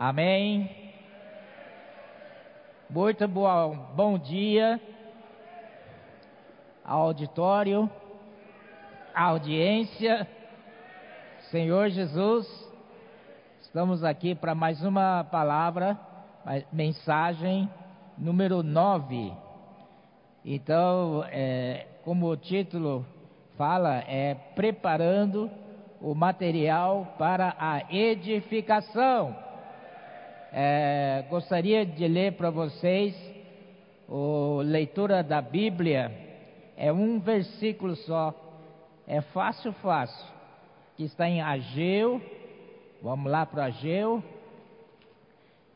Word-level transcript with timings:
Amém. 0.00 0.70
Muito 2.88 3.28
bom, 3.28 3.76
bom 3.94 4.18
dia, 4.18 4.80
auditório, 6.82 7.88
audiência, 9.14 10.26
Senhor 11.50 11.90
Jesus, 11.90 12.48
estamos 13.60 14.02
aqui 14.02 14.34
para 14.34 14.54
mais 14.54 14.82
uma 14.82 15.22
palavra, 15.24 16.00
mensagem 16.72 17.68
número 18.16 18.62
9. 18.62 19.34
Então, 20.42 21.26
é, 21.28 21.86
como 22.04 22.26
o 22.26 22.38
título 22.38 23.04
fala, 23.58 23.98
é 24.08 24.34
preparando 24.54 25.50
o 26.00 26.14
material 26.14 27.16
para 27.18 27.54
a 27.58 27.82
edificação. 27.92 29.49
É, 30.52 31.24
gostaria 31.30 31.86
de 31.86 32.08
ler 32.08 32.32
para 32.32 32.50
vocês 32.50 33.14
a 34.08 34.62
leitura 34.62 35.22
da 35.22 35.40
Bíblia, 35.40 36.10
é 36.76 36.92
um 36.92 37.20
versículo 37.20 37.94
só, 37.94 38.34
é 39.06 39.20
fácil, 39.20 39.72
fácil, 39.74 40.26
que 40.96 41.04
está 41.04 41.28
em 41.28 41.40
Ageu, 41.40 42.20
vamos 43.00 43.30
lá 43.30 43.46
para 43.46 43.66
Ageu. 43.66 44.24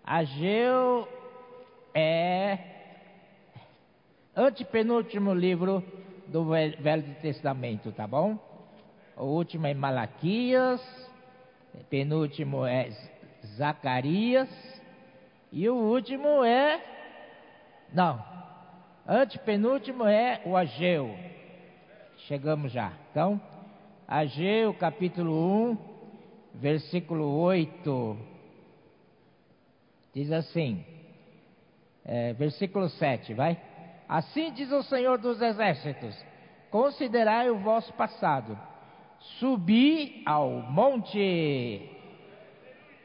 Ageu 0.02 1.06
é 1.94 2.58
antepenúltimo 4.34 5.32
livro 5.32 5.84
do 6.26 6.46
Velho 6.46 7.14
Testamento, 7.22 7.92
tá 7.92 8.08
bom? 8.08 8.36
O 9.16 9.26
último 9.26 9.68
é 9.68 9.74
Malaquias, 9.74 10.82
penúltimo 11.88 12.66
é 12.66 12.90
Zacarias 13.56 14.48
e 15.52 15.68
o 15.68 15.74
último 15.74 16.44
é 16.44 16.94
não, 17.94 18.20
antepenúltimo 19.06 20.04
é 20.04 20.42
o 20.44 20.56
Ageu. 20.56 21.16
Chegamos 22.26 22.72
já. 22.72 22.92
Então, 23.10 23.40
Ageu 24.08 24.74
capítulo 24.74 25.70
1, 25.70 25.78
versículo 26.54 27.38
8. 27.38 28.18
Diz 30.12 30.32
assim, 30.32 30.84
é, 32.04 32.32
versículo 32.32 32.88
7, 32.88 33.32
vai. 33.34 33.60
Assim 34.08 34.52
diz 34.52 34.72
o 34.72 34.82
Senhor 34.82 35.16
dos 35.18 35.40
Exércitos: 35.40 36.16
Considerai 36.72 37.48
o 37.48 37.58
vosso 37.58 37.92
passado, 37.92 38.58
subi 39.38 40.20
ao 40.26 40.50
monte, 40.50 41.93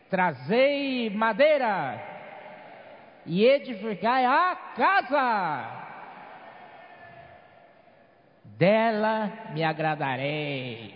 trazei 0.10 1.10
madeira 1.10 2.02
e 3.26 3.46
edificai 3.46 4.26
a 4.26 4.56
casa. 4.76 5.86
Dela 8.44 9.32
me 9.54 9.64
agradarei 9.64 10.94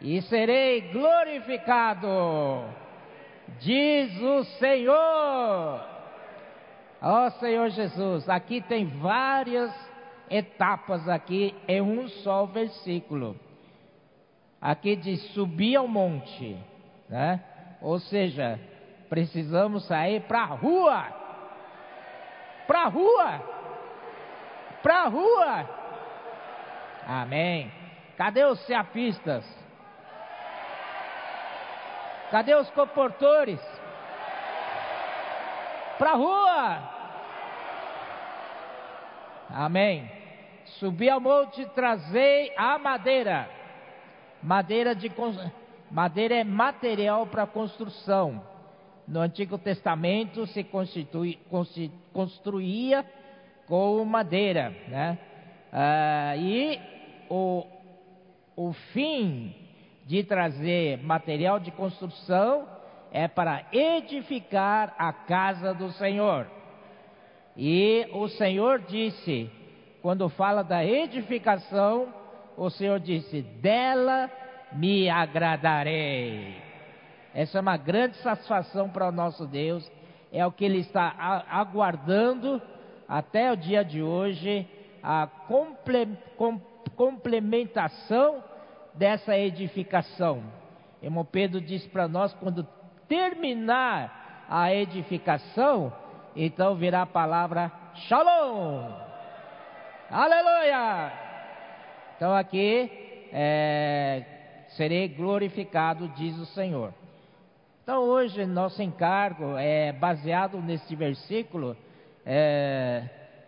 e 0.00 0.22
serei 0.22 0.80
glorificado, 0.92 2.64
diz 3.60 4.18
o 4.20 4.44
Senhor. 4.58 5.94
Ó 7.02 7.26
oh, 7.26 7.30
Senhor 7.32 7.68
Jesus, 7.68 8.28
aqui 8.28 8.62
tem 8.62 8.86
várias 8.98 9.70
etapas 10.30 11.06
aqui 11.06 11.54
em 11.68 11.82
um 11.82 12.08
só 12.08 12.46
versículo. 12.46 13.38
Aqui 14.60 14.96
diz 14.96 15.20
subir 15.34 15.76
ao 15.76 15.86
monte, 15.86 16.56
né? 17.10 17.42
Ou 17.84 17.98
seja, 17.98 18.58
precisamos 19.10 19.86
sair 19.86 20.22
para 20.22 20.40
a 20.40 20.46
rua. 20.46 21.04
Para 22.66 22.84
a 22.84 22.88
rua. 22.88 23.42
Para 24.82 25.02
a 25.02 25.08
rua. 25.08 25.68
Amém. 27.06 27.70
Cadê 28.16 28.42
os 28.42 28.58
ceapistas? 28.60 29.44
Cadê 32.30 32.54
os 32.54 32.70
comportores? 32.70 33.60
Para 35.98 36.12
a 36.12 36.16
rua. 36.16 36.78
Amém. 39.50 40.10
Subi 40.78 41.10
ao 41.10 41.20
monte, 41.20 41.66
trazei 41.74 42.50
a 42.56 42.78
madeira. 42.78 43.46
Madeira 44.42 44.94
de 44.94 45.10
madeira 45.90 46.34
é 46.36 46.44
material 46.44 47.26
para 47.26 47.46
construção. 47.46 48.42
No 49.06 49.20
Antigo 49.20 49.58
Testamento 49.58 50.46
se 50.46 50.66
construía 52.12 53.04
com 53.66 54.04
madeira, 54.04 54.70
né? 54.88 55.18
Ah, 55.72 56.36
e 56.36 56.80
o, 57.28 57.66
o 58.56 58.72
fim 58.92 59.54
de 60.06 60.22
trazer 60.22 61.02
material 61.02 61.58
de 61.58 61.70
construção 61.70 62.66
é 63.12 63.28
para 63.28 63.66
edificar 63.72 64.94
a 64.98 65.12
casa 65.12 65.72
do 65.74 65.90
Senhor. 65.92 66.46
E 67.56 68.08
o 68.12 68.28
Senhor 68.28 68.80
disse, 68.80 69.50
quando 70.02 70.28
fala 70.28 70.62
da 70.62 70.84
edificação, 70.84 72.08
o 72.56 72.68
Senhor 72.70 72.98
disse: 73.00 73.42
dela 73.42 74.30
me 74.74 75.08
agradarei. 75.08 76.56
Essa 77.32 77.58
é 77.58 77.60
uma 77.60 77.76
grande 77.76 78.16
satisfação 78.18 78.88
para 78.88 79.08
o 79.08 79.12
nosso 79.12 79.46
Deus, 79.46 79.90
é 80.32 80.44
o 80.46 80.52
que 80.52 80.64
Ele 80.64 80.78
está 80.78 81.44
aguardando 81.48 82.60
até 83.08 83.52
o 83.52 83.56
dia 83.56 83.84
de 83.84 84.02
hoje, 84.02 84.68
a 85.02 85.28
complementação 86.96 88.42
dessa 88.94 89.36
edificação. 89.36 90.42
Irmão 91.02 91.24
Pedro 91.24 91.60
disse 91.60 91.88
para 91.88 92.08
nós: 92.08 92.32
quando 92.34 92.66
terminar 93.08 94.46
a 94.48 94.72
edificação, 94.74 95.92
então 96.34 96.74
virá 96.76 97.02
a 97.02 97.06
palavra 97.06 97.70
Shalom. 97.94 98.90
Aleluia! 100.10 101.12
Então 102.16 102.34
aqui 102.34 103.28
é, 103.32 104.33
serei 104.76 105.08
glorificado, 105.08 106.08
diz 106.16 106.38
o 106.38 106.46
Senhor. 106.46 106.92
Então 107.82 108.02
hoje 108.02 108.46
nosso 108.46 108.82
encargo 108.82 109.56
é 109.56 109.92
baseado 109.92 110.58
nesse 110.60 110.94
versículo. 110.94 111.76
É, 112.24 113.04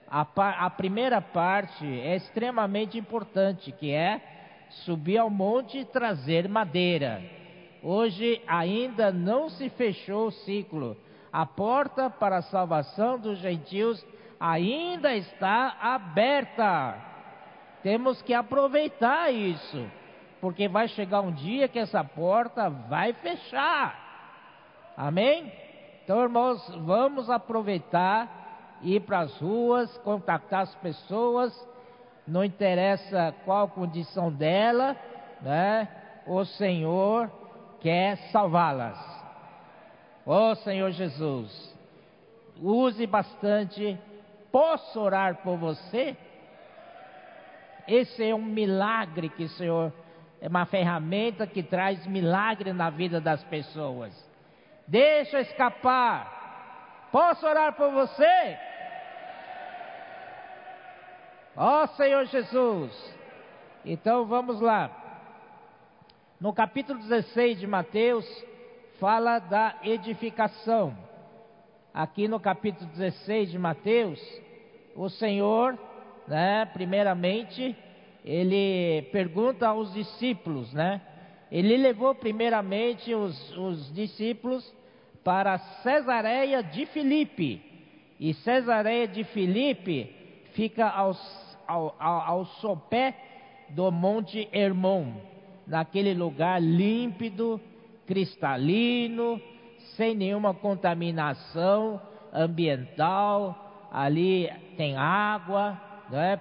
a, 0.08 0.26
a 0.66 0.70
primeira 0.70 1.20
parte 1.20 1.84
é 1.84 2.16
extremamente 2.16 2.98
importante, 2.98 3.72
que 3.72 3.90
é 3.92 4.20
subir 4.84 5.18
ao 5.18 5.30
monte 5.30 5.78
e 5.78 5.84
trazer 5.84 6.48
madeira. 6.48 7.22
Hoje 7.82 8.42
ainda 8.46 9.10
não 9.12 9.48
se 9.48 9.68
fechou 9.70 10.26
o 10.26 10.32
ciclo 10.32 10.96
a 11.36 11.44
porta 11.44 12.08
para 12.08 12.38
a 12.38 12.42
salvação 12.42 13.18
dos 13.18 13.38
gentios 13.40 14.02
ainda 14.40 15.14
está 15.14 15.76
aberta. 15.82 16.96
Temos 17.82 18.22
que 18.22 18.32
aproveitar 18.32 19.30
isso, 19.30 19.86
porque 20.40 20.68
vai 20.68 20.88
chegar 20.88 21.20
um 21.20 21.32
dia 21.32 21.68
que 21.68 21.78
essa 21.78 22.04
porta 22.04 22.68
vai 22.68 23.12
fechar. 23.14 24.06
Amém? 24.96 25.52
Então, 26.04 26.22
irmãos, 26.22 26.64
vamos 26.84 27.28
aproveitar, 27.28 28.78
ir 28.82 29.00
para 29.00 29.20
as 29.20 29.36
ruas, 29.38 29.96
contactar 29.98 30.60
as 30.60 30.74
pessoas, 30.76 31.52
não 32.26 32.44
interessa 32.44 33.34
qual 33.44 33.68
condição 33.68 34.32
dela, 34.32 34.96
né? 35.42 35.88
O 36.26 36.44
Senhor 36.44 37.30
quer 37.80 38.16
salvá-las. 38.30 38.98
Ó 40.24 40.50
oh, 40.50 40.54
Senhor 40.56 40.90
Jesus, 40.90 41.76
use 42.60 43.06
bastante. 43.06 43.98
Posso 44.50 45.00
orar 45.00 45.36
por 45.36 45.56
você? 45.56 46.16
Esse 47.86 48.24
é 48.24 48.34
um 48.34 48.42
milagre 48.42 49.28
que 49.28 49.44
o 49.44 49.48
Senhor 49.50 49.92
é 50.40 50.48
uma 50.48 50.66
ferramenta 50.66 51.46
que 51.46 51.62
traz 51.62 52.06
milagre 52.06 52.72
na 52.72 52.90
vida 52.90 53.20
das 53.20 53.42
pessoas. 53.44 54.12
Deixa 54.86 55.40
escapar. 55.40 57.08
Posso 57.10 57.46
orar 57.46 57.72
por 57.74 57.90
você? 57.90 58.58
Ó 61.56 61.82
oh, 61.82 61.86
Senhor 61.88 62.26
Jesus. 62.26 63.14
Então 63.84 64.26
vamos 64.26 64.60
lá. 64.60 64.90
No 66.38 66.52
capítulo 66.52 66.98
16 66.98 67.58
de 67.58 67.66
Mateus, 67.66 68.26
fala 69.00 69.38
da 69.38 69.76
edificação. 69.82 70.96
Aqui 71.94 72.28
no 72.28 72.38
capítulo 72.38 72.90
16 72.90 73.50
de 73.52 73.58
Mateus, 73.58 74.20
o 74.94 75.08
Senhor, 75.08 75.78
né, 76.28 76.66
primeiramente, 76.66 77.74
ele 78.26 79.02
pergunta 79.12 79.68
aos 79.68 79.94
discípulos, 79.94 80.72
né? 80.72 81.00
Ele 81.50 81.76
levou 81.76 82.12
primeiramente 82.12 83.14
os, 83.14 83.56
os 83.56 83.94
discípulos 83.94 84.74
para 85.22 85.56
Cesareia 85.58 86.60
de 86.60 86.86
Filipe. 86.86 87.62
E 88.18 88.34
Cesareia 88.34 89.06
de 89.06 89.22
Filipe 89.22 90.12
fica 90.54 90.88
ao, 90.88 91.14
ao, 91.68 91.94
ao, 92.00 92.44
sopé 92.46 93.14
do 93.68 93.92
Monte 93.92 94.48
Hermon, 94.52 95.12
naquele 95.64 96.12
lugar 96.12 96.60
límpido, 96.60 97.60
cristalino, 98.06 99.40
sem 99.96 100.16
nenhuma 100.16 100.52
contaminação 100.52 102.00
ambiental. 102.32 103.88
Ali 103.92 104.50
tem 104.76 104.96
água, 104.96 105.80
né? 106.10 106.40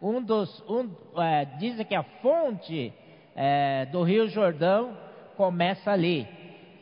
Um 0.00 0.22
dos, 0.22 0.62
um, 0.68 0.90
é, 1.20 1.44
dizem 1.58 1.84
que 1.84 1.94
a 1.94 2.02
fonte 2.02 2.92
é, 3.36 3.86
do 3.86 4.02
Rio 4.02 4.28
Jordão 4.28 4.96
começa 5.36 5.90
ali. 5.90 6.26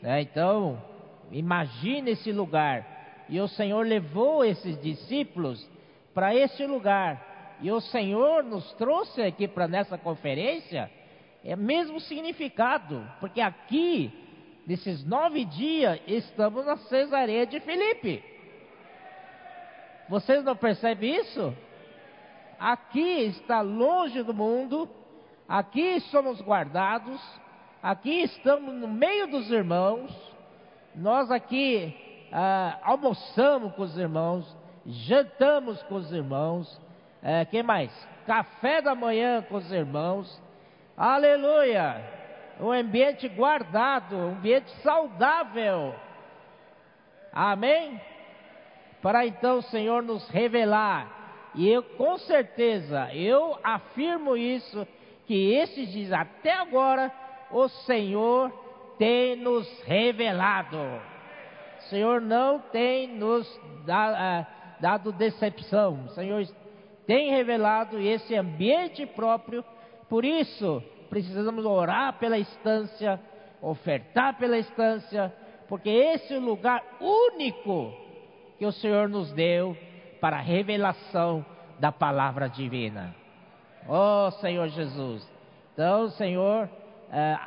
Né? 0.01 0.23
Então, 0.23 0.81
imagine 1.33 2.13
esse 2.13 2.33
lugar. 2.33 2.87
E 3.29 3.41
o 3.41 3.49
Senhor 3.49 3.85
levou 3.85 4.45
esses 4.45 4.81
discípulos 4.81 5.69
para 6.15 6.35
esse 6.35 6.67
lugar. 6.67 7.57
E 7.61 7.71
o 7.71 7.81
Senhor 7.81 8.45
nos 8.45 8.73
trouxe 8.75 9.21
aqui 9.23 9.49
para 9.49 9.67
nessa 9.67 9.99
conferência 9.99 10.91
é 11.45 11.57
mesmo 11.57 12.01
significado, 12.01 13.09
porque 13.21 13.41
aqui, 13.41 14.13
nesses 14.67 15.05
nove 15.05 15.45
dias, 15.45 16.01
estamos 16.07 16.67
na 16.67 16.77
Cesareia 16.77 17.47
de 17.47 17.61
Filipe. 17.61 18.23
Vocês 20.09 20.45
não 20.45 20.57
percebem 20.57 21.17
isso? 21.17 21.55
Aqui 22.59 23.27
está 23.27 23.61
longe 23.61 24.23
do 24.25 24.35
mundo, 24.35 24.89
aqui 25.49 26.01
somos 26.11 26.41
guardados, 26.41 27.21
aqui 27.81 28.23
estamos 28.23 28.75
no 28.75 28.89
meio 28.89 29.29
dos 29.29 29.49
irmãos, 29.51 30.11
nós 30.93 31.31
aqui 31.31 31.95
ah, 32.33 32.79
almoçamos 32.83 33.73
com 33.75 33.83
os 33.83 33.97
irmãos, 33.97 34.57
jantamos 34.85 35.81
com 35.85 35.95
os 35.95 36.13
irmãos, 36.13 36.81
é, 37.23 37.45
que 37.45 37.63
mais? 37.63 37.93
Café 38.27 38.83
da 38.83 38.95
manhã 38.95 39.41
com 39.43 39.57
os 39.57 39.71
irmãos, 39.71 40.43
aleluia! 40.97 42.19
Um 42.61 42.73
ambiente 42.73 43.29
guardado, 43.29 44.17
um 44.17 44.31
ambiente 44.33 44.69
saudável, 44.83 45.95
amém? 47.33 48.01
Para 49.01 49.25
então 49.25 49.59
o 49.59 49.63
Senhor 49.63 50.03
nos 50.03 50.29
revelar, 50.29 51.18
e 51.59 51.69
eu 51.69 51.83
com 51.83 52.17
certeza, 52.19 53.13
eu 53.13 53.59
afirmo 53.65 54.37
isso, 54.37 54.87
que 55.27 55.55
esses 55.55 55.91
dias 55.91 56.13
até 56.13 56.53
agora, 56.53 57.13
o 57.51 57.67
Senhor 57.67 58.53
tem 58.97 59.35
nos 59.35 59.69
revelado. 59.83 60.77
O 60.77 61.83
Senhor 61.91 62.21
não 62.21 62.61
tem 62.61 63.09
nos 63.09 63.61
dado, 63.85 64.47
dado 64.79 65.13
decepção. 65.13 66.05
O 66.05 66.11
Senhor 66.11 66.47
tem 67.09 67.33
revelado 67.33 67.99
esse 67.99 68.37
ambiente 68.37 69.05
próprio. 69.05 69.65
Por 70.09 70.25
isso, 70.25 70.81
precisamos 71.11 71.67
orar 71.67 72.21
pela 72.21 72.39
instância, 72.39 73.21
ofertar 73.61 74.39
pela 74.39 74.57
instância, 74.57 75.35
porque 75.69 75.91
esse 75.91 76.35
é 76.35 76.39
o 76.39 76.41
lugar 76.41 76.85
único 77.01 77.93
que 78.61 78.65
o 78.65 78.71
Senhor 78.71 79.09
nos 79.09 79.33
deu 79.33 79.77
para 80.21 80.39
a 80.39 80.41
revelação 80.41 81.45
da 81.79 81.93
palavra 81.93 82.49
divina. 82.49 83.15
Oh 83.89 84.31
Senhor 84.41 84.69
Jesus. 84.69 85.27
Então, 85.73 86.11
Senhor, 86.11 86.69
eh, 87.11 87.39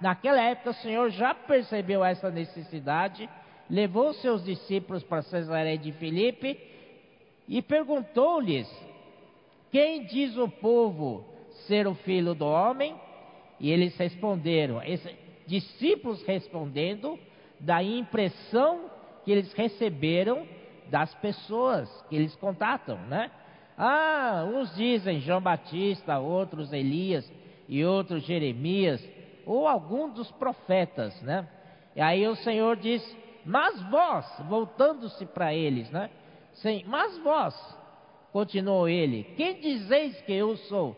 naquela 0.00 0.40
época 0.40 0.70
o 0.70 0.74
Senhor 0.74 1.10
já 1.10 1.32
percebeu 1.34 2.04
essa 2.04 2.30
necessidade, 2.30 3.28
levou 3.70 4.12
seus 4.14 4.44
discípulos 4.44 5.02
para 5.04 5.22
Cesareia 5.22 5.78
de 5.78 5.92
Filipe 5.92 6.58
e 7.48 7.62
perguntou-lhes: 7.62 8.68
Quem 9.70 10.04
diz 10.04 10.36
o 10.36 10.48
povo 10.48 11.24
ser 11.66 11.86
o 11.86 11.94
filho 11.94 12.34
do 12.34 12.46
homem? 12.46 12.94
E 13.60 13.70
eles 13.70 13.96
responderam, 13.96 14.82
esses 14.82 15.12
discípulos 15.46 16.22
respondendo 16.24 17.18
da 17.58 17.82
impressão 17.82 18.90
que 19.24 19.32
eles 19.32 19.52
receberam 19.54 20.46
das 20.90 21.12
pessoas 21.14 21.88
que 22.08 22.16
eles 22.16 22.34
contatam, 22.36 22.98
né? 23.06 23.30
Ah, 23.76 24.44
uns 24.52 24.74
dizem 24.74 25.20
João 25.20 25.40
Batista, 25.40 26.18
outros 26.18 26.72
Elias 26.72 27.30
e 27.68 27.84
outros 27.84 28.24
Jeremias, 28.24 29.06
ou 29.46 29.68
algum 29.68 30.08
dos 30.10 30.30
profetas, 30.32 31.20
né? 31.22 31.46
E 31.94 32.00
aí 32.00 32.26
o 32.26 32.36
Senhor 32.36 32.76
diz: 32.76 33.16
Mas 33.44 33.80
vós, 33.90 34.26
voltando-se 34.48 35.24
para 35.26 35.54
eles, 35.54 35.90
né? 35.90 36.10
Sim, 36.54 36.82
mas 36.86 37.16
vós, 37.18 37.54
continuou 38.32 38.88
ele, 38.88 39.24
quem 39.36 39.60
dizeis 39.60 40.20
que 40.22 40.32
eu 40.32 40.56
sou? 40.56 40.96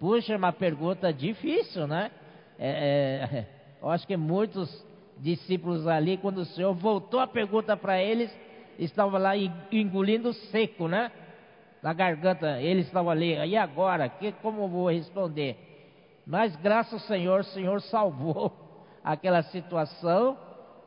Puxa, 0.00 0.32
é 0.32 0.36
uma 0.36 0.52
pergunta 0.52 1.12
difícil, 1.12 1.86
né? 1.86 2.10
É, 2.58 3.28
é, 3.30 3.46
eu 3.82 3.90
acho 3.90 4.06
que 4.06 4.16
muitos 4.16 4.84
discípulos 5.18 5.86
ali, 5.86 6.16
quando 6.16 6.38
o 6.38 6.44
Senhor 6.44 6.72
voltou 6.74 7.20
a 7.20 7.26
pergunta 7.26 7.76
para 7.76 8.02
eles, 8.02 8.34
estavam 8.78 9.20
lá 9.20 9.36
engolindo 9.36 10.32
seco, 10.32 10.88
né? 10.88 11.10
Na 11.82 11.92
garganta, 11.92 12.60
eles 12.60 12.86
estavam 12.86 13.10
ali, 13.10 13.34
e 13.34 13.56
agora? 13.56 14.08
Que, 14.08 14.32
como 14.32 14.68
vou 14.68 14.90
responder? 14.90 15.56
Mas 16.26 16.56
graças 16.56 16.94
ao 16.94 16.98
Senhor, 17.00 17.40
o 17.40 17.44
Senhor 17.44 17.80
salvou 17.82 18.52
aquela 19.04 19.42
situação, 19.42 20.38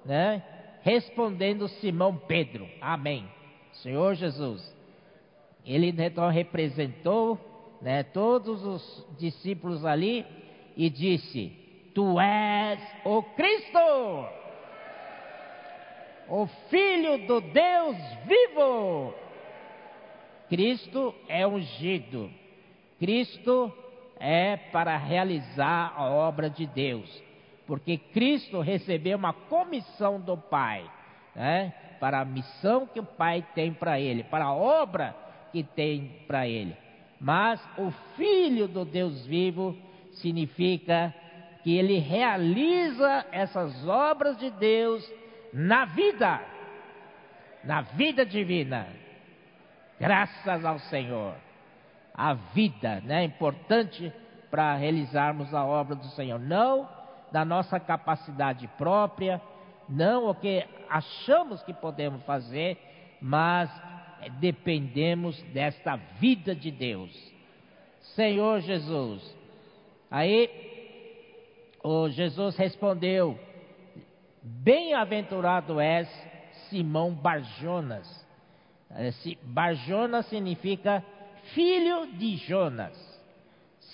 né? 0.04 0.44
Respondendo 0.82 1.68
Simão 1.68 2.16
Pedro, 2.16 2.68
amém. 2.82 3.30
Senhor 3.74 4.16
Jesus, 4.16 4.76
ele 5.66 5.94
então 5.96 6.30
representou 6.30 7.38
né, 7.82 8.04
todos 8.04 8.64
os 8.66 9.08
discípulos 9.20 9.86
ali 9.86 10.26
e 10.76 10.90
disse: 10.90 11.50
Tu 11.94 12.20
és 12.20 12.80
o 13.04 13.22
Cristo, 13.22 13.80
o 16.30 16.48
Filho 16.70 17.26
do 17.26 17.42
Deus 17.42 17.96
vivo. 18.26 19.14
Cristo 20.50 21.14
é 21.28 21.46
ungido, 21.46 22.30
Cristo 23.00 23.72
é 24.20 24.56
para 24.56 24.96
realizar 24.98 25.94
a 25.96 26.06
obra 26.06 26.50
de 26.50 26.66
Deus, 26.66 27.24
porque 27.66 27.98
Cristo 27.98 28.62
recebeu 28.62 29.18
uma 29.18 29.34
comissão 29.34 30.20
do 30.20 30.38
Pai, 30.38 30.90
né, 31.36 31.74
para 32.00 32.22
a 32.22 32.26
missão 32.26 32.88
que 32.88 33.00
o 33.00 33.04
Pai 33.04 33.46
tem 33.54 33.74
para 33.74 34.00
ele, 34.00 34.24
para 34.24 34.46
a 34.46 34.54
obra 34.54 35.14
que 35.52 35.64
tem 35.64 36.24
para 36.28 36.48
ele. 36.48 36.76
Mas 37.20 37.62
o 37.78 37.92
Filho 38.16 38.68
do 38.68 38.86
Deus 38.86 39.26
vivo 39.26 39.76
significa 40.14 41.14
que 41.64 41.76
ele 41.76 42.00
realiza 42.00 43.26
essas 43.32 43.86
obras 43.86 44.38
de 44.38 44.50
Deus 44.52 45.06
na 45.54 45.86
vida, 45.86 46.42
na 47.64 47.82
vida 47.82 48.26
divina. 48.26 48.88
Graças 50.00 50.64
ao 50.64 50.80
Senhor. 50.80 51.36
A 52.14 52.34
vida 52.34 53.02
né, 53.02 53.22
é 53.22 53.24
importante 53.24 54.12
para 54.50 54.76
realizarmos 54.76 55.54
a 55.54 55.64
obra 55.64 55.96
do 55.96 56.08
Senhor. 56.08 56.40
Não 56.40 56.88
da 57.32 57.44
nossa 57.44 57.80
capacidade 57.80 58.68
própria, 58.78 59.42
não 59.88 60.30
o 60.30 60.36
que 60.36 60.66
achamos 60.90 61.62
que 61.64 61.74
podemos 61.74 62.24
fazer, 62.24 62.78
mas 63.22 63.70
dependemos 64.40 65.42
desta 65.54 65.96
vida 66.20 66.56
de 66.56 66.72
Deus. 66.72 67.12
Senhor 68.16 68.62
Jesus. 68.62 69.36
Aí 70.10 70.50
o 71.84 72.10
Jesus 72.10 72.56
respondeu: 72.58 73.38
Bem-aventurado 74.48 75.82
és 75.82 76.08
Simão 76.70 77.14
Barjonas. 77.14 78.08
Barjonas 79.44 80.26
significa 80.28 81.04
filho 81.54 82.08
de 82.14 82.38
Jonas. 82.38 82.96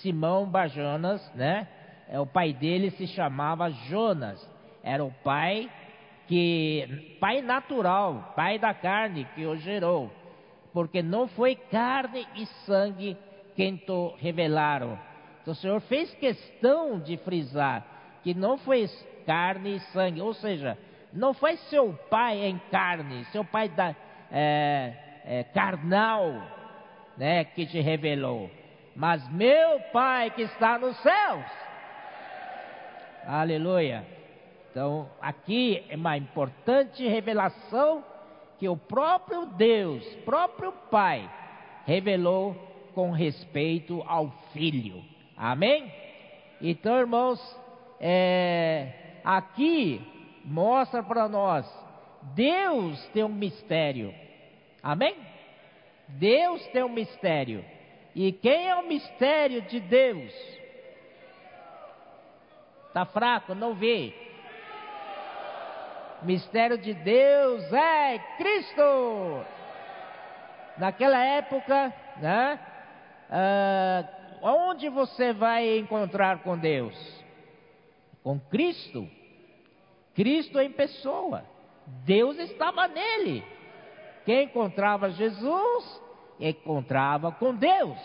Simão 0.00 0.46
Barjonas, 0.46 1.20
né? 1.34 1.66
É, 2.08 2.20
o 2.20 2.26
pai 2.26 2.52
dele 2.52 2.90
se 2.92 3.06
chamava 3.08 3.68
Jonas. 3.70 4.48
Era 4.82 5.04
o 5.04 5.10
pai 5.24 5.68
que 6.28 7.16
pai 7.20 7.42
natural, 7.42 8.32
pai 8.36 8.56
da 8.56 8.72
carne 8.72 9.26
que 9.34 9.44
o 9.44 9.56
gerou, 9.56 10.10
porque 10.72 11.02
não 11.02 11.26
foi 11.26 11.56
carne 11.56 12.26
e 12.36 12.46
sangue 12.64 13.16
quem 13.56 13.76
te 13.76 14.14
revelaram. 14.18 14.98
Então 15.42 15.52
o 15.52 15.56
Senhor 15.56 15.80
fez 15.80 16.14
questão 16.14 17.00
de 17.00 17.16
frisar 17.18 17.84
que 18.22 18.34
não 18.34 18.56
foi 18.56 18.82
carne 19.26 19.76
e 19.76 19.80
sangue, 19.92 20.20
ou 20.20 20.34
seja, 20.34 20.76
não 21.12 21.32
foi 21.32 21.56
seu 21.56 21.92
pai 22.10 22.44
em 22.44 22.58
carne, 22.70 23.24
seu 23.26 23.44
pai 23.44 23.68
da, 23.68 23.94
é, 24.30 24.92
é, 25.24 25.44
carnal, 25.44 26.42
né, 27.16 27.44
que 27.44 27.66
te 27.66 27.80
revelou, 27.80 28.50
mas 28.96 29.26
meu 29.30 29.80
pai 29.92 30.30
que 30.30 30.42
está 30.42 30.78
nos 30.78 30.96
céus. 30.98 31.44
Aleluia. 33.26 34.04
Então, 34.70 35.08
aqui 35.22 35.84
é 35.88 35.94
uma 35.94 36.16
importante 36.16 37.06
revelação 37.06 38.04
que 38.58 38.68
o 38.68 38.76
próprio 38.76 39.46
Deus, 39.46 40.04
próprio 40.24 40.72
Pai, 40.90 41.30
revelou 41.86 42.54
com 42.94 43.10
respeito 43.12 44.02
ao 44.06 44.30
Filho. 44.52 45.02
Amém? 45.36 45.92
Então, 46.60 46.98
irmãos, 46.98 47.40
é, 48.00 49.03
aqui 49.24 50.00
mostra 50.44 51.02
para 51.02 51.28
nós, 51.28 51.66
Deus 52.34 53.02
tem 53.08 53.24
um 53.24 53.28
mistério. 53.28 54.14
Amém? 54.82 55.16
Deus 56.08 56.64
tem 56.68 56.82
um 56.82 56.88
mistério. 56.88 57.64
E 58.14 58.32
quem 58.32 58.68
é 58.68 58.76
o 58.76 58.86
mistério 58.86 59.62
de 59.62 59.80
Deus? 59.80 60.32
Está 62.88 63.04
fraco, 63.06 63.54
não 63.54 63.74
vê. 63.74 64.14
Mistério 66.22 66.78
de 66.78 66.94
Deus 66.94 67.72
é 67.72 68.18
Cristo. 68.38 69.44
Naquela 70.78 71.18
época, 71.24 71.92
né? 72.18 72.60
Ah, 73.30 74.04
onde 74.42 74.88
você 74.88 75.32
vai 75.32 75.78
encontrar 75.78 76.38
com 76.38 76.56
Deus? 76.56 77.23
Com 78.24 78.40
Cristo. 78.40 79.08
Cristo 80.14 80.58
em 80.58 80.72
pessoa. 80.72 81.44
Deus 82.04 82.36
estava 82.38 82.88
nele. 82.88 83.44
Quem 84.24 84.46
encontrava 84.46 85.10
Jesus, 85.10 86.02
encontrava 86.40 87.30
com 87.30 87.54
Deus. 87.54 87.98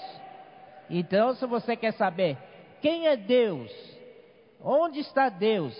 Então, 0.89 1.33
se 1.33 1.45
você 1.45 1.75
quer 1.75 1.93
saber 1.93 2.37
quem 2.81 3.07
é 3.07 3.15
Deus, 3.15 3.71
onde 4.61 4.99
está 4.99 5.29
Deus, 5.29 5.73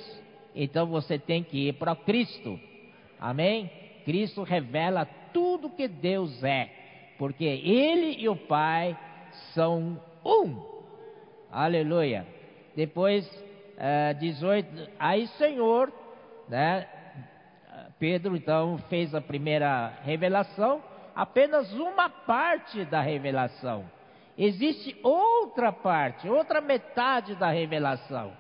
então 0.56 0.88
você 0.88 1.20
tem 1.20 1.44
que 1.44 1.68
ir 1.68 1.74
para 1.74 1.96
Cristo. 1.96 2.60
Amém? 3.20 3.70
Cristo 4.06 4.44
revela 4.44 5.06
tudo 5.34 5.70
que 5.70 5.88
Deus 5.88 6.44
é, 6.44 6.70
porque 7.18 7.44
Ele 7.44 8.16
e 8.18 8.30
o 8.30 8.36
Pai 8.36 8.98
são 9.54 10.02
um. 10.24 10.62
Aleluia. 11.52 12.26
Depois, 12.76 13.28
uh, 13.80 14.12
eh, 14.12 14.14
18, 14.16 14.90
aí 15.00 15.28
Senhor, 15.28 15.92
né? 16.48 16.88
Pedro 18.00 18.36
então 18.36 18.78
fez 18.90 19.14
a 19.14 19.20
primeira 19.20 19.92
revelação, 20.04 20.82
apenas 21.14 21.72
uma 21.74 22.10
parte 22.10 22.86
da 22.86 23.02
revelação. 23.02 23.84
Existe 24.38 24.98
outra 25.04 25.74
parte, 25.74 26.30
outra 26.30 26.62
metade 26.62 27.36
da 27.36 27.50
revelação. 27.50 28.32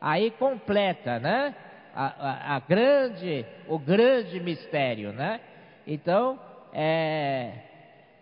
Aí 0.00 0.30
completa, 0.30 1.18
né? 1.18 1.52
A, 1.92 2.04
a, 2.06 2.56
a 2.56 2.60
grande, 2.60 3.44
o 3.66 3.76
grande 3.76 4.38
mistério, 4.38 5.12
né? 5.12 5.40
Então, 5.84 6.38
é, 6.72 7.54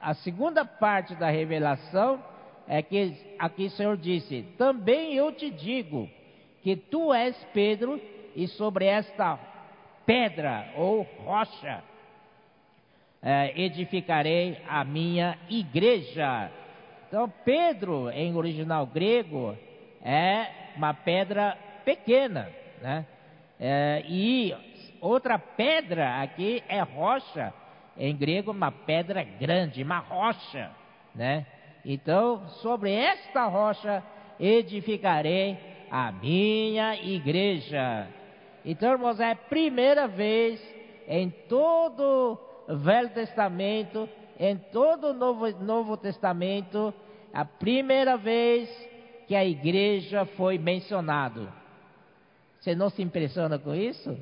a 0.00 0.14
segunda 0.14 0.64
parte 0.64 1.14
da 1.14 1.28
revelação 1.28 2.24
é 2.66 2.80
que 2.80 3.14
aqui 3.38 3.66
o 3.66 3.70
Senhor 3.70 3.98
disse: 3.98 4.42
Também 4.56 5.14
eu 5.14 5.30
te 5.30 5.50
digo 5.50 6.08
que 6.66 6.74
tu 6.74 7.14
és 7.14 7.36
Pedro, 7.52 8.00
e 8.34 8.48
sobre 8.48 8.86
esta 8.86 9.38
pedra 10.04 10.72
ou 10.74 11.06
rocha 11.24 11.80
é, 13.22 13.52
edificarei 13.54 14.60
a 14.68 14.82
minha 14.82 15.38
igreja. 15.48 16.50
Então, 17.06 17.32
Pedro, 17.44 18.10
em 18.10 18.34
original 18.34 18.84
grego, 18.84 19.56
é 20.02 20.48
uma 20.76 20.92
pedra 20.92 21.56
pequena, 21.84 22.50
né? 22.82 23.06
É, 23.60 24.02
e 24.08 24.52
outra 25.00 25.38
pedra 25.38 26.20
aqui 26.20 26.64
é 26.68 26.80
rocha, 26.80 27.54
em 27.96 28.16
grego, 28.16 28.50
uma 28.50 28.72
pedra 28.72 29.22
grande, 29.22 29.84
uma 29.84 29.98
rocha, 30.00 30.68
né? 31.14 31.46
Então, 31.84 32.48
sobre 32.48 32.92
esta 32.92 33.46
rocha 33.46 34.02
edificarei 34.40 35.75
a 35.90 36.12
minha 36.12 36.96
igreja. 36.96 38.08
Então, 38.64 38.92
irmãos, 38.92 39.20
é 39.20 39.30
a 39.30 39.36
primeira 39.36 40.08
vez 40.08 40.60
em 41.06 41.30
todo 41.30 42.38
o 42.68 42.76
Velho 42.76 43.10
Testamento, 43.10 44.08
em 44.38 44.56
todo 44.56 45.08
o 45.08 45.12
Novo, 45.12 45.48
Novo 45.62 45.96
Testamento, 45.96 46.92
a 47.32 47.44
primeira 47.44 48.16
vez 48.16 48.68
que 49.26 49.34
a 49.34 49.44
igreja 49.44 50.24
foi 50.36 50.58
mencionado. 50.58 51.48
Você 52.60 52.74
não 52.74 52.90
se 52.90 53.02
impressiona 53.02 53.58
com 53.58 53.74
isso? 53.74 54.16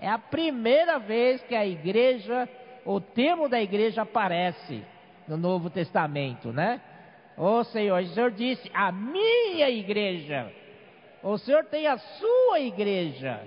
É 0.00 0.08
a 0.08 0.18
primeira 0.18 0.98
vez 0.98 1.42
que 1.44 1.54
a 1.54 1.66
igreja, 1.66 2.48
o 2.84 3.00
termo 3.00 3.48
da 3.48 3.60
igreja 3.60 4.02
aparece 4.02 4.82
no 5.26 5.36
Novo 5.36 5.70
Testamento, 5.70 6.52
né? 6.52 6.80
Ô 7.36 7.62
Senhor, 7.64 8.02
o 8.02 8.06
Senhor 8.06 8.30
disse: 8.30 8.70
a 8.72 8.90
minha 8.90 9.68
igreja. 9.70 10.50
O 11.22 11.36
Senhor 11.38 11.64
tem 11.64 11.86
a 11.86 11.98
sua 11.98 12.60
igreja. 12.60 13.40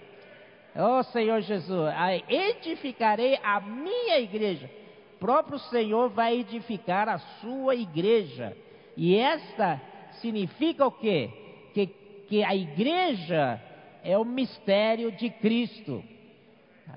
Ó 0.76 1.00
oh, 1.00 1.04
Senhor 1.04 1.42
Jesus, 1.42 1.92
edificarei 2.28 3.40
a 3.44 3.60
minha 3.60 4.20
igreja. 4.20 4.70
O 5.16 5.20
próprio 5.20 5.58
Senhor 5.60 6.10
vai 6.10 6.40
edificar 6.40 7.10
a 7.10 7.18
sua 7.18 7.76
igreja. 7.76 8.56
E 8.96 9.18
esta 9.18 9.82
significa 10.22 10.86
o 10.86 10.92
quê? 10.92 11.30
Que, 11.74 11.88
que 12.28 12.44
a 12.44 12.56
igreja 12.56 13.62
é 14.04 14.18
o 14.18 14.26
mistério 14.26 15.12
de 15.12 15.30
Cristo. 15.30 16.04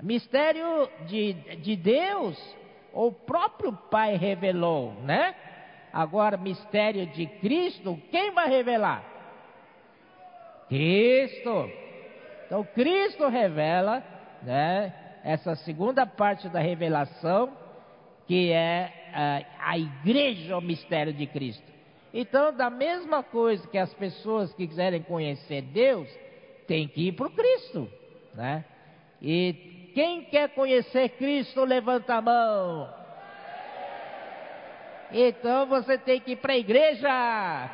Mistério 0.01 0.89
de, 1.07 1.33
de 1.33 1.75
Deus, 1.75 2.37
o 2.93 3.11
próprio 3.11 3.73
Pai 3.73 4.15
revelou, 4.15 4.93
né? 5.01 5.35
Agora, 5.93 6.37
mistério 6.37 7.05
de 7.05 7.27
Cristo, 7.27 8.01
quem 8.09 8.31
vai 8.31 8.49
revelar? 8.49 9.03
Cristo. 10.67 11.69
Então 12.47 12.63
Cristo 12.73 13.27
revela, 13.27 14.03
né, 14.41 14.91
essa 15.23 15.55
segunda 15.55 16.05
parte 16.07 16.49
da 16.49 16.59
revelação, 16.59 17.55
que 18.25 18.51
é 18.51 18.91
a, 19.13 19.71
a 19.71 19.77
igreja, 19.77 20.57
o 20.57 20.61
mistério 20.61 21.13
de 21.13 21.27
Cristo. 21.27 21.71
Então, 22.11 22.51
da 22.51 22.69
mesma 22.69 23.21
coisa 23.21 23.67
que 23.67 23.77
as 23.77 23.93
pessoas 23.93 24.53
que 24.53 24.67
quiserem 24.67 25.01
conhecer 25.01 25.61
Deus, 25.61 26.07
tem 26.67 26.87
que 26.87 27.07
ir 27.07 27.11
para 27.13 27.27
o 27.27 27.31
Cristo, 27.31 27.89
né? 28.33 28.63
E 29.21 29.91
quem 29.93 30.23
quer 30.25 30.49
conhecer 30.49 31.09
Cristo, 31.09 31.63
levanta 31.63 32.15
a 32.15 32.21
mão. 32.21 33.02
Então 35.13 35.67
você 35.67 35.97
tem 35.97 36.19
que 36.19 36.31
ir 36.31 36.37
para 36.37 36.53
a 36.53 36.57
igreja. 36.57 37.69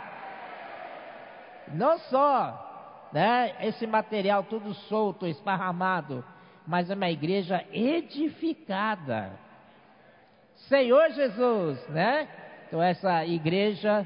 Não 1.70 1.98
só 2.00 3.10
né, 3.14 3.56
esse 3.62 3.88
material 3.88 4.44
tudo 4.44 4.74
solto, 4.74 5.26
esparramado, 5.26 6.24
mas 6.68 6.90
é 6.92 6.96
uma 6.96 7.10
igreja 7.10 7.66
edificada. 7.72 9.32
Senhor 10.68 11.10
Jesus, 11.12 11.88
né? 11.88 12.28
Então 12.68 12.82
essa 12.82 13.26
igreja 13.26 14.06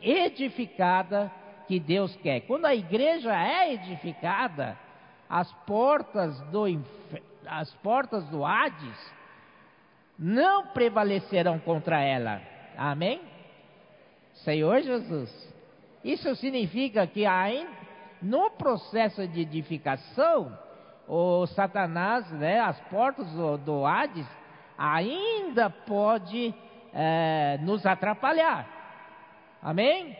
edificada 0.00 1.30
que 1.68 1.78
Deus 1.78 2.16
quer. 2.16 2.40
Quando 2.40 2.64
a 2.64 2.74
igreja 2.74 3.30
é 3.32 3.74
edificada, 3.74 4.76
as 5.28 5.52
portas 5.64 6.40
do 6.46 6.64
as 7.46 7.72
portas 7.76 8.24
do 8.28 8.44
Hades 8.44 9.14
não 10.18 10.68
prevalecerão 10.68 11.58
contra 11.58 12.00
ela. 12.00 12.49
Amém? 12.80 13.20
Senhor 14.36 14.80
Jesus. 14.80 15.30
Isso 16.02 16.34
significa 16.36 17.06
que 17.06 17.26
no 18.22 18.50
processo 18.52 19.28
de 19.28 19.42
edificação, 19.42 20.58
o 21.06 21.44
Satanás, 21.48 22.30
né, 22.30 22.58
as 22.58 22.80
portas 22.88 23.30
do, 23.32 23.58
do 23.58 23.84
Hades, 23.84 24.26
ainda 24.78 25.68
pode 25.68 26.54
é, 26.94 27.58
nos 27.60 27.84
atrapalhar. 27.84 28.66
Amém? 29.62 30.16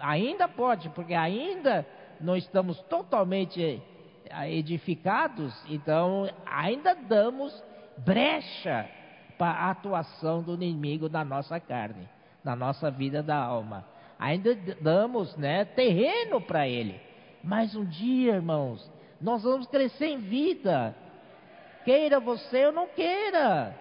Ainda 0.00 0.48
pode, 0.48 0.88
porque 0.88 1.14
ainda 1.14 1.86
não 2.20 2.36
estamos 2.36 2.80
totalmente 2.82 3.80
é, 4.28 4.52
edificados, 4.52 5.54
então 5.68 6.28
ainda 6.44 6.96
damos 6.96 7.62
brecha 7.98 8.97
a 9.46 9.70
atuação 9.70 10.42
do 10.42 10.54
inimigo 10.54 11.08
na 11.08 11.24
nossa 11.24 11.60
carne, 11.60 12.08
na 12.42 12.56
nossa 12.56 12.90
vida 12.90 13.22
da 13.22 13.36
alma. 13.36 13.84
Ainda 14.18 14.54
damos 14.80 15.36
né, 15.36 15.64
terreno 15.64 16.40
para 16.40 16.66
ele. 16.66 17.00
Mas 17.42 17.74
um 17.76 17.84
dia, 17.84 18.34
irmãos, 18.34 18.90
nós 19.20 19.42
vamos 19.42 19.66
crescer 19.68 20.06
em 20.06 20.18
vida. 20.18 20.94
Queira 21.84 22.18
você 22.18 22.66
ou 22.66 22.72
não 22.72 22.88
queira. 22.88 23.74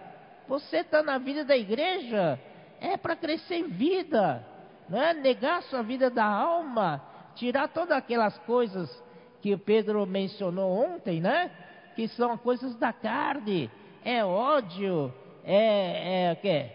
Você 0.48 0.78
está 0.78 1.04
na 1.04 1.18
vida 1.18 1.44
da 1.44 1.58
igreja, 1.58 2.40
é 2.80 2.96
para 2.96 3.16
crescer 3.16 3.56
em 3.56 3.68
vida, 3.68 4.46
não 4.88 5.02
é 5.02 5.14
negar 5.14 5.62
sua 5.64 5.82
vida 5.82 6.10
da 6.10 6.24
alma, 6.24 7.02
tirar 7.36 7.68
todas 7.68 7.98
aquelas 7.98 8.38
coisas 8.40 9.04
que 9.42 9.54
o 9.54 9.60
Pedro 9.60 10.06
mencionou 10.06 10.72
ontem, 10.72 11.20
né? 11.20 11.52
Que 11.96 12.08
são 12.08 12.38
coisas 12.38 12.76
da 12.76 12.94
carne, 12.94 13.70
é 14.06 14.24
ódio, 14.24 15.14
é, 15.48 16.26
é 16.26 16.34
o 16.34 16.36
quê? 16.36 16.70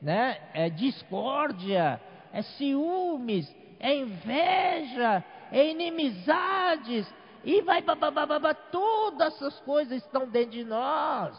Né? 0.00 0.38
É 0.52 0.70
discórdia, 0.70 2.00
é 2.32 2.42
ciúmes, 2.42 3.52
é 3.80 3.96
inveja, 3.96 5.24
é 5.50 5.70
inimizades, 5.70 7.12
e 7.42 7.62
vai, 7.62 7.80
babá, 7.80 8.52
todas 8.54 9.34
essas 9.34 9.58
coisas 9.60 10.02
estão 10.02 10.28
dentro 10.28 10.50
de 10.50 10.64
nós. 10.64 11.38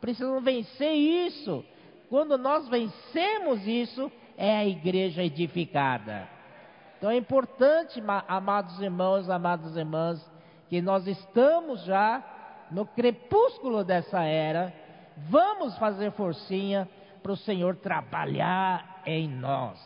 Precisamos 0.00 0.44
vencer 0.44 0.92
isso. 0.92 1.64
Quando 2.08 2.38
nós 2.38 2.68
vencemos 2.68 3.66
isso, 3.66 4.12
é 4.36 4.56
a 4.56 4.66
igreja 4.66 5.22
edificada. 5.22 6.28
Então 6.98 7.10
é 7.10 7.16
importante, 7.16 8.02
amados 8.26 8.80
irmãos, 8.80 9.30
amadas 9.30 9.76
irmãs, 9.76 10.24
que 10.68 10.82
nós 10.82 11.06
estamos 11.06 11.82
já 11.84 12.22
no 12.70 12.84
crepúsculo 12.84 13.82
dessa 13.84 14.22
era. 14.22 14.72
Vamos 15.28 15.76
fazer 15.78 16.12
forcinha 16.12 16.88
para 17.22 17.32
o 17.32 17.36
Senhor 17.36 17.76
trabalhar 17.76 19.02
em 19.04 19.28
nós. 19.28 19.78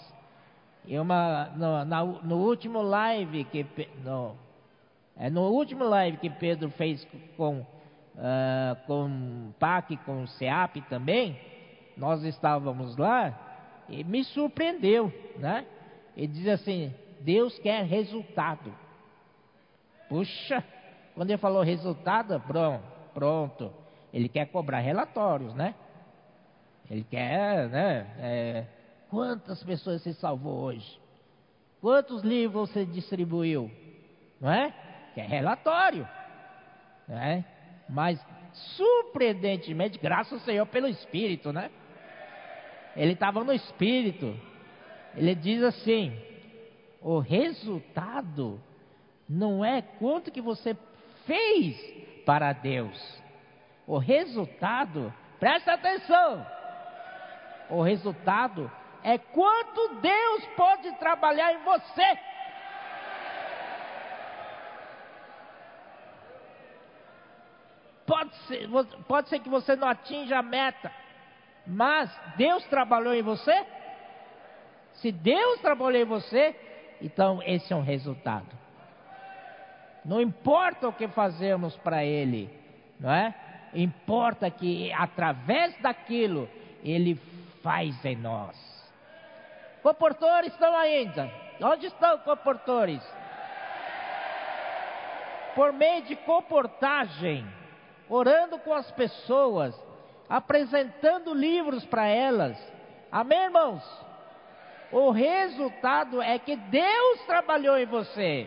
E 0.84 0.98
uma, 0.98 1.46
no, 1.56 1.84
na, 1.84 2.04
no 2.04 2.36
último 2.38 2.82
live 2.82 3.44
que 3.44 3.66
no, 4.04 4.36
é 5.16 5.30
no 5.30 5.42
último 5.42 5.84
live 5.84 6.16
que 6.16 6.28
Pedro 6.28 6.70
fez 6.70 7.06
com, 7.36 7.60
uh, 7.60 8.76
com 8.86 9.52
PAC, 9.58 9.96
com 9.98 10.22
o 10.22 10.28
SEAP 10.28 10.76
também, 10.88 11.38
nós 11.96 12.22
estávamos 12.24 12.96
lá, 12.96 13.84
e 13.88 14.02
me 14.02 14.24
surpreendeu, 14.24 15.12
né? 15.38 15.66
Ele 16.16 16.28
diz 16.28 16.48
assim, 16.48 16.94
Deus 17.20 17.58
quer 17.58 17.84
resultado. 17.84 18.74
Puxa, 20.08 20.64
quando 21.14 21.30
ele 21.30 21.38
falou 21.38 21.62
resultado, 21.62 22.40
pronto, 22.40 22.82
pronto. 23.14 23.81
Ele 24.12 24.28
quer 24.28 24.46
cobrar 24.46 24.80
relatórios, 24.80 25.54
né? 25.54 25.74
Ele 26.90 27.04
quer, 27.04 27.68
né? 27.68 28.06
É, 28.18 28.64
quantas 29.08 29.62
pessoas 29.62 30.02
você 30.02 30.12
salvou 30.14 30.60
hoje? 30.60 31.00
Quantos 31.80 32.22
livros 32.22 32.70
você 32.70 32.84
distribuiu? 32.84 33.70
Não 34.40 34.50
é? 34.50 34.74
que 35.12 35.20
é 35.20 35.26
relatório. 35.26 36.08
Né? 37.06 37.44
Mas, 37.88 38.24
surpreendentemente, 38.52 39.98
graças 39.98 40.32
ao 40.32 40.40
Senhor 40.40 40.66
pelo 40.66 40.88
Espírito, 40.88 41.52
né? 41.52 41.70
Ele 42.96 43.12
estava 43.12 43.42
no 43.44 43.52
Espírito. 43.52 44.34
Ele 45.14 45.34
diz 45.34 45.62
assim: 45.62 46.16
o 47.00 47.18
resultado 47.18 48.60
não 49.28 49.64
é 49.64 49.82
quanto 49.82 50.30
que 50.30 50.40
você 50.40 50.76
fez 51.26 51.76
para 52.24 52.52
Deus. 52.52 53.21
O 53.86 53.98
resultado, 53.98 55.12
presta 55.40 55.74
atenção. 55.74 56.46
O 57.68 57.82
resultado 57.82 58.70
é 59.02 59.18
quanto 59.18 59.96
Deus 60.00 60.46
pode 60.56 60.92
trabalhar 60.98 61.52
em 61.54 61.64
você. 61.64 62.18
Pode 68.06 68.34
ser, 68.46 68.68
pode 69.06 69.28
ser 69.28 69.38
que 69.40 69.48
você 69.48 69.74
não 69.74 69.88
atinja 69.88 70.38
a 70.38 70.42
meta, 70.42 70.92
mas 71.66 72.10
Deus 72.36 72.64
trabalhou 72.66 73.14
em 73.14 73.22
você? 73.22 73.64
Se 74.94 75.10
Deus 75.10 75.60
trabalhou 75.60 76.02
em 76.02 76.04
você, 76.04 76.54
então 77.00 77.40
esse 77.44 77.72
é 77.72 77.76
um 77.76 77.82
resultado. 77.82 78.46
Não 80.04 80.20
importa 80.20 80.88
o 80.88 80.92
que 80.92 81.08
fazemos 81.08 81.76
para 81.78 82.04
Ele, 82.04 82.50
não 82.98 83.10
é? 83.10 83.34
Importa 83.74 84.50
que 84.50 84.92
através 84.92 85.76
daquilo 85.80 86.48
Ele 86.82 87.14
faz 87.62 88.04
em 88.04 88.16
nós. 88.16 88.56
Comportores 89.82 90.52
estão 90.52 90.76
ainda. 90.76 91.30
Onde 91.60 91.86
estão 91.86 92.18
comportores? 92.18 93.02
Por 95.54 95.72
meio 95.72 96.02
de 96.02 96.16
comportagem 96.16 97.46
orando 98.08 98.58
com 98.58 98.74
as 98.74 98.90
pessoas, 98.92 99.74
apresentando 100.28 101.32
livros 101.32 101.84
para 101.86 102.06
elas. 102.06 102.58
Amém, 103.10 103.44
irmãos? 103.44 103.82
O 104.90 105.10
resultado 105.10 106.20
é 106.20 106.38
que 106.38 106.54
Deus 106.54 107.24
trabalhou 107.26 107.78
em 107.78 107.86
você. 107.86 108.46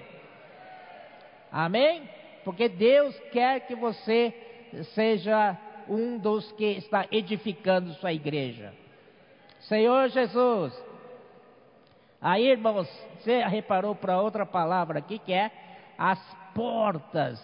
Amém? 1.52 2.08
Porque 2.44 2.70
Deus 2.70 3.18
quer 3.32 3.62
que 3.62 3.76
você 3.76 4.32
seja 4.94 5.58
um 5.88 6.18
dos 6.18 6.52
que 6.54 6.66
está 6.66 7.06
edificando 7.12 7.94
sua 7.96 8.14
igreja. 8.14 8.74
Senhor 9.62 10.10
Jesus. 10.10 10.74
Aí, 12.22 12.48
irmãos, 12.48 12.90
você 13.20 13.44
reparou 13.44 13.96
para 13.96 14.22
outra 14.22 14.46
palavra 14.46 15.00
aqui 15.00 15.20
que 15.20 15.34
é 15.34 15.52
as 15.98 16.20
portas 16.54 17.40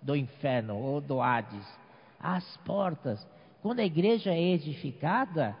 do 0.00 0.16
inferno 0.16 0.76
ou 0.76 1.00
do 1.00 1.20
Hades. 1.20 1.66
As 2.18 2.56
portas. 2.58 3.26
Quando 3.60 3.80
a 3.80 3.84
igreja 3.84 4.32
é 4.32 4.40
edificada, 4.40 5.56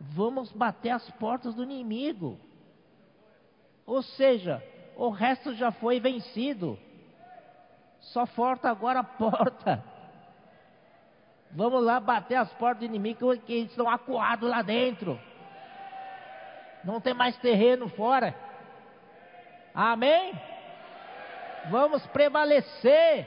vamos 0.00 0.50
bater 0.52 0.90
as 0.90 1.08
portas 1.12 1.54
do 1.54 1.62
inimigo. 1.62 2.38
Ou 3.86 4.02
seja, 4.02 4.62
o 4.96 5.10
resto 5.10 5.54
já 5.54 5.70
foi 5.70 6.00
vencido. 6.00 6.78
Só 8.00 8.26
falta 8.26 8.68
agora 8.68 9.00
a 9.00 9.04
porta. 9.04 9.84
Vamos 11.52 11.82
lá 11.82 11.98
bater 12.00 12.36
as 12.36 12.52
portas 12.54 12.80
do 12.80 12.84
inimigo 12.84 13.36
que 13.38 13.54
estão 13.54 13.88
acuados 13.88 14.48
lá 14.48 14.62
dentro. 14.62 15.18
Não 16.84 17.00
tem 17.00 17.14
mais 17.14 17.36
terreno 17.38 17.88
fora. 17.88 18.34
Amém? 19.74 20.32
Vamos 21.70 22.06
prevalecer. 22.08 23.26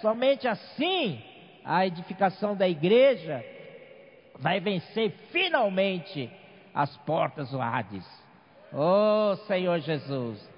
Somente 0.00 0.46
assim 0.48 1.22
a 1.64 1.86
edificação 1.86 2.54
da 2.54 2.68
igreja 2.68 3.44
vai 4.38 4.60
vencer 4.60 5.10
finalmente 5.30 6.30
as 6.74 6.94
portas 6.98 7.50
do 7.50 7.60
Hades. 7.60 8.06
Oh 8.72 9.36
Senhor 9.46 9.78
Jesus. 9.78 10.54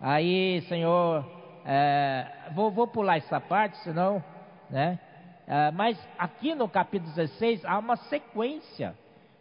Aí, 0.00 0.60
Senhor, 0.68 1.24
é, 1.64 2.26
vou, 2.52 2.70
vou, 2.70 2.86
pular 2.86 3.16
essa 3.16 3.40
parte, 3.40 3.78
senão, 3.78 4.22
né? 4.68 4.98
É, 5.46 5.70
mas 5.70 5.96
aqui 6.18 6.54
no 6.54 6.68
capítulo 6.68 7.12
16 7.14 7.64
há 7.64 7.78
uma 7.78 7.96
sequência, 7.96 8.96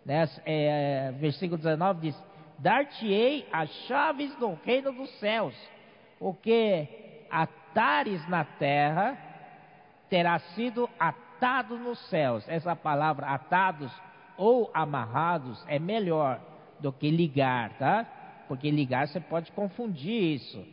né? 0.05 0.29
É, 0.45 1.11
versículo 1.17 1.57
19 1.57 2.01
diz: 2.01 2.23
Dar-te-ei 2.59 3.47
as 3.51 3.69
chaves 3.87 4.33
do 4.35 4.53
reino 4.63 4.91
dos 4.93 5.09
céus, 5.19 5.55
o 6.19 6.33
que 6.33 6.87
atares 7.31 8.27
na 8.29 8.45
terra 8.45 9.17
terá 10.07 10.37
sido 10.39 10.87
atado 10.99 11.77
nos 11.77 11.99
céus. 12.09 12.47
Essa 12.47 12.75
palavra 12.75 13.27
atados 13.27 13.91
ou 14.37 14.69
amarrados 14.73 15.63
é 15.67 15.79
melhor 15.79 16.39
do 16.79 16.93
que 16.93 17.09
ligar, 17.09 17.71
tá? 17.79 18.05
Porque 18.47 18.69
ligar 18.69 19.07
você 19.07 19.19
pode 19.19 19.51
confundir 19.53 20.35
isso. 20.35 20.63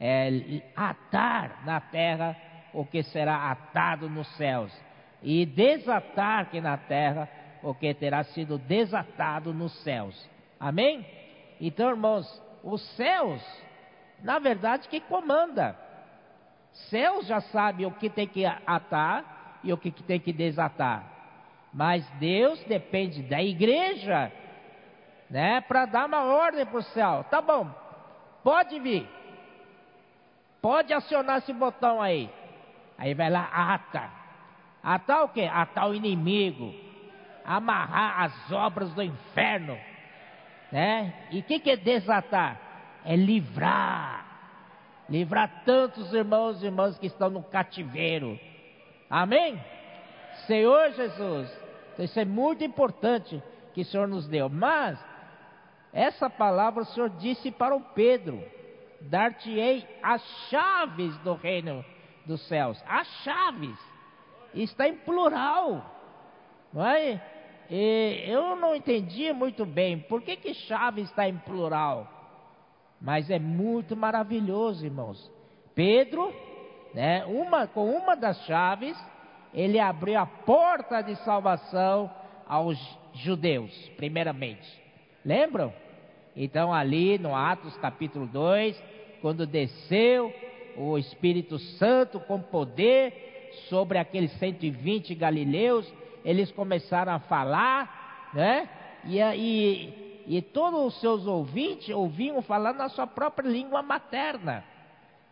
É 0.00 0.62
atar 0.74 1.64
na 1.64 1.78
terra 1.78 2.34
o 2.72 2.84
que 2.84 3.02
será 3.02 3.50
atado 3.50 4.08
nos 4.08 4.28
céus, 4.36 4.72
e 5.22 5.44
desatar 5.44 6.50
que 6.50 6.60
na 6.60 6.76
terra 6.76 7.28
o 7.62 7.74
que 7.74 7.92
terá 7.92 8.24
sido 8.24 8.58
desatado 8.58 9.52
nos 9.52 9.72
céus. 9.82 10.28
Amém? 10.58 11.06
Então, 11.60 11.90
irmãos, 11.90 12.42
os 12.62 12.82
céus, 12.96 13.42
na 14.22 14.38
verdade, 14.38 14.88
que 14.88 15.00
comanda. 15.00 15.76
Céus 16.88 17.26
já 17.26 17.40
sabe 17.40 17.84
o 17.84 17.90
que 17.90 18.08
tem 18.08 18.26
que 18.26 18.44
atar 18.46 19.60
e 19.62 19.72
o 19.72 19.76
que 19.76 19.90
tem 19.90 20.18
que 20.18 20.32
desatar. 20.32 21.04
Mas 21.72 22.08
Deus 22.18 22.62
depende 22.64 23.22
da 23.22 23.42
igreja, 23.42 24.32
né, 25.28 25.60
para 25.60 25.86
dar 25.86 26.06
uma 26.06 26.24
ordem 26.24 26.64
para 26.66 26.78
o 26.78 26.82
céu. 26.82 27.24
Tá 27.30 27.40
bom, 27.40 27.68
pode 28.42 28.78
vir. 28.80 29.08
Pode 30.60 30.92
acionar 30.92 31.38
esse 31.38 31.52
botão 31.52 32.02
aí. 32.02 32.30
Aí 33.00 33.14
vai 33.14 33.28
lá, 33.30 33.48
ata. 33.52 34.08
Atar 34.82 35.24
o 35.24 35.28
quê? 35.30 35.50
Atar 35.52 35.88
o 35.88 35.94
inimigo. 35.94 36.72
Amarrar 37.44 38.22
as 38.22 38.52
obras 38.52 38.92
do 38.94 39.02
inferno. 39.02 39.76
Né? 40.70 41.12
E 41.32 41.40
o 41.40 41.42
que, 41.42 41.58
que 41.58 41.70
é 41.70 41.76
desatar? 41.76 42.60
É 43.04 43.16
livrar 43.16 44.30
livrar 45.10 45.64
tantos 45.64 46.12
irmãos 46.14 46.62
e 46.62 46.66
irmãs 46.66 46.96
que 46.96 47.08
estão 47.08 47.28
no 47.28 47.42
cativeiro. 47.42 48.38
Amém? 49.10 49.60
Senhor 50.46 50.92
Jesus, 50.92 51.50
isso 51.98 52.20
é 52.20 52.24
muito 52.24 52.62
importante 52.62 53.42
que 53.74 53.80
o 53.80 53.84
Senhor 53.84 54.06
nos 54.06 54.28
deu. 54.28 54.48
Mas 54.48 54.98
essa 55.92 56.30
palavra 56.30 56.82
o 56.82 56.86
Senhor 56.86 57.10
disse 57.10 57.50
para 57.50 57.74
o 57.74 57.80
Pedro. 57.80 58.42
dar-te-ei 59.00 59.84
as 60.02 60.22
chaves 60.48 61.16
do 61.18 61.34
reino 61.34 61.84
dos 62.26 62.46
céus. 62.48 62.82
As 62.86 63.06
chaves. 63.22 63.78
Está 64.54 64.88
em 64.88 64.96
plural. 64.96 65.84
Não 66.72 66.86
é? 66.86 67.20
E 67.70 68.24
eu 68.26 68.56
não 68.56 68.74
entendi 68.74 69.32
muito 69.32 69.64
bem 69.64 70.00
por 70.00 70.22
que, 70.22 70.36
que 70.36 70.54
chave 70.54 71.02
está 71.02 71.28
em 71.28 71.36
plural. 71.38 72.08
Mas 73.00 73.30
é 73.30 73.38
muito 73.38 73.96
maravilhoso, 73.96 74.84
irmãos. 74.84 75.30
Pedro, 75.74 76.34
né, 76.92 77.24
uma, 77.26 77.66
com 77.66 77.88
uma 77.90 78.14
das 78.14 78.44
chaves, 78.44 78.96
ele 79.54 79.78
abriu 79.78 80.18
a 80.18 80.26
porta 80.26 81.00
de 81.00 81.14
salvação 81.24 82.10
aos 82.46 82.78
judeus, 83.14 83.72
primeiramente. 83.96 84.68
Lembram? 85.24 85.72
Então, 86.36 86.72
ali 86.72 87.18
no 87.18 87.34
Atos 87.34 87.76
capítulo 87.78 88.26
2, 88.26 88.82
quando 89.20 89.46
desceu 89.46 90.32
o 90.80 90.96
Espírito 90.96 91.58
Santo 91.58 92.18
com 92.20 92.40
poder 92.40 93.52
sobre 93.68 93.98
aqueles 93.98 94.32
120 94.38 95.14
galileus, 95.14 95.92
eles 96.24 96.50
começaram 96.52 97.12
a 97.12 97.18
falar, 97.18 98.30
né? 98.32 98.68
E, 99.04 99.18
e, 99.18 100.24
e 100.26 100.42
todos 100.42 100.80
os 100.86 101.00
seus 101.00 101.26
ouvintes 101.26 101.88
ouviam 101.90 102.40
falar 102.42 102.72
na 102.72 102.88
sua 102.88 103.06
própria 103.06 103.48
língua 103.48 103.82
materna. 103.82 104.64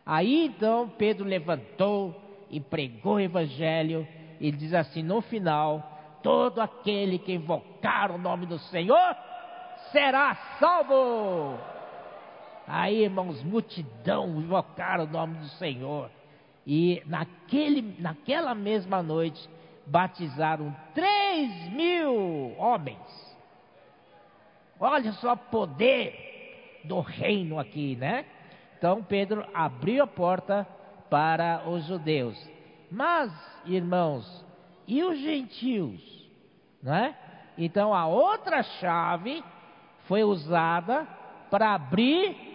Aí 0.05 0.47
então 0.47 0.89
Pedro 0.97 1.25
levantou 1.25 2.15
e 2.51 2.61
pregou 2.61 3.15
o 3.15 3.21
evangelho 3.21 4.07
e 4.41 4.51
diz 4.51 4.75
assim 4.75 5.03
no 5.03 5.21
final: 5.21 6.19
todo 6.23 6.61
aquele 6.61 7.19
que 7.19 7.33
invocar 7.33 8.11
o 8.11 8.19
nome 8.19 8.47
do 8.47 8.59
Senhor 8.59 9.17
será 9.93 10.35
salvo. 10.59 11.59
Aí, 12.69 13.05
irmãos, 13.05 13.43
multidão 13.43 14.29
invocaram 14.39 15.05
o 15.05 15.09
nome 15.09 15.39
do 15.39 15.49
Senhor. 15.53 16.11
E 16.67 17.03
naquele, 17.07 17.97
naquela 17.99 18.55
mesma 18.55 19.03
noite, 19.03 19.49
batizaram 19.87 20.77
três 20.95 21.73
mil 21.73 22.55
homens. 22.59 22.99
Olha 24.79 25.13
só 25.13 25.33
o 25.33 25.37
poder 25.37 26.83
do 26.85 27.01
reino 27.01 27.59
aqui, 27.59 27.97
né? 27.97 28.27
Então 28.77 29.03
Pedro 29.03 29.47
abriu 29.55 30.05
a 30.05 30.07
porta 30.07 30.69
para 31.09 31.69
os 31.69 31.87
judeus. 31.87 32.39
Mas, 32.91 33.33
irmãos, 33.65 34.45
e 34.87 35.03
os 35.03 35.19
gentios? 35.19 36.01
Né? 36.83 37.17
Então 37.57 37.95
a 37.95 38.07
outra 38.07 38.63
chave 38.63 39.43
foi 40.07 40.23
usada 40.23 41.07
para 41.51 41.75
abrir 41.75 42.48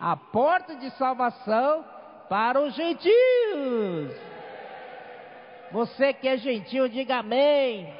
a 0.00 0.16
porta 0.16 0.74
de 0.76 0.90
salvação 0.92 1.84
para 2.28 2.60
os 2.60 2.74
gentios. 2.74 4.16
Você 5.70 6.12
que 6.12 6.26
é 6.26 6.36
gentil, 6.36 6.88
diga 6.88 7.18
amém. 7.18 7.92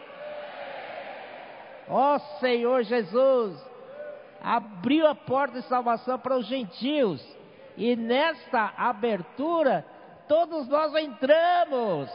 Ó 1.89 2.15
oh, 2.15 2.19
Senhor 2.39 2.83
Jesus, 2.85 3.61
abriu 4.43 5.07
a 5.07 5.15
porta 5.15 5.61
de 5.61 5.69
salvação 5.69 6.19
para 6.19 6.37
os 6.37 6.47
gentios. 6.47 7.21
E 7.77 7.95
nesta 7.97 8.73
abertura, 8.77 9.85
todos 10.29 10.69
nós 10.69 10.95
entramos. 10.95 12.11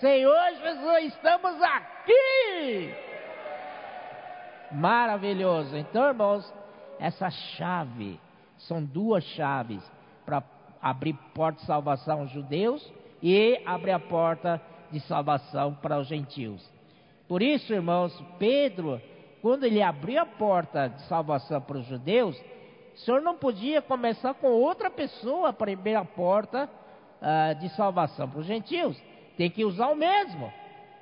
Senhor 0.00 0.54
Jesus, 0.60 1.14
estamos 1.14 1.62
aqui. 1.62 2.94
Maravilhoso. 4.72 5.76
Então, 5.76 6.08
irmãos, 6.08 6.52
essa 6.98 7.30
chave, 7.30 8.20
são 8.66 8.82
duas 8.82 9.24
chaves 9.24 9.82
para 10.24 10.42
abrir 10.80 11.14
porta 11.34 11.60
de 11.60 11.66
salvação 11.66 12.20
aos 12.20 12.30
judeus 12.30 12.92
e 13.22 13.60
abrir 13.64 13.92
a 13.92 13.98
porta 13.98 14.60
de 14.90 15.00
salvação 15.00 15.74
para 15.74 15.98
os 15.98 16.06
gentios. 16.06 16.62
Por 17.26 17.42
isso, 17.42 17.72
irmãos, 17.72 18.12
Pedro, 18.38 19.00
quando 19.40 19.64
ele 19.64 19.82
abriu 19.82 20.20
a 20.20 20.26
porta 20.26 20.88
de 20.88 21.02
salvação 21.02 21.60
para 21.60 21.78
os 21.78 21.86
judeus, 21.86 22.38
o 22.94 22.98
Senhor 22.98 23.20
não 23.20 23.36
podia 23.36 23.82
começar 23.82 24.34
com 24.34 24.48
outra 24.48 24.90
pessoa 24.90 25.52
para 25.52 25.72
abrir 25.72 25.96
a 25.96 26.04
porta 26.04 26.68
uh, 27.20 27.58
de 27.58 27.68
salvação 27.70 28.28
para 28.28 28.40
os 28.40 28.46
gentios. 28.46 28.96
Tem 29.36 29.50
que 29.50 29.64
usar 29.64 29.88
o 29.88 29.96
mesmo. 29.96 30.52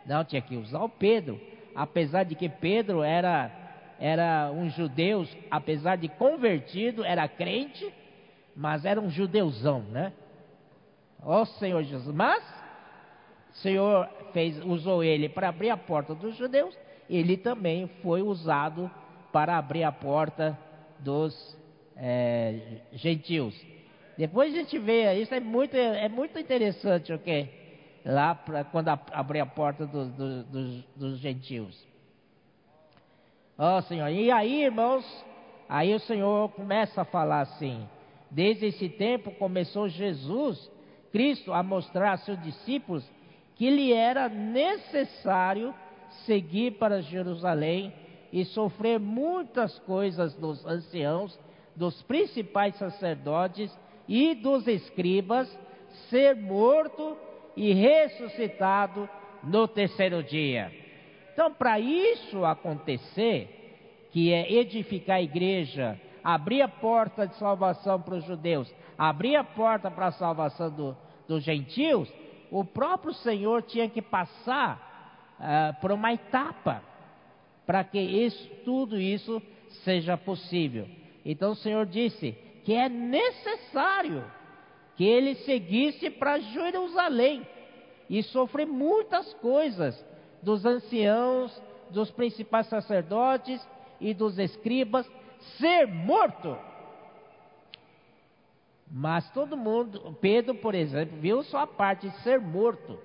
Não, 0.07 0.25
tinha 0.25 0.41
que 0.41 0.57
usar 0.57 0.83
o 0.83 0.89
Pedro. 0.89 1.41
Apesar 1.75 2.25
de 2.25 2.35
que 2.35 2.49
Pedro 2.49 3.03
era, 3.03 3.51
era 4.05 4.51
um 4.51 4.69
judeu, 4.69 5.25
apesar 5.49 5.95
de 5.95 6.09
convertido, 6.09 7.05
era 7.05 7.29
crente, 7.29 7.89
mas 8.57 8.85
era 8.85 9.01
um 9.01 9.09
judeuzão, 9.09 9.83
né? 9.83 10.13
Ó 11.23 11.45
Senhor 11.45 11.85
Jesus. 11.85 12.13
Mas 12.13 12.43
o 13.53 13.57
Senhor 13.59 14.09
fez, 14.33 14.61
usou 14.65 15.05
ele 15.05 15.29
para 15.29 15.51
abrir 15.51 15.71
a 15.71 15.77
porta 15.77 16.17
dos 16.17 16.37
judeus, 16.37 16.77
ele 17.09 17.37
também 17.37 17.87
foi 18.03 18.23
usado 18.23 18.91
para 19.33 19.57
abrir 19.57 19.85
a 19.85 19.93
porta 19.93 20.59
dos 20.99 21.57
é, 21.97 22.81
gentios. 22.95 23.55
Depois 24.19 24.53
a 24.53 24.57
gente 24.57 24.81
vê, 24.81 25.15
isso 25.15 25.33
é 25.33 25.39
muito, 25.39 25.77
é 25.77 26.09
muito 26.09 26.37
interessante, 26.41 27.13
ok? 27.13 28.01
Lá 28.05 28.35
pra, 28.35 28.65
quando 28.65 28.89
abrir 28.89 29.39
a 29.39 29.47
porta 29.47 29.87
do, 29.87 30.07
do, 30.07 30.43
dos, 30.43 30.85
dos 30.97 31.19
gentios. 31.21 31.92
Ó 33.65 33.79
oh, 33.79 33.83
Senhor, 33.83 34.09
e 34.09 34.29
aí 34.29 34.65
irmãos, 34.65 35.05
aí 35.69 35.95
o 35.95 36.01
Senhor 36.01 36.49
começa 36.49 37.03
a 37.03 37.05
falar 37.05 37.43
assim: 37.43 37.89
desde 38.29 38.67
esse 38.67 38.89
tempo 38.89 39.31
começou 39.31 39.89
Jesus 39.89 40.69
Cristo 41.13 41.53
a 41.53 41.63
mostrar 41.63 42.15
a 42.15 42.17
seus 42.17 42.43
discípulos 42.43 43.09
que 43.55 43.71
lhe 43.71 43.93
era 43.93 44.29
necessário 44.29 45.73
seguir 46.27 46.73
para 46.73 47.03
Jerusalém 47.03 47.95
e 48.33 48.45
sofrer 48.47 48.99
muitas 48.99 49.79
coisas 49.79 50.35
dos 50.35 50.67
anciãos, 50.67 51.39
dos 51.77 52.03
principais 52.03 52.75
sacerdotes 52.75 53.73
e 54.09 54.35
dos 54.35 54.67
escribas, 54.67 55.57
ser 56.11 56.35
morto 56.35 57.17
e 57.57 57.73
ressuscitado 57.73 59.09
no 59.45 59.69
terceiro 59.69 60.21
dia. 60.21 60.82
Então, 61.33 61.53
para 61.53 61.81
isso 61.81 62.45
acontecer, 62.45 64.09
que 64.13 64.33
é 64.33 64.53
edificar 64.53 65.17
a 65.17 65.23
igreja, 65.23 65.99
abrir 66.23 66.63
a 66.63 66.69
porta 66.69 67.27
de 67.27 67.35
salvação 67.37 68.01
para 68.01 68.17
os 68.17 68.25
judeus, 68.25 68.73
abrir 68.99 69.37
a 69.37 69.45
porta 69.45 69.91
para 69.91 70.09
a 70.09 70.13
salvação 70.13 70.71
do, 70.71 70.97
dos 71.27 71.43
gentios, 71.43 72.13
o 72.51 72.65
próprio 72.65 73.15
Senhor 73.15 73.63
tinha 73.63 73.89
que 73.89 74.03
passar 74.03 75.35
uh, 75.41 75.81
por 75.81 75.91
uma 75.91 76.13
etapa 76.13 76.83
para 77.67 77.83
que 77.83 77.99
isso, 77.99 78.51
tudo 78.65 79.01
isso 79.01 79.41
seja 79.85 80.19
possível. 80.19 80.87
Então 81.25 81.53
o 81.53 81.57
Senhor 81.57 81.87
disse 81.87 82.33
que 82.65 82.75
é 82.75 82.89
necessário 82.89 84.25
que 84.97 85.05
ele 85.05 85.35
seguisse 85.37 86.11
para 86.11 86.39
Jerusalém 86.39 87.47
e 88.11 88.23
sofrer 88.23 88.67
muitas 88.67 89.33
coisas 89.35 89.99
dos 90.43 90.65
anciãos, 90.67 91.63
dos 91.91 92.11
principais 92.11 92.67
sacerdotes 92.67 93.67
e 94.01 94.13
dos 94.13 94.39
escribas, 94.39 95.09
ser 95.59 95.87
morto 95.87 96.57
mas 98.95 99.29
todo 99.31 99.57
mundo, 99.57 100.15
Pedro, 100.21 100.55
por 100.57 100.75
exemplo, 100.75 101.17
viu 101.19 101.43
só 101.45 101.61
a 101.61 101.67
parte 101.67 102.11
de 102.11 102.17
ser 102.21 102.39
morto. 102.39 102.99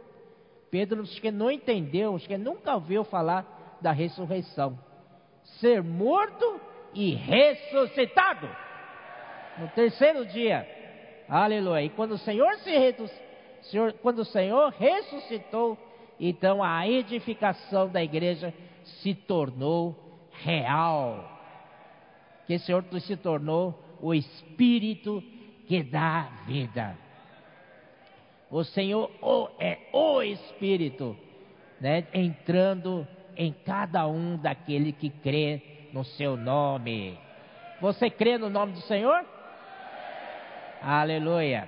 Pedro 0.70 1.02
acho 1.02 1.22
que 1.22 1.32
não 1.32 1.50
entendeu, 1.50 2.14
acho 2.14 2.28
que 2.28 2.38
nunca 2.38 2.74
ouviu 2.76 3.06
falar 3.06 3.78
da 3.80 3.94
ressurreição. 3.94 4.78
Ser 5.62 5.82
morto 5.82 6.60
e 6.94 7.16
ressuscitado. 7.16 8.50
No 9.60 9.70
terceiro 9.70 10.26
dia. 10.26 10.68
Aleluia. 11.30 11.84
E 11.84 11.90
quando 11.90 12.12
o 12.12 12.18
Senhor 12.18 12.54
se 12.58 12.96
Senhor, 13.62 13.94
quando 13.94 14.20
o 14.20 14.26
Senhor 14.26 14.74
ressuscitou, 14.78 15.78
então 16.20 16.64
a 16.64 16.88
edificação 16.88 17.88
da 17.90 18.04
igreja 18.04 18.54
se 18.84 19.14
tornou 19.14 19.96
real. 20.32 21.38
Que 22.46 22.56
o 22.56 22.60
Senhor 22.60 22.86
se 23.02 23.18
tornou 23.18 23.78
o 24.02 24.14
Espírito 24.14 25.22
que 25.68 25.84
dá 25.84 26.30
vida. 26.46 26.98
O 28.50 28.64
Senhor 28.64 29.12
é 29.60 29.78
o 29.92 30.22
Espírito, 30.22 31.18
né, 31.82 32.06
entrando 32.14 33.06
em 33.36 33.52
cada 33.52 34.08
um 34.08 34.38
daquele 34.38 34.94
que 34.94 35.10
crê 35.10 35.90
no 35.92 36.04
seu 36.04 36.38
nome. 36.38 37.20
Você 37.82 38.10
crê 38.10 38.38
no 38.38 38.50
nome 38.50 38.74
do 38.74 38.82
Senhor? 38.82 39.26
Aleluia. 40.82 41.68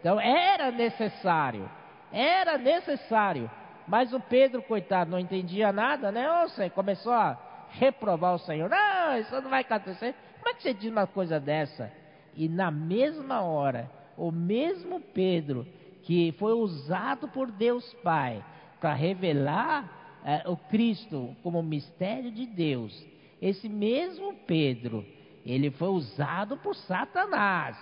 Então 0.00 0.20
era 0.20 0.70
necessário, 0.70 1.70
era 2.12 2.58
necessário. 2.58 3.48
Mas 3.90 4.12
o 4.12 4.20
Pedro, 4.20 4.62
coitado, 4.62 5.10
não 5.10 5.18
entendia 5.18 5.72
nada, 5.72 6.12
né? 6.12 6.30
Ou 6.42 6.70
começou 6.70 7.12
a 7.12 7.36
reprovar 7.70 8.36
o 8.36 8.38
Senhor. 8.38 8.70
Não, 8.70 9.18
isso 9.18 9.34
não 9.40 9.50
vai 9.50 9.62
acontecer. 9.62 10.14
Como 10.36 10.48
é 10.48 10.54
que 10.54 10.62
você 10.62 10.72
diz 10.72 10.92
uma 10.92 11.08
coisa 11.08 11.40
dessa? 11.40 11.92
E 12.36 12.48
na 12.48 12.70
mesma 12.70 13.42
hora, 13.42 13.90
o 14.16 14.30
mesmo 14.30 15.00
Pedro 15.00 15.66
que 16.04 16.30
foi 16.38 16.52
usado 16.52 17.26
por 17.26 17.50
Deus 17.50 17.92
Pai 17.94 18.44
para 18.80 18.94
revelar 18.94 20.20
é, 20.24 20.48
o 20.48 20.56
Cristo 20.56 21.34
como 21.42 21.60
mistério 21.60 22.30
de 22.30 22.46
Deus, 22.46 23.04
esse 23.42 23.68
mesmo 23.68 24.34
Pedro, 24.46 25.04
ele 25.44 25.68
foi 25.72 25.88
usado 25.88 26.56
por 26.58 26.76
Satanás. 26.76 27.76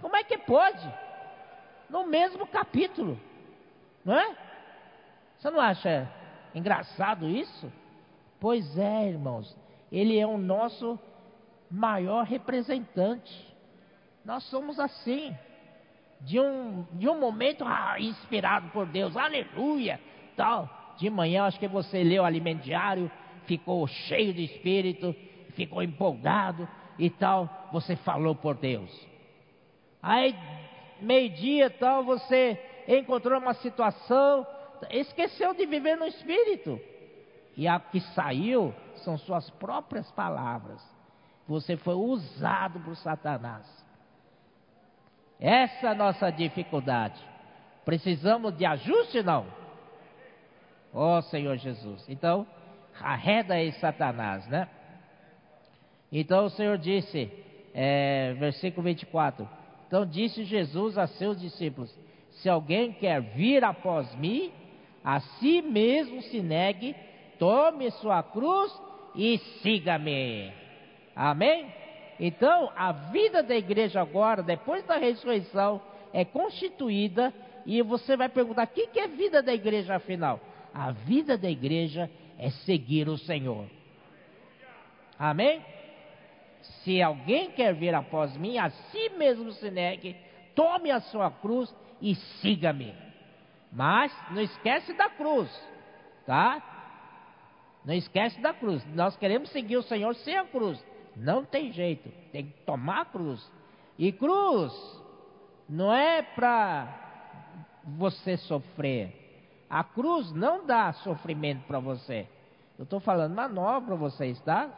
Como 0.00 0.16
é 0.16 0.24
que 0.24 0.38
pode? 0.38 0.90
No 1.90 2.06
mesmo 2.06 2.46
capítulo, 2.46 3.20
não 4.02 4.14
é? 4.14 4.51
Você 5.42 5.50
não 5.50 5.60
acha 5.60 6.08
engraçado 6.54 7.28
isso? 7.28 7.72
Pois 8.38 8.78
é, 8.78 9.08
irmãos, 9.08 9.58
ele 9.90 10.16
é 10.16 10.24
o 10.24 10.38
nosso 10.38 10.96
maior 11.68 12.24
representante. 12.24 13.52
Nós 14.24 14.44
somos 14.44 14.78
assim 14.78 15.36
de 16.20 16.38
um, 16.38 16.86
de 16.92 17.08
um 17.08 17.18
momento 17.18 17.64
ah, 17.64 17.96
inspirado 17.98 18.68
por 18.68 18.86
Deus, 18.86 19.16
aleluia, 19.16 19.98
tal. 20.36 20.94
De 20.96 21.10
manhã, 21.10 21.46
acho 21.46 21.58
que 21.58 21.66
você 21.66 22.04
leu 22.04 22.22
o 22.22 22.26
alimento 22.26 22.62
diário, 22.62 23.10
ficou 23.44 23.84
cheio 23.88 24.32
de 24.32 24.44
espírito, 24.44 25.12
ficou 25.56 25.82
empolgado 25.82 26.68
e 26.96 27.10
tal, 27.10 27.68
você 27.72 27.96
falou 27.96 28.36
por 28.36 28.54
Deus. 28.54 29.08
Aí, 30.00 30.36
meio-dia 31.00 31.68
tal, 31.68 32.04
você 32.04 32.56
encontrou 32.86 33.40
uma 33.40 33.54
situação, 33.54 34.46
esqueceu 34.90 35.54
de 35.54 35.66
viver 35.66 35.96
no 35.96 36.06
espírito. 36.06 36.80
E 37.56 37.68
a 37.68 37.78
que 37.78 38.00
saiu 38.00 38.74
são 38.96 39.18
suas 39.18 39.48
próprias 39.50 40.10
palavras. 40.12 40.82
Você 41.46 41.76
foi 41.76 41.94
usado 41.94 42.80
por 42.80 42.96
Satanás. 42.96 43.66
Essa 45.38 45.88
é 45.88 45.90
a 45.90 45.94
nossa 45.94 46.30
dificuldade. 46.30 47.20
Precisamos 47.84 48.56
de 48.56 48.64
ajuste, 48.64 49.22
não? 49.22 49.46
Ó 50.94 51.18
oh, 51.18 51.22
Senhor 51.22 51.56
Jesus. 51.56 52.08
Então, 52.08 52.46
arreda 53.00 53.54
aí 53.54 53.72
Satanás, 53.72 54.46
né? 54.46 54.68
Então 56.12 56.44
o 56.44 56.50
Senhor 56.50 56.78
disse, 56.78 57.30
é, 57.74 58.34
versículo 58.34 58.84
24: 58.84 59.48
Então 59.86 60.06
disse 60.06 60.44
Jesus 60.44 60.96
a 60.98 61.06
seus 61.06 61.40
discípulos: 61.40 61.92
Se 62.30 62.48
alguém 62.48 62.92
quer 62.92 63.20
vir 63.20 63.64
após 63.64 64.14
mim, 64.16 64.52
a 65.04 65.20
si 65.20 65.62
mesmo 65.62 66.22
se 66.22 66.40
negue, 66.40 66.94
tome 67.38 67.90
sua 67.92 68.22
cruz 68.22 68.72
e 69.14 69.38
siga-me. 69.60 70.52
Amém? 71.14 71.66
Então, 72.20 72.70
a 72.76 72.92
vida 72.92 73.42
da 73.42 73.56
igreja 73.56 74.00
agora, 74.00 74.42
depois 74.42 74.84
da 74.84 74.96
ressurreição, 74.96 75.80
é 76.12 76.24
constituída 76.24 77.32
e 77.66 77.82
você 77.82 78.16
vai 78.16 78.28
perguntar: 78.28 78.64
o 78.64 78.68
que, 78.68 78.98
é 78.98 79.08
vida 79.08 79.42
da 79.42 79.52
igreja 79.52 79.96
afinal? 79.96 80.40
A 80.72 80.90
vida 80.92 81.36
da 81.36 81.50
igreja 81.50 82.08
é 82.38 82.50
seguir 82.50 83.08
o 83.08 83.18
Senhor. 83.18 83.66
Amém? 85.18 85.64
Se 86.82 87.02
alguém 87.02 87.50
quer 87.50 87.74
vir 87.74 87.94
após 87.94 88.36
mim, 88.36 88.58
a 88.58 88.70
si 88.70 89.10
mesmo 89.10 89.50
se 89.52 89.70
negue, 89.70 90.16
tome 90.54 90.90
a 90.90 91.00
sua 91.00 91.30
cruz 91.30 91.74
e 92.00 92.14
siga-me. 92.14 92.94
Mas 93.72 94.14
não 94.30 94.42
esquece 94.42 94.92
da 94.92 95.08
cruz, 95.08 95.50
tá? 96.26 96.62
Não 97.84 97.94
esquece 97.94 98.38
da 98.40 98.52
cruz. 98.52 98.84
Nós 98.94 99.16
queremos 99.16 99.50
seguir 99.50 99.78
o 99.78 99.82
Senhor 99.82 100.14
sem 100.16 100.36
a 100.36 100.44
cruz. 100.44 100.84
Não 101.16 101.44
tem 101.44 101.72
jeito, 101.72 102.10
tem 102.30 102.46
que 102.46 102.52
tomar 102.64 103.00
a 103.00 103.04
cruz. 103.06 103.50
E 103.98 104.12
cruz 104.12 104.72
não 105.68 105.92
é 105.92 106.22
para 106.22 106.86
você 107.84 108.36
sofrer. 108.36 109.20
A 109.70 109.82
cruz 109.82 110.30
não 110.32 110.66
dá 110.66 110.92
sofrimento 110.92 111.66
para 111.66 111.78
você. 111.78 112.28
Eu 112.78 112.84
estou 112.84 113.00
falando 113.00 113.32
uma 113.32 113.48
nova 113.48 113.86
para 113.86 113.94
vocês, 113.94 114.38
tá? 114.42 114.68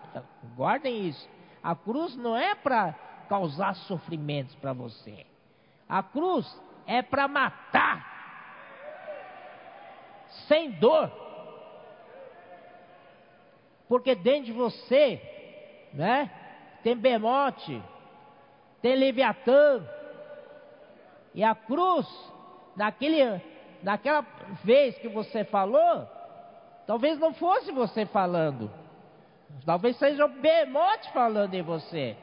Guardem 0.56 1.08
isso. 1.08 1.28
A 1.62 1.74
cruz 1.74 2.16
não 2.16 2.36
é 2.36 2.54
para 2.54 2.92
causar 3.28 3.74
sofrimentos 3.74 4.54
para 4.56 4.72
você. 4.72 5.26
A 5.88 6.02
cruz 6.02 6.46
é 6.86 7.02
para 7.02 7.26
matar 7.26 8.13
sem 10.46 10.70
dor. 10.72 11.10
Porque 13.88 14.14
dentro 14.14 14.46
de 14.46 14.52
você 14.52 15.20
né? 15.94 16.28
Tem 16.82 16.96
Bemote, 16.96 17.80
tem 18.82 18.96
Leviatã. 18.96 19.82
E 21.34 21.42
a 21.42 21.54
cruz, 21.54 22.06
naquele, 22.76 23.40
naquela 23.82 24.26
vez 24.62 24.98
que 24.98 25.08
você 25.08 25.44
falou, 25.44 26.06
talvez 26.86 27.18
não 27.18 27.32
fosse 27.32 27.72
você 27.72 28.04
falando. 28.06 28.70
Talvez 29.64 29.96
seja 29.96 30.24
o 30.24 30.28
Bemote 30.28 31.10
falando 31.12 31.54
em 31.54 31.62
você. 31.62 32.16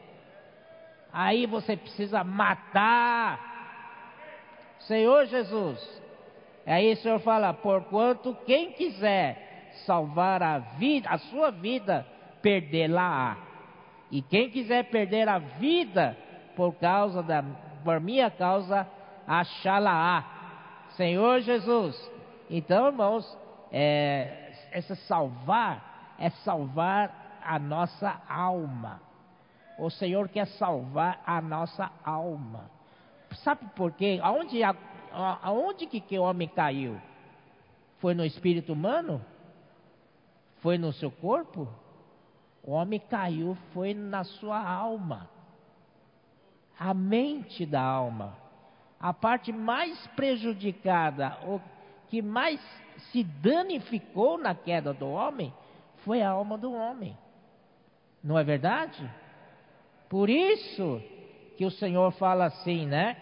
Aí 1.11 1.45
você 1.45 1.75
precisa 1.75 2.23
matar. 2.23 3.49
Senhor 4.79 5.25
Jesus. 5.25 6.00
Aí 6.65 6.93
o 6.93 6.97
Senhor 6.97 7.19
fala: 7.19 7.53
porquanto 7.53 8.35
quem 8.45 8.71
quiser 8.71 9.71
salvar 9.85 10.43
a 10.43 10.59
vida, 10.59 11.09
a 11.09 11.17
sua 11.17 11.51
vida, 11.51 12.05
perdê-la. 12.41 13.37
E 14.09 14.21
quem 14.21 14.49
quiser 14.49 14.89
perder 14.89 15.27
a 15.29 15.39
vida 15.39 16.17
por 16.55 16.73
causa 16.75 17.23
da, 17.23 17.43
por 17.83 17.99
minha 17.99 18.29
causa, 18.29 18.87
achá-la. 19.27 20.25
Senhor 20.97 21.39
Jesus. 21.39 22.11
Então, 22.49 22.87
irmãos, 22.87 23.37
é, 23.71 24.51
essa 24.71 24.95
salvar 24.95 26.15
é 26.19 26.29
salvar 26.29 27.39
a 27.43 27.57
nossa 27.57 28.21
alma. 28.29 29.01
O 29.79 29.89
Senhor 29.89 30.27
quer 30.27 30.45
salvar 30.45 31.21
a 31.25 31.41
nossa 31.41 31.89
alma. 32.03 32.69
Sabe 33.35 33.65
por 33.75 33.93
quê? 33.93 34.19
Aonde, 34.21 34.61
aonde 35.13 35.85
que, 35.85 35.99
que 35.99 36.17
o 36.17 36.23
homem 36.23 36.47
caiu? 36.47 36.99
Foi 37.99 38.13
no 38.13 38.25
espírito 38.25 38.73
humano? 38.73 39.23
Foi 40.59 40.77
no 40.77 40.91
seu 40.93 41.11
corpo? 41.11 41.67
O 42.63 42.71
homem 42.71 42.99
caiu 42.99 43.57
foi 43.73 43.93
na 43.93 44.23
sua 44.23 44.61
alma, 44.63 45.29
a 46.79 46.93
mente 46.93 47.65
da 47.65 47.81
alma. 47.81 48.37
A 48.99 49.11
parte 49.11 49.51
mais 49.51 50.05
prejudicada, 50.15 51.37
o 51.43 51.59
que 52.07 52.21
mais 52.21 52.61
se 53.11 53.23
danificou 53.23 54.37
na 54.37 54.53
queda 54.53 54.93
do 54.93 55.09
homem, 55.09 55.51
foi 55.97 56.21
a 56.21 56.29
alma 56.29 56.57
do 56.57 56.71
homem. 56.71 57.17
Não 58.23 58.37
é 58.37 58.43
verdade? 58.43 59.09
Por 60.07 60.29
isso 60.29 61.01
que 61.57 61.65
o 61.65 61.71
Senhor 61.71 62.11
fala 62.11 62.45
assim, 62.45 62.85
né? 62.85 63.17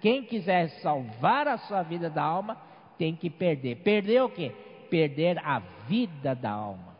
Quem 0.00 0.22
quiser 0.22 0.68
salvar 0.80 1.46
a 1.48 1.58
sua 1.58 1.82
vida 1.82 2.08
da 2.08 2.22
alma, 2.22 2.56
tem 2.98 3.14
que 3.14 3.28
perder. 3.30 3.76
Perder 3.76 4.22
o 4.22 4.28
quê? 4.28 4.52
Perder 4.88 5.38
a 5.38 5.58
vida 5.86 6.34
da 6.34 6.50
alma 6.50 6.90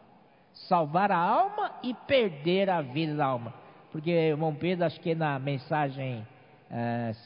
salvar 0.69 1.11
a 1.11 1.19
alma 1.19 1.73
e 1.83 1.95
perder 1.95 2.69
a 2.69 2.81
vida 2.81 3.15
da 3.15 3.27
alma. 3.27 3.55
Porque 3.91 4.11
irmão 4.11 4.55
Pedro, 4.55 4.85
acho 4.85 5.01
que 5.01 5.15
na 5.15 5.39
mensagem 5.39 6.27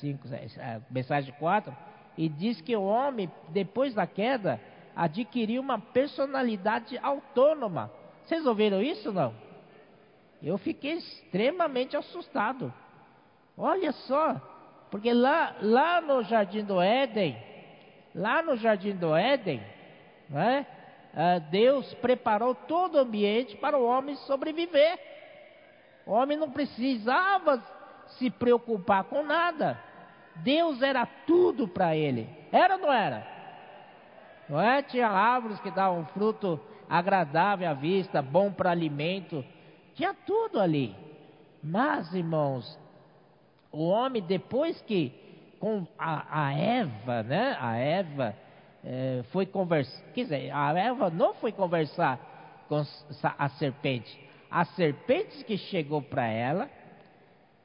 5, 0.01 0.27
uh, 0.27 0.31
uh, 0.31 0.83
mensagem 0.91 1.35
4, 1.39 1.77
e 2.17 2.29
diz 2.29 2.61
que 2.61 2.75
o 2.77 2.83
homem, 2.83 3.31
depois 3.49 3.95
da 3.95 4.07
queda, 4.07 4.61
adquiriu 4.95 5.61
uma 5.61 5.79
personalidade 5.79 6.97
autônoma. 6.99 7.91
Vocês 8.25 8.47
ouviram 8.47 8.81
isso 8.81 9.13
não? 9.13 9.35
Eu 10.43 10.57
fiquei 10.59 10.95
extremamente 10.95 11.97
assustado. 11.97 12.73
Olha 13.57 13.93
só, 13.93 14.41
porque 14.95 15.13
lá, 15.13 15.57
lá 15.61 16.01
no 16.01 16.23
Jardim 16.23 16.63
do 16.63 16.81
Éden, 16.81 17.37
lá 18.15 18.41
no 18.45 18.55
Jardim 18.57 18.95
do 18.95 19.13
Éden, 19.13 19.61
né, 20.31 20.65
Deus 21.51 21.93
preparou 21.95 22.55
todo 22.55 22.95
o 22.95 23.01
ambiente 23.01 23.57
para 23.57 23.77
o 23.77 23.85
homem 23.85 24.15
sobreviver. 24.19 24.97
O 26.07 26.13
homem 26.13 26.39
não 26.39 26.49
precisava 26.49 27.61
se 28.07 28.31
preocupar 28.31 29.03
com 29.03 29.25
nada. 29.25 29.77
Deus 30.37 30.81
era 30.81 31.05
tudo 31.27 31.67
para 31.67 31.97
ele. 31.97 32.29
Era 32.53 32.77
ou 32.77 32.83
não 32.83 32.93
era? 32.93 33.27
Não 34.49 34.61
é? 34.61 34.81
Tinha 34.81 35.09
árvores 35.09 35.59
que 35.59 35.73
davam 35.73 36.07
fruto 36.15 36.61
agradável 36.89 37.69
à 37.69 37.75
vista, 37.75 38.23
bom 38.23 38.53
para 38.53 38.71
alimento. 38.71 39.45
Tinha 39.97 40.15
tudo 40.25 40.61
ali. 40.61 40.95
Mas, 41.61 42.15
irmãos, 42.15 42.79
o 43.75 43.89
homem, 43.89 44.23
depois 44.23 44.81
que 44.83 45.13
com 45.59 45.87
a, 45.99 46.47
a 46.47 46.53
Eva, 46.53 47.23
né? 47.23 47.57
A 47.61 47.77
Eva 47.77 48.37
é, 48.85 49.23
foi 49.33 49.47
conversar, 49.47 50.03
quer 50.15 50.23
dizer, 50.23 50.51
a 50.53 50.79
Eva 50.79 51.11
não 51.11 51.35
foi 51.35 51.53
conversar 51.53 52.67
com 52.69 52.83
a 53.39 53.49
serpente. 53.51 54.19
A 54.51 54.65
serpente 54.65 55.45
que 55.45 55.57
chegou 55.57 56.01
para 56.01 56.27
ela 56.27 56.71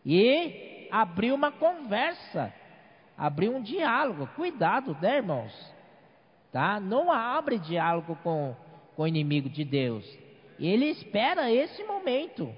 e 0.06 0.88
abrir 0.91 1.32
uma 1.32 1.52
conversa, 1.52 2.54
abrir 3.17 3.50
um 3.50 3.62
diálogo. 3.62 4.28
Cuidado, 4.36 4.98
né, 5.02 5.17
irmãos? 5.17 5.74
Tá? 6.52 6.80
Não 6.80 7.12
abre 7.12 7.60
diálogo 7.60 8.17
com, 8.24 8.56
com 8.95 9.04
o 9.04 9.08
inimigo 9.08 9.50
de 9.50 9.63
Deus. 9.63 10.06
Ele 10.58 10.86
espera 10.86 11.52
esse 11.52 11.84
momento, 11.84 12.52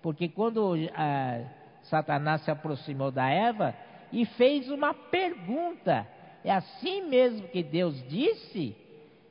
porque 0.00 0.28
quando 0.28 0.74
ah, 0.94 1.42
Satanás 1.84 2.42
se 2.42 2.50
aproximou 2.50 3.10
da 3.10 3.28
Eva 3.28 3.74
e 4.12 4.24
fez 4.24 4.70
uma 4.70 4.94
pergunta, 4.94 6.06
é 6.44 6.52
assim 6.52 7.02
mesmo 7.02 7.48
que 7.48 7.62
Deus 7.62 8.02
disse? 8.08 8.76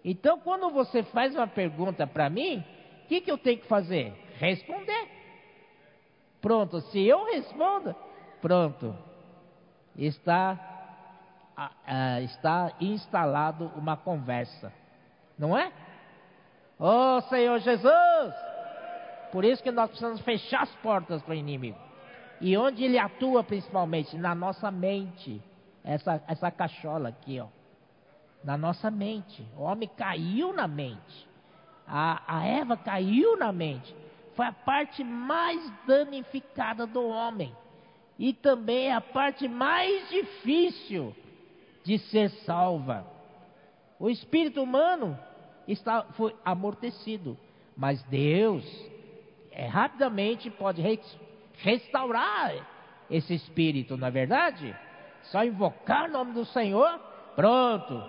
Então, 0.04 0.40
quando 0.40 0.70
você 0.70 1.04
faz 1.04 1.34
uma 1.34 1.48
pergunta 1.48 2.06
para 2.06 2.30
mim, 2.30 2.64
o 3.04 3.08
que, 3.08 3.22
que 3.22 3.32
eu 3.32 3.38
tenho 3.38 3.60
que 3.60 3.68
fazer? 3.68 4.14
Responder. 4.38 5.08
Pronto, 6.42 6.82
se 6.82 7.02
eu 7.02 7.24
respondo, 7.26 7.96
pronto, 8.42 8.94
está, 9.96 10.60
está 12.22 12.74
instalado 12.82 13.72
uma 13.76 13.96
conversa, 13.96 14.74
não 15.40 15.58
é? 15.58 15.72
Oh 16.78 17.22
Senhor 17.30 17.60
Jesus! 17.60 18.34
Por 19.32 19.46
isso 19.46 19.64
que 19.64 19.72
nós 19.72 19.90
precisamos 19.90 20.20
fechar 20.22 20.64
as 20.64 20.76
portas 20.76 21.22
para 21.22 21.32
o 21.32 21.36
inimigo. 21.36 21.78
E 22.44 22.58
onde 22.58 22.84
ele 22.84 23.00
atua 23.00 23.44
principalmente? 23.44 24.18
Na 24.18 24.36
nossa 24.36 24.70
mente. 24.70 25.42
Essa, 25.84 26.24
essa 26.28 26.52
cachola 26.52 27.10
aqui, 27.10 27.40
ó. 27.40 27.48
Na 28.44 28.58
nossa 28.58 28.92
mente. 28.92 29.46
O 29.58 29.64
homem 29.64 29.90
caiu 29.98 30.54
na 30.54 30.68
mente. 30.68 31.28
A, 31.88 32.22
a 32.40 32.46
Eva 32.46 32.78
caiu 32.78 33.38
na 33.38 33.52
mente 33.52 33.96
foi 34.36 34.46
a 34.46 34.52
parte 34.52 35.04
mais 35.04 35.72
danificada 35.86 36.86
do 36.86 37.08
homem 37.08 37.56
e 38.18 38.34
também 38.34 38.88
é 38.88 38.94
a 38.94 39.02
parte 39.02 39.48
mais 39.48 40.10
difícil 40.10 41.16
de 41.84 41.98
ser 41.98 42.30
salva. 42.46 43.06
O 44.00 44.10
espírito 44.10 44.62
humano 44.62 45.18
está, 45.68 46.04
foi 46.14 46.36
amortecido, 46.44 47.38
mas 47.76 48.02
Deus 48.04 48.64
é, 49.52 49.66
rapidamente 49.66 50.50
pode 50.50 50.82
restaurar 51.64 52.54
esse 53.10 53.34
espírito, 53.34 53.98
não 53.98 54.08
é 54.08 54.12
verdade? 54.12 54.76
Só 55.24 55.44
invocar 55.44 56.10
o 56.10 56.12
nome 56.12 56.34
do 56.34 56.46
Senhor, 56.46 57.00
pronto, 57.36 58.04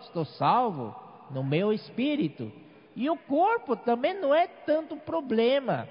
estou 0.00 0.24
salvo 0.24 0.94
no 1.30 1.42
meu 1.42 1.72
espírito. 1.72 2.50
E 2.94 3.10
o 3.10 3.16
corpo 3.16 3.76
também 3.76 4.14
não 4.14 4.34
é 4.34 4.46
tanto 4.46 4.96
problema. 4.96 5.88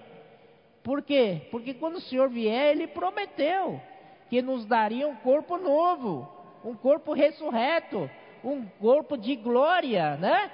Por 0.84 1.02
quê? 1.02 1.48
Porque 1.52 1.74
quando 1.74 1.96
o 1.96 2.02
Senhor 2.02 2.30
vier, 2.30 2.72
Ele 2.72 2.88
prometeu 2.88 3.82
que 4.30 4.42
nos 4.42 4.66
daria 4.66 5.08
um 5.08 5.16
corpo 5.16 5.58
novo, 5.58 6.28
um 6.64 6.76
corpo 6.76 7.14
ressurreto, 7.14 8.10
um 8.44 8.66
corpo 8.80 9.18
de 9.18 9.36
glória, 9.36 10.16
né? 10.18 10.52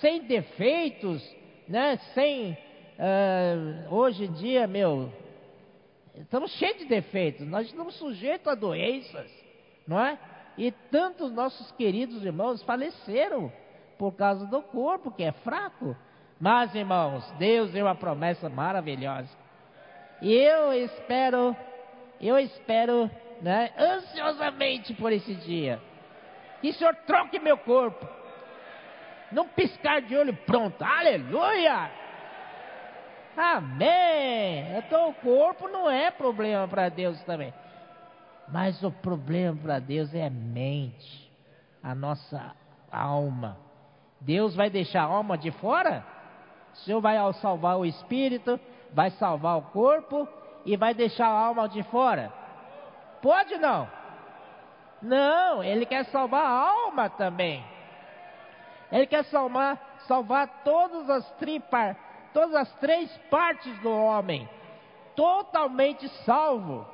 Sem 0.00 0.22
defeitos, 0.22 1.24
né? 1.66 1.98
Sem. 2.14 2.56
Uh, 2.98 3.94
hoje 3.94 4.24
em 4.24 4.32
dia, 4.32 4.66
meu, 4.66 5.10
estamos 6.22 6.52
cheios 6.52 6.78
de 6.78 6.84
defeitos, 6.86 7.46
nós 7.46 7.66
estamos 7.66 7.94
sujeitos 7.96 8.46
a 8.46 8.54
doenças, 8.54 9.30
não 9.86 10.00
é? 10.00 10.18
E 10.56 10.70
tantos 10.70 11.32
nossos 11.32 11.70
queridos 11.72 12.22
irmãos 12.24 12.62
faleceram 12.62 13.52
por 13.98 14.12
causa 14.12 14.46
do 14.46 14.62
corpo 14.62 15.10
que 15.10 15.22
é 15.22 15.32
fraco. 15.32 15.96
Mas, 16.40 16.74
irmãos, 16.74 17.30
Deus 17.32 17.70
deu 17.70 17.84
uma 17.86 17.94
promessa 17.94 18.48
maravilhosa. 18.48 19.28
E 20.22 20.32
eu 20.32 20.72
espero, 20.72 21.54
eu 22.20 22.38
espero, 22.38 23.10
né, 23.42 23.70
ansiosamente 23.78 24.94
por 24.94 25.12
esse 25.12 25.34
dia. 25.34 25.80
Que 26.60 26.70
o 26.70 26.74
Senhor 26.74 26.94
troque 27.06 27.38
meu 27.38 27.58
corpo. 27.58 28.06
Não 29.32 29.46
piscar 29.48 30.02
de 30.02 30.16
olho 30.16 30.34
pronto. 30.46 30.82
Aleluia! 30.82 31.99
Amém! 33.42 34.76
Então 34.76 35.08
o 35.08 35.14
corpo 35.14 35.66
não 35.66 35.90
é 35.90 36.10
problema 36.10 36.68
para 36.68 36.90
Deus 36.90 37.18
também. 37.24 37.54
Mas 38.46 38.82
o 38.82 38.90
problema 38.90 39.56
para 39.56 39.78
Deus 39.78 40.14
é 40.14 40.26
a 40.26 40.30
mente, 40.30 41.32
a 41.82 41.94
nossa 41.94 42.54
alma. 42.92 43.56
Deus 44.20 44.54
vai 44.54 44.68
deixar 44.68 45.04
a 45.04 45.06
alma 45.06 45.38
de 45.38 45.50
fora? 45.52 46.04
O 46.74 46.76
Senhor 46.78 47.00
vai 47.00 47.16
salvar 47.34 47.78
o 47.78 47.86
espírito, 47.86 48.60
vai 48.92 49.08
salvar 49.12 49.56
o 49.56 49.62
corpo 49.62 50.28
e 50.66 50.76
vai 50.76 50.92
deixar 50.92 51.26
a 51.26 51.46
alma 51.46 51.66
de 51.66 51.82
fora? 51.84 52.30
Pode 53.22 53.56
não? 53.56 53.88
Não, 55.00 55.64
ele 55.64 55.86
quer 55.86 56.04
salvar 56.06 56.44
a 56.44 56.70
alma 56.70 57.08
também. 57.08 57.64
Ele 58.92 59.06
quer 59.06 59.24
salvar, 59.24 59.78
salvar 60.06 60.46
todas 60.62 61.08
as 61.08 61.30
tripas, 61.36 61.96
todas 62.32 62.54
as 62.54 62.72
três 62.76 63.10
partes 63.30 63.76
do 63.80 63.90
homem, 63.90 64.48
totalmente 65.14 66.08
salvo. 66.24 66.86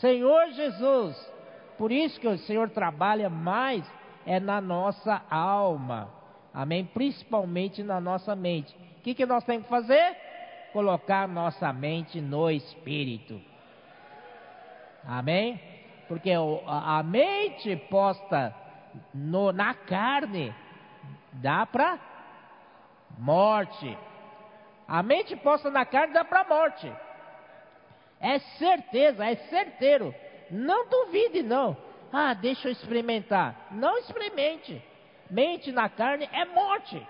Senhor 0.00 0.48
Jesus, 0.50 1.16
por 1.76 1.92
isso 1.92 2.20
que 2.20 2.28
o 2.28 2.38
Senhor 2.38 2.70
trabalha 2.70 3.30
mais 3.30 3.84
é 4.26 4.38
na 4.38 4.60
nossa 4.60 5.22
alma. 5.30 6.08
Amém? 6.52 6.84
Principalmente 6.84 7.82
na 7.82 8.00
nossa 8.00 8.34
mente. 8.34 8.74
O 8.98 9.02
que, 9.02 9.14
que 9.14 9.24
nós 9.24 9.44
temos 9.44 9.64
que 9.64 9.70
fazer? 9.70 10.16
Colocar 10.72 11.26
nossa 11.26 11.72
mente 11.72 12.20
no 12.20 12.50
Espírito. 12.50 13.40
Amém? 15.06 15.60
Porque 16.08 16.32
a 16.66 17.02
mente 17.02 17.76
posta 17.88 18.54
no, 19.14 19.52
na 19.52 19.72
carne 19.74 20.54
dá 21.32 21.64
para 21.64 21.98
morte. 23.18 23.96
A 24.88 25.02
mente 25.02 25.36
posta 25.36 25.70
na 25.70 25.84
carne 25.84 26.14
dá 26.14 26.24
para 26.24 26.44
morte. 26.44 26.90
É 28.18 28.38
certeza, 28.38 29.24
é 29.24 29.36
certeiro. 29.36 30.14
Não 30.50 30.88
duvide, 30.88 31.42
não. 31.42 31.76
Ah, 32.10 32.32
deixa 32.32 32.68
eu 32.68 32.72
experimentar. 32.72 33.68
Não 33.70 33.98
experimente. 33.98 34.82
Mente 35.30 35.70
na 35.70 35.90
carne 35.90 36.26
é 36.32 36.46
morte. 36.46 37.06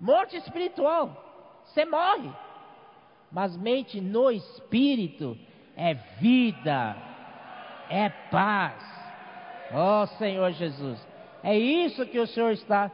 Morte 0.00 0.36
espiritual. 0.36 1.60
Você 1.64 1.84
morre. 1.84 2.30
Mas 3.30 3.56
mente 3.56 4.00
no 4.00 4.30
espírito 4.30 5.36
é 5.76 5.94
vida, 5.94 6.96
é 7.90 8.08
paz. 8.30 8.82
Oh, 9.74 10.06
Senhor 10.18 10.52
Jesus. 10.52 11.04
É 11.42 11.58
isso 11.58 12.06
que 12.06 12.20
o 12.20 12.26
Senhor 12.26 12.52
está 12.52 12.90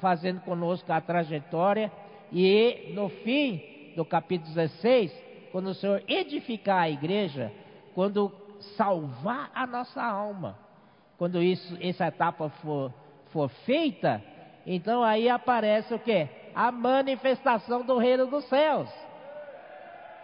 fazendo 0.00 0.40
conosco 0.40 0.92
a 0.92 1.00
trajetória. 1.00 1.90
E 2.32 2.92
no 2.94 3.08
fim 3.08 3.92
do 3.96 4.04
capítulo 4.04 4.54
16, 4.54 5.12
quando 5.52 5.68
o 5.68 5.74
Senhor 5.74 6.02
edificar 6.06 6.82
a 6.82 6.90
igreja, 6.90 7.52
quando 7.94 8.32
salvar 8.76 9.50
a 9.54 9.66
nossa 9.66 10.02
alma, 10.02 10.58
quando 11.16 11.42
isso, 11.42 11.76
essa 11.80 12.06
etapa 12.06 12.48
for 12.48 12.92
for 13.36 13.48
feita, 13.48 14.22
então 14.66 15.02
aí 15.02 15.28
aparece 15.28 15.92
o 15.92 15.98
que? 15.98 16.28
A 16.54 16.72
manifestação 16.72 17.84
do 17.84 17.98
reino 17.98 18.26
dos 18.26 18.44
céus, 18.46 18.88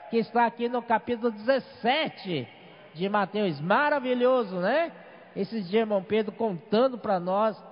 que 0.09 0.17
está 0.17 0.47
aqui 0.47 0.69
no 0.69 0.81
capítulo 0.81 1.31
17 1.31 2.49
de 2.95 3.09
Mateus, 3.09 3.61
maravilhoso, 3.61 4.57
né? 4.57 4.93
Esses 5.37 5.69
dias, 5.69 5.83
irmão 5.83 6.03
Pedro 6.03 6.33
contando 6.33 6.97
para 6.97 7.21
nós 7.21 7.63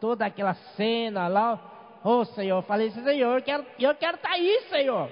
toda 0.00 0.26
aquela 0.26 0.54
cena 0.54 1.28
lá. 1.28 1.77
Oh 2.04 2.24
Senhor, 2.24 2.62
falei 2.62 2.88
assim, 2.88 3.02
Senhor, 3.02 3.36
eu 3.36 3.42
quero, 3.42 3.66
eu 3.78 3.94
quero 3.94 4.16
estar 4.16 4.28
tá 4.28 4.34
aí, 4.34 4.66
Senhor. 4.68 5.10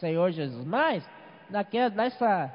Senhor 0.00 0.30
Jesus, 0.30 0.64
mas 0.64 1.08
naquela, 1.50 1.90
nessa 1.90 2.52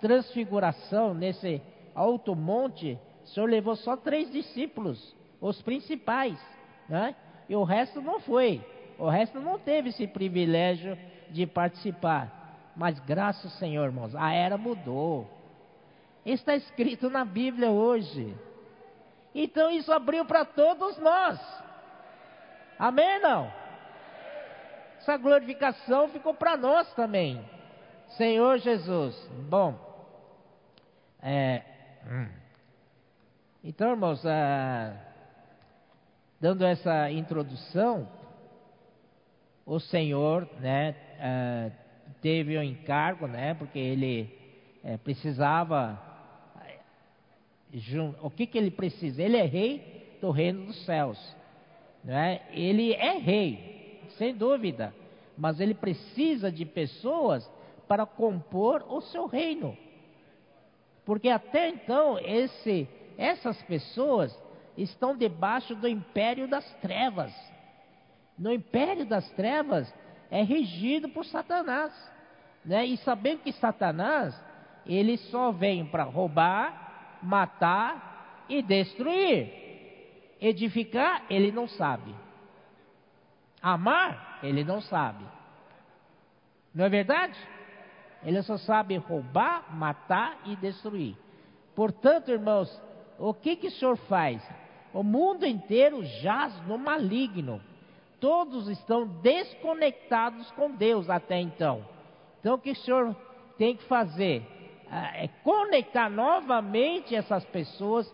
transfiguração, 0.00 1.14
nesse 1.14 1.62
alto 1.94 2.34
monte, 2.34 2.98
o 3.22 3.26
Senhor 3.28 3.48
levou 3.48 3.76
só 3.76 3.96
três 3.96 4.30
discípulos, 4.30 5.14
os 5.40 5.60
principais, 5.62 6.38
né? 6.88 7.14
E 7.48 7.56
o 7.56 7.64
resto 7.64 8.00
não 8.00 8.20
foi. 8.20 8.64
O 8.98 9.08
resto 9.08 9.40
não 9.40 9.58
teve 9.58 9.88
esse 9.88 10.06
privilégio 10.06 10.96
de 11.30 11.46
participar. 11.46 12.72
Mas 12.76 12.98
graças 13.00 13.44
ao 13.46 13.58
Senhor, 13.58 13.84
irmãos, 13.84 14.14
a 14.14 14.32
era 14.32 14.56
mudou. 14.56 15.28
Está 16.24 16.54
escrito 16.54 17.08
na 17.10 17.24
Bíblia 17.24 17.70
hoje. 17.70 18.36
Então 19.34 19.70
isso 19.70 19.92
abriu 19.92 20.24
para 20.24 20.44
todos 20.44 20.98
nós. 20.98 21.40
Amém 22.80 23.20
não? 23.20 23.52
Essa 24.96 25.18
glorificação 25.18 26.08
ficou 26.08 26.32
para 26.32 26.56
nós 26.56 26.90
também. 26.94 27.44
Senhor 28.16 28.56
Jesus. 28.58 29.14
Bom, 29.50 29.78
é, 31.22 31.62
hum. 32.10 32.28
Então, 33.62 33.90
irmãos, 33.90 34.24
ah, 34.24 34.96
dando 36.40 36.64
essa 36.64 37.10
introdução, 37.10 38.08
o 39.66 39.78
Senhor, 39.78 40.48
né, 40.58 40.96
ah, 41.20 41.70
teve 42.22 42.56
o 42.56 42.60
um 42.60 42.62
encargo, 42.62 43.26
né? 43.26 43.52
Porque 43.52 43.78
ele 43.78 44.34
é, 44.82 44.96
precisava. 44.96 46.00
O 48.22 48.30
que, 48.30 48.46
que 48.46 48.56
ele 48.56 48.70
precisa? 48.70 49.22
Ele 49.22 49.36
é 49.36 49.44
rei 49.44 50.16
do 50.18 50.30
reino 50.30 50.64
dos 50.64 50.82
céus. 50.86 51.39
Né? 52.02 52.40
Ele 52.50 52.92
é 52.94 53.18
rei, 53.18 54.02
sem 54.16 54.34
dúvida. 54.34 54.94
Mas 55.36 55.60
ele 55.60 55.74
precisa 55.74 56.50
de 56.50 56.64
pessoas 56.64 57.48
para 57.86 58.06
compor 58.06 58.84
o 58.88 59.00
seu 59.00 59.26
reino. 59.26 59.76
Porque 61.04 61.28
até 61.28 61.68
então 61.68 62.18
esse, 62.18 62.88
essas 63.16 63.60
pessoas 63.62 64.36
estão 64.76 65.16
debaixo 65.16 65.74
do 65.74 65.88
império 65.88 66.46
das 66.46 66.64
trevas. 66.74 67.32
No 68.38 68.52
império 68.52 69.04
das 69.04 69.28
trevas 69.32 69.92
é 70.30 70.42
regido 70.42 71.08
por 71.08 71.24
Satanás. 71.24 71.92
Né? 72.64 72.86
E 72.86 72.96
sabendo 72.98 73.42
que 73.42 73.52
Satanás, 73.52 74.40
ele 74.86 75.16
só 75.16 75.50
vem 75.50 75.84
para 75.84 76.04
roubar, 76.04 77.18
matar 77.22 78.44
e 78.48 78.62
destruir. 78.62 79.59
Edificar, 80.40 81.24
ele 81.28 81.52
não 81.52 81.68
sabe. 81.68 82.14
Amar, 83.60 84.38
ele 84.42 84.64
não 84.64 84.80
sabe. 84.80 85.24
Não 86.74 86.84
é 86.84 86.88
verdade? 86.88 87.38
Ele 88.24 88.42
só 88.42 88.56
sabe 88.56 88.96
roubar, 88.96 89.74
matar 89.74 90.38
e 90.46 90.56
destruir. 90.56 91.16
Portanto, 91.74 92.30
irmãos, 92.30 92.70
o 93.18 93.34
que, 93.34 93.56
que 93.56 93.66
o 93.68 93.70
Senhor 93.70 93.96
faz? 93.96 94.42
O 94.92 95.02
mundo 95.02 95.46
inteiro 95.46 96.04
jaz 96.04 96.54
no 96.66 96.78
maligno. 96.78 97.60
Todos 98.18 98.68
estão 98.68 99.06
desconectados 99.06 100.50
com 100.52 100.70
Deus 100.70 101.08
até 101.08 101.38
então. 101.38 101.84
Então, 102.38 102.54
o 102.54 102.58
que 102.58 102.70
o 102.70 102.76
Senhor 102.76 103.14
tem 103.56 103.76
que 103.76 103.84
fazer? 103.84 104.46
Ah, 104.90 105.16
é 105.16 105.28
conectar 105.42 106.10
novamente 106.10 107.14
essas 107.14 107.44
pessoas 107.46 108.12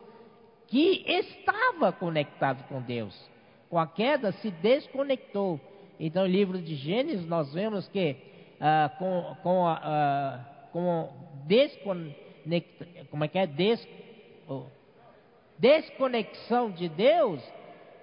que 0.69 1.05
estavam 1.07 1.93
conectadas 1.93 2.65
com 2.67 2.81
Deus. 2.81 3.15
Com 3.71 3.79
a 3.79 3.87
queda, 3.87 4.33
se 4.33 4.51
desconectou. 4.51 5.61
Então, 5.99 6.23
no 6.23 6.29
livro 6.29 6.61
de 6.61 6.75
Gênesis, 6.75 7.27
nós 7.27 7.53
vemos 7.53 7.89
que 7.89 8.17
ah, 8.61 8.91
com, 8.99 9.37
com, 9.43 9.67
ah, 9.67 10.41
com 10.73 11.09
como 13.11 13.25
é 13.25 13.29
que 13.29 13.39
é? 13.39 13.47
Des, 13.47 13.87
desconexão 15.59 16.71
de 16.71 16.89
Deus, 16.89 17.43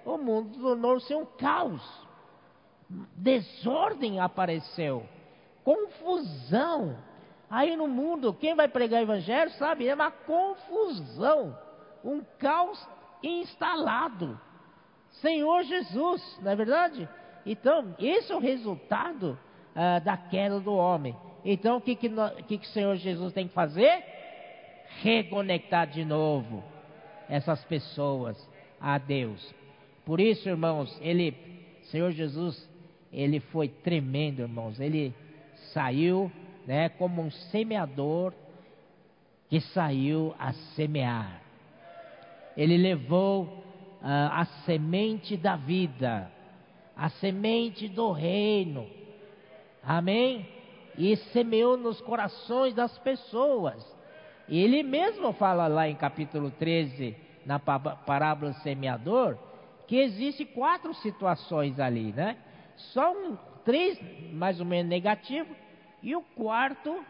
o 0.04 0.18
mundo 0.18 0.58
tornou-se 0.58 1.14
um 1.14 1.24
caos. 1.24 1.82
Desordem 3.16 4.20
apareceu, 4.20 5.04
confusão. 5.64 6.96
Aí 7.48 7.76
no 7.76 7.88
mundo, 7.88 8.34
quem 8.34 8.54
vai 8.54 8.68
pregar 8.68 9.00
o 9.00 9.04
evangelho 9.04 9.50
sabe, 9.52 9.88
é 9.88 9.94
uma 9.94 10.10
confusão, 10.10 11.56
um 12.04 12.22
caos 12.38 12.86
instalado. 13.22 14.38
Senhor 15.22 15.62
Jesus, 15.64 16.38
não 16.42 16.52
é 16.52 16.56
verdade? 16.56 17.08
Então, 17.46 17.94
esse 17.98 18.30
é 18.32 18.36
o 18.36 18.40
resultado 18.40 19.38
ah, 19.74 19.98
da 19.98 20.16
queda 20.16 20.60
do 20.60 20.74
homem. 20.74 21.16
Então, 21.44 21.76
o 21.76 21.80
que, 21.80 21.94
que, 21.94 22.10
que, 22.46 22.58
que 22.58 22.66
o 22.66 22.70
Senhor 22.70 22.96
Jesus 22.96 23.32
tem 23.32 23.48
que 23.48 23.54
fazer? 23.54 24.02
Reconectar 25.02 25.86
de 25.86 26.04
novo 26.04 26.62
essas 27.28 27.62
pessoas 27.64 28.36
a 28.80 28.98
Deus. 28.98 29.54
Por 30.04 30.20
isso, 30.20 30.48
irmãos, 30.48 30.96
ele, 31.00 31.34
Senhor 31.84 32.10
Jesus, 32.12 32.68
ele 33.12 33.40
foi 33.40 33.68
tremendo, 33.68 34.40
irmãos. 34.42 34.80
Ele 34.80 35.14
saiu, 35.72 36.30
né, 36.66 36.88
como 36.90 37.22
um 37.22 37.30
semeador 37.30 38.32
que 39.48 39.60
saiu 39.60 40.34
a 40.38 40.52
semear. 40.74 41.43
Ele 42.56 42.76
levou 42.76 43.44
uh, 43.44 43.50
a 44.02 44.44
semente 44.64 45.36
da 45.36 45.56
vida, 45.56 46.30
a 46.96 47.08
semente 47.08 47.88
do 47.88 48.12
reino 48.12 48.86
Amém? 49.86 50.48
E 50.96 51.16
semeou 51.16 51.76
nos 51.76 52.00
corações 52.00 52.74
das 52.74 52.96
pessoas. 52.98 53.84
Ele 54.48 54.82
mesmo 54.82 55.32
fala 55.34 55.66
lá 55.66 55.88
em 55.88 55.94
capítulo 55.94 56.50
13, 56.50 57.14
na 57.44 57.58
parábola 57.58 58.52
semeador, 58.54 59.36
que 59.86 59.96
existe 59.96 60.44
quatro 60.44 60.94
situações 60.94 61.78
ali, 61.78 62.12
né? 62.12 62.38
Só 62.76 63.12
um, 63.12 63.36
três 63.64 63.98
mais 64.32 64.58
ou 64.58 64.66
menos 64.66 64.88
negativo 64.88 65.54
e 66.02 66.16
o 66.16 66.22
quarto 66.22 67.04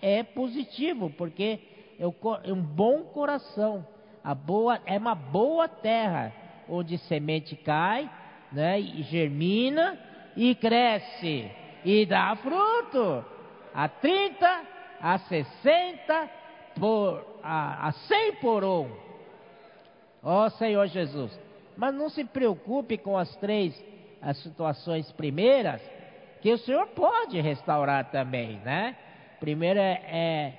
é 0.00 0.22
positivo, 0.22 1.10
porque 1.10 1.60
é 1.98 2.52
um 2.52 2.62
bom 2.62 3.02
coração, 3.04 3.86
a 4.24 4.34
boa 4.34 4.80
é 4.86 4.96
uma 4.96 5.14
boa 5.14 5.68
terra 5.68 6.32
onde 6.68 6.96
semente 6.96 7.54
cai, 7.54 8.10
né? 8.50 8.80
E 8.80 9.02
germina 9.02 9.98
e 10.34 10.54
cresce 10.54 11.50
e 11.84 12.06
dá 12.06 12.34
fruto. 12.36 13.24
A 13.74 13.88
30, 13.88 14.62
a 15.00 15.18
60, 15.18 16.30
por, 16.80 17.40
a, 17.42 17.88
a 17.88 17.92
100 17.92 18.32
por 18.36 18.64
um. 18.64 18.90
Ó 20.22 20.48
Senhor 20.48 20.86
Jesus. 20.86 21.38
Mas 21.76 21.94
não 21.94 22.08
se 22.08 22.24
preocupe 22.24 22.96
com 22.96 23.18
as 23.18 23.34
três 23.36 23.78
as 24.24 24.38
situações 24.38 25.12
primeiras, 25.12 25.82
que 26.40 26.50
o 26.50 26.58
Senhor 26.58 26.86
pode 26.88 27.38
restaurar 27.42 28.10
também, 28.10 28.56
né? 28.64 28.96
Primeiro 29.38 29.78
é, 29.78 30.00
é, 30.06 30.52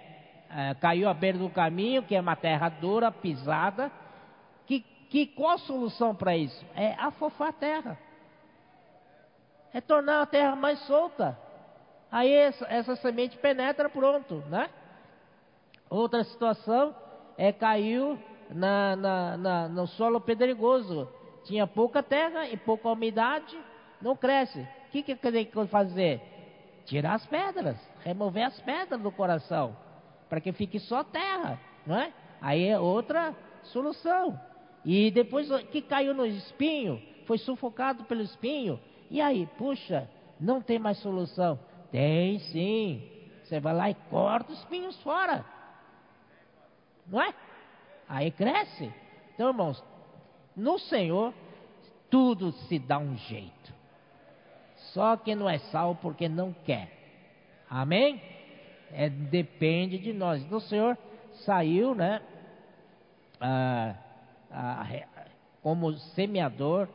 é 0.50 0.74
caiu 0.76 1.10
à 1.10 1.14
beira 1.14 1.38
do 1.38 1.50
caminho, 1.50 2.04
que 2.04 2.16
é 2.16 2.22
uma 2.22 2.36
terra 2.36 2.70
dura, 2.70 3.12
pisada. 3.12 3.92
Que, 4.66 4.80
que 4.80 5.28
qual 5.28 5.52
a 5.52 5.58
solução 5.60 6.16
para 6.16 6.36
isso? 6.36 6.66
É 6.76 6.94
afofar 6.94 7.50
a 7.50 7.54
terra 7.54 8.06
é 9.76 9.82
tornar 9.82 10.22
a 10.22 10.26
terra 10.26 10.56
mais 10.56 10.80
solta. 10.88 11.38
Aí 12.10 12.32
essa, 12.32 12.66
essa 12.70 12.96
semente 12.96 13.38
penetra, 13.38 13.90
pronto, 13.90 14.42
né? 14.50 14.70
Outra 15.90 16.24
situação 16.24 16.96
é 17.38 17.52
caiu 17.52 18.18
na, 18.50 18.96
na, 18.96 19.38
na, 19.38 19.68
no 19.68 19.86
solo 19.86 20.22
pedregoso. 20.22 21.10
Tinha 21.44 21.68
pouca 21.68 22.02
terra 22.02 22.48
e 22.48 22.56
pouca 22.56 22.88
umidade, 22.88 23.60
não 24.02 24.16
cresce. 24.16 24.62
O 24.62 24.92
que, 24.92 25.04
que 25.04 25.16
tem 25.18 25.46
que 25.46 25.68
fazer? 25.68 26.22
Tirar 26.86 27.16
as 27.16 27.26
pedras, 27.26 27.78
remover 28.02 28.46
as 28.46 28.58
pedras 28.62 29.02
do 29.02 29.12
coração, 29.12 29.76
para 30.30 30.42
que 30.42 30.52
fique 30.52 30.80
só 30.80 31.04
terra, 31.04 31.60
não 31.86 31.96
é? 31.96 32.14
Aí 32.42 32.68
é 32.68 32.80
outra 32.80 33.36
solução. 33.64 34.40
E 34.84 35.10
depois 35.12 35.50
que 35.68 35.82
caiu 35.82 36.14
no 36.14 36.26
espinho, 36.26 37.02
foi 37.26 37.38
sufocado 37.38 38.04
pelo 38.04 38.22
espinho, 38.22 38.80
e 39.10 39.22
aí, 39.22 39.48
puxa, 39.58 40.10
não 40.40 40.62
tem 40.62 40.78
mais 40.78 40.98
solução? 41.00 41.60
Tem 41.92 42.40
sim. 42.40 43.10
Você 43.44 43.60
vai 43.60 43.74
lá 43.74 43.90
e 43.90 43.96
corta 44.10 44.52
os 44.52 44.66
pinhos 44.66 45.00
fora. 45.02 45.46
Não 47.08 47.22
é? 47.22 47.34
Aí 48.10 48.32
cresce. 48.32 48.92
Então, 49.34 49.50
irmãos, 49.50 49.84
no 50.56 50.80
Senhor, 50.80 51.34
tudo 52.10 52.52
se 52.52 52.80
dá 52.80 52.98
um 52.98 53.16
jeito. 53.18 53.74
Só 54.94 55.16
que 55.18 55.36
não 55.36 55.50
é 55.50 55.60
salvo 55.60 56.00
porque 56.02 56.28
não 56.28 56.54
quer. 56.54 56.92
Amém? 57.70 58.22
É, 58.92 59.10
depende 59.10 59.98
de 59.98 60.14
nós. 60.14 60.42
Então, 60.42 60.58
o 60.58 60.62
Senhor 60.62 60.98
saiu, 61.44 61.94
né? 61.94 62.22
Ah, 63.40 63.96
ah, 64.52 64.88
como 65.62 65.94
semeador 65.94 66.88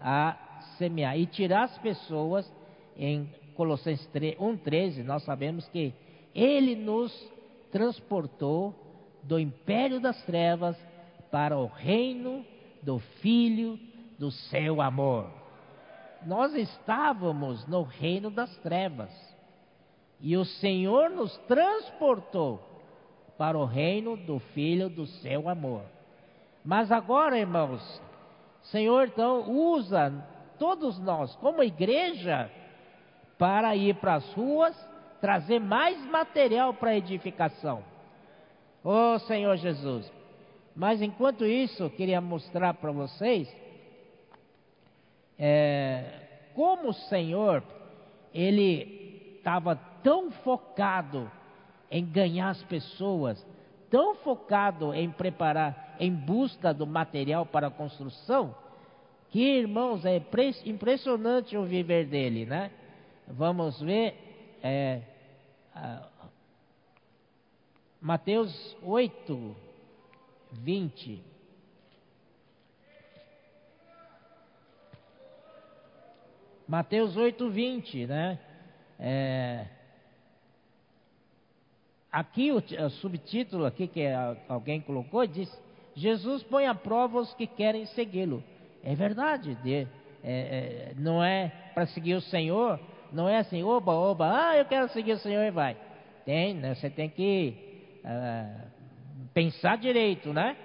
a 0.00 0.36
semear 0.78 1.18
e 1.18 1.26
tirar 1.26 1.64
as 1.64 1.78
pessoas 1.78 2.50
em 2.96 3.28
Colossenses 3.54 4.06
1,13, 4.12 5.04
nós 5.04 5.22
sabemos 5.24 5.68
que 5.68 5.94
Ele 6.34 6.74
nos 6.74 7.12
transportou 7.70 8.74
do 9.22 9.38
império 9.38 10.00
das 10.00 10.20
trevas 10.24 10.76
para 11.30 11.56
o 11.56 11.66
reino 11.66 12.44
do 12.82 12.98
Filho 13.20 13.78
do 14.18 14.30
seu 14.30 14.80
amor. 14.80 15.30
Nós 16.24 16.54
estávamos 16.54 17.66
no 17.66 17.82
reino 17.82 18.30
das 18.30 18.56
trevas 18.58 19.10
e 20.24 20.38
o 20.38 20.44
Senhor 20.46 21.10
nos 21.10 21.36
transportou 21.46 22.58
para 23.36 23.58
o 23.58 23.66
reino 23.66 24.16
do 24.16 24.38
Filho 24.38 24.88
do 24.88 25.04
seu 25.06 25.50
amor. 25.50 25.82
Mas 26.64 26.90
agora, 26.90 27.38
irmãos, 27.38 28.00
Senhor 28.62 29.08
então 29.08 29.50
usa 29.50 30.26
todos 30.58 30.98
nós, 30.98 31.36
como 31.36 31.62
igreja, 31.62 32.50
para 33.36 33.76
ir 33.76 33.96
para 33.96 34.14
as 34.14 34.32
ruas, 34.32 34.74
trazer 35.20 35.60
mais 35.60 36.02
material 36.06 36.72
para 36.72 36.96
edificação. 36.96 37.84
Oh 38.82 39.18
Senhor 39.18 39.58
Jesus. 39.58 40.10
Mas 40.74 41.02
enquanto 41.02 41.44
isso, 41.44 41.90
queria 41.90 42.22
mostrar 42.22 42.72
para 42.72 42.92
vocês 42.92 43.54
é, 45.38 46.48
como 46.54 46.88
o 46.88 46.94
Senhor, 46.94 47.62
ele 48.32 49.36
estava 49.36 49.78
tão 50.04 50.30
focado 50.30 51.28
em 51.90 52.04
ganhar 52.04 52.50
as 52.50 52.62
pessoas, 52.64 53.44
tão 53.90 54.14
focado 54.16 54.92
em 54.92 55.10
preparar, 55.10 55.96
em 55.98 56.12
busca 56.12 56.74
do 56.74 56.86
material 56.86 57.46
para 57.46 57.68
a 57.68 57.70
construção, 57.70 58.54
que 59.30 59.40
irmãos, 59.40 60.04
é 60.04 60.22
impressionante 60.66 61.56
o 61.56 61.64
viver 61.64 62.06
dele, 62.06 62.44
né? 62.44 62.70
Vamos 63.26 63.80
ver, 63.80 64.58
é, 64.62 65.00
Mateus 68.00 68.76
8, 68.82 69.56
20. 70.52 71.24
Mateus 76.68 77.16
8, 77.16 77.50
20, 77.50 78.06
né? 78.06 78.38
É, 78.98 79.66
aqui 82.14 82.52
o, 82.52 82.58
o, 82.58 82.90
subtítulo 82.90 83.66
aqui 83.66 83.88
que 83.88 84.06
alguém 84.48 84.80
colocou 84.80 85.26
diz: 85.26 85.50
Jesus 85.96 86.44
põe 86.44 86.66
à 86.66 86.74
prova 86.74 87.18
os 87.18 87.34
que 87.34 87.46
querem 87.46 87.84
segui-lo. 87.86 88.42
É 88.84 88.94
verdade, 88.94 89.56
de, 89.56 89.74
é, 89.74 89.86
é, 90.22 90.92
não 90.96 91.22
é 91.22 91.52
para 91.74 91.86
seguir 91.86 92.14
o 92.14 92.20
Senhor, 92.20 92.78
não 93.12 93.28
é 93.28 93.38
assim, 93.38 93.64
oba, 93.64 93.92
oba, 93.92 94.30
ah, 94.30 94.56
eu 94.56 94.64
quero 94.64 94.88
seguir 94.90 95.12
o 95.12 95.18
Senhor 95.18 95.42
e 95.42 95.50
vai. 95.50 95.76
Tem, 96.24 96.54
né? 96.54 96.74
Você 96.74 96.88
tem 96.88 97.08
que 97.08 97.54
uh, 98.04 98.66
pensar 99.32 99.76
direito, 99.76 100.32
né? 100.32 100.56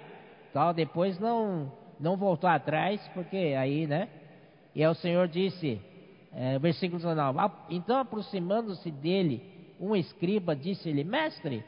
Tal, 0.52 0.72
depois 0.72 1.18
não 1.18 1.72
não 1.98 2.16
voltar 2.16 2.54
atrás, 2.54 3.00
porque 3.12 3.54
aí, 3.58 3.86
né? 3.86 4.08
E 4.74 4.82
aí 4.82 4.90
o 4.90 4.94
Senhor 4.94 5.28
disse, 5.28 5.80
é, 6.32 6.58
versículo 6.58 6.98
19: 6.98 7.38
Então, 7.70 7.98
aproximando-se 7.98 8.90
dele, 8.90 9.59
um 9.80 9.96
escriba 9.96 10.54
disse-lhe: 10.54 11.02
Mestre, 11.02 11.64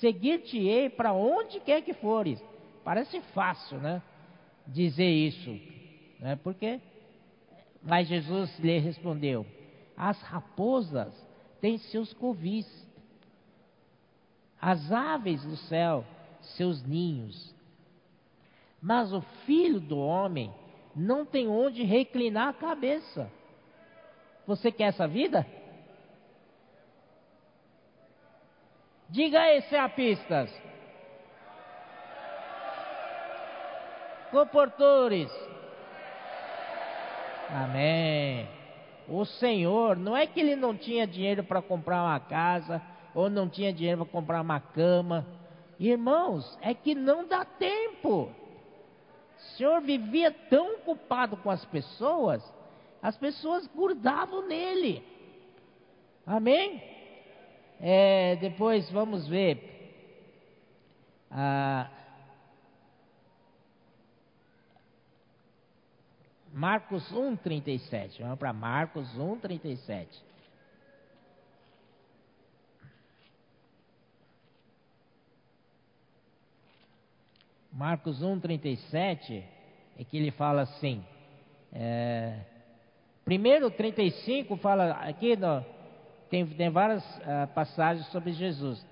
seguir-te-ei 0.00 0.90
para 0.90 1.12
onde 1.12 1.60
quer 1.60 1.82
que 1.82 1.94
fores. 1.94 2.42
Parece 2.84 3.20
fácil, 3.32 3.78
né? 3.78 4.02
Dizer 4.66 5.08
isso, 5.08 5.58
né? 6.18 6.36
Porque, 6.42 6.80
mas 7.82 8.08
Jesus 8.08 8.58
lhe 8.58 8.78
respondeu: 8.78 9.46
As 9.96 10.20
raposas 10.22 11.14
têm 11.60 11.78
seus 11.78 12.12
covis, 12.12 12.66
as 14.60 14.90
aves 14.90 15.44
do 15.44 15.56
céu 15.56 16.04
seus 16.56 16.82
ninhos. 16.84 17.54
Mas 18.80 19.12
o 19.12 19.20
filho 19.46 19.78
do 19.78 19.96
homem 19.96 20.52
não 20.94 21.24
tem 21.24 21.48
onde 21.48 21.84
reclinar 21.84 22.48
a 22.48 22.52
cabeça. 22.52 23.30
Você 24.46 24.72
quer 24.72 24.84
essa 24.84 25.06
vida? 25.06 25.46
Diga 29.12 29.42
aí, 29.42 29.60
Seapistas. 29.68 30.50
Comportores. 34.30 35.30
Amém. 37.50 38.48
O 39.06 39.26
Senhor, 39.26 39.98
não 39.98 40.16
é 40.16 40.26
que 40.26 40.40
ele 40.40 40.56
não 40.56 40.74
tinha 40.74 41.06
dinheiro 41.06 41.44
para 41.44 41.60
comprar 41.60 42.02
uma 42.02 42.18
casa, 42.20 42.80
ou 43.14 43.28
não 43.28 43.50
tinha 43.50 43.70
dinheiro 43.70 43.98
para 43.98 44.12
comprar 44.12 44.40
uma 44.40 44.58
cama. 44.58 45.26
Irmãos, 45.78 46.58
é 46.62 46.72
que 46.72 46.94
não 46.94 47.28
dá 47.28 47.44
tempo. 47.44 48.30
O 49.36 49.40
Senhor 49.58 49.82
vivia 49.82 50.32
tão 50.48 50.76
ocupado 50.76 51.36
com 51.36 51.50
as 51.50 51.62
pessoas, 51.66 52.42
as 53.02 53.18
pessoas 53.18 53.66
grudavam 53.66 54.48
nele. 54.48 55.04
Amém? 56.26 56.91
É, 57.84 58.36
depois 58.36 58.88
vamos 58.92 59.26
ver. 59.26 59.72
Ah, 61.28 61.90
Marcos 66.52 67.12
1,37. 67.12 68.20
Vamos 68.20 68.38
para 68.38 68.52
Marcos 68.52 69.08
1,37. 69.16 70.06
Marcos 77.72 78.22
1,37 78.22 79.42
é 79.98 80.04
que 80.04 80.18
ele 80.18 80.30
fala 80.30 80.62
assim. 80.62 81.04
É, 81.72 82.38
primeiro 83.24 83.72
35 83.72 84.56
fala 84.58 84.92
aqui 85.08 85.34
no, 85.34 85.64
tem, 86.32 86.46
tem 86.46 86.70
várias 86.70 87.04
uh, 87.18 87.46
passagens 87.54 88.06
sobre 88.06 88.32
Jesus. 88.32 88.82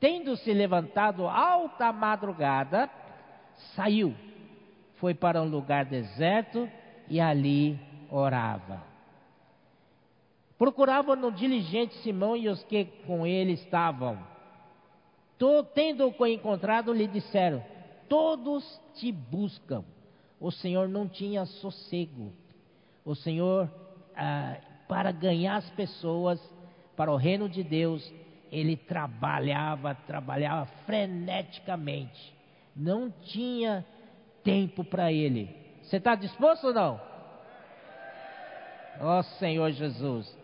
Tendo 0.00 0.36
se 0.36 0.52
levantado 0.52 1.28
alta 1.28 1.92
madrugada, 1.92 2.90
saiu, 3.76 4.12
foi 4.96 5.14
para 5.14 5.40
um 5.40 5.48
lugar 5.48 5.84
deserto 5.84 6.68
e 7.08 7.20
ali 7.20 7.78
orava. 8.10 8.82
Procuravam 10.58 11.14
no 11.14 11.30
diligente 11.30 11.94
Simão 12.02 12.36
e 12.36 12.48
os 12.48 12.64
que 12.64 12.84
com 13.06 13.24
ele 13.24 13.52
estavam. 13.52 14.18
Tendo-o 15.72 16.26
encontrado, 16.26 16.92
lhe 16.92 17.06
disseram: 17.06 17.64
todos 18.08 18.64
te 18.96 19.12
buscam. 19.12 19.84
O 20.40 20.50
Senhor 20.50 20.88
não 20.88 21.08
tinha 21.08 21.46
sossego. 21.46 22.32
O 23.04 23.14
Senhor, 23.14 23.70
ah, 24.16 24.56
para 24.90 25.12
ganhar 25.12 25.54
as 25.54 25.70
pessoas 25.70 26.40
para 26.96 27.12
o 27.12 27.16
reino 27.16 27.48
de 27.48 27.62
Deus, 27.62 28.12
ele 28.50 28.76
trabalhava, 28.76 29.94
trabalhava 29.94 30.66
freneticamente. 30.84 32.34
Não 32.74 33.08
tinha 33.08 33.86
tempo 34.42 34.82
para 34.82 35.12
ele. 35.12 35.48
Você 35.82 35.98
está 35.98 36.16
disposto 36.16 36.66
ou 36.66 36.74
não? 36.74 37.00
Ó 39.00 39.20
oh, 39.20 39.22
Senhor 39.38 39.70
Jesus. 39.70 40.36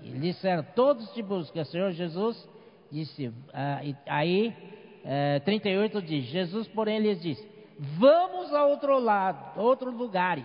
E 0.00 0.10
disseram, 0.10 0.62
todos 0.74 1.10
te 1.14 1.22
buscam. 1.22 1.64
Senhor 1.64 1.92
Jesus 1.92 2.46
disse, 2.92 3.32
ah, 3.54 3.80
aí 4.08 4.54
é, 5.02 5.40
38 5.40 6.02
diz: 6.02 6.24
Jesus, 6.24 6.68
porém, 6.68 6.98
lhes 6.98 7.22
disse: 7.22 7.48
Vamos 7.78 8.52
a 8.52 8.66
outro 8.66 8.98
lado, 8.98 9.58
outros 9.58 9.94
lugares. 9.94 10.44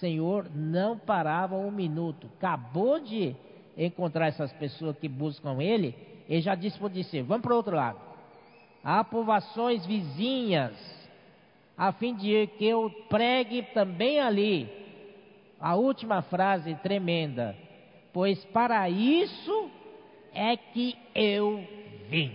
Senhor, 0.00 0.50
não 0.54 0.98
parava 0.98 1.56
um 1.56 1.70
minuto. 1.70 2.28
Acabou 2.38 3.00
de 3.00 3.34
encontrar 3.76 4.28
essas 4.28 4.52
pessoas 4.54 4.96
que 4.98 5.08
buscam 5.08 5.62
Ele, 5.62 5.94
ele 6.28 6.40
já 6.40 6.54
disse 6.54 6.78
para 6.78 6.86
o 6.86 6.90
discípulo: 6.90 7.28
Vamos 7.28 7.42
para 7.42 7.52
o 7.52 7.56
outro 7.56 7.76
lado. 7.76 8.00
Há 8.82 9.02
povoações 9.04 9.84
vizinhas, 9.86 10.72
a 11.76 11.92
fim 11.92 12.14
de 12.14 12.46
que 12.58 12.66
eu 12.66 12.90
pregue 13.08 13.62
também 13.74 14.20
ali. 14.20 14.68
A 15.60 15.74
última 15.74 16.22
frase 16.22 16.74
tremenda: 16.76 17.56
Pois 18.12 18.44
para 18.46 18.88
isso 18.90 19.70
é 20.34 20.56
que 20.56 20.96
eu 21.14 21.64
vim. 22.08 22.32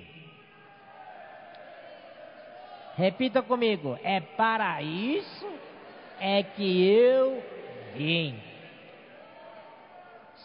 Repita 2.96 3.42
comigo: 3.42 3.98
é 4.04 4.20
para 4.20 4.82
isso 4.82 5.51
é 6.22 6.44
que 6.44 6.88
eu 6.88 7.44
vim. 7.96 8.40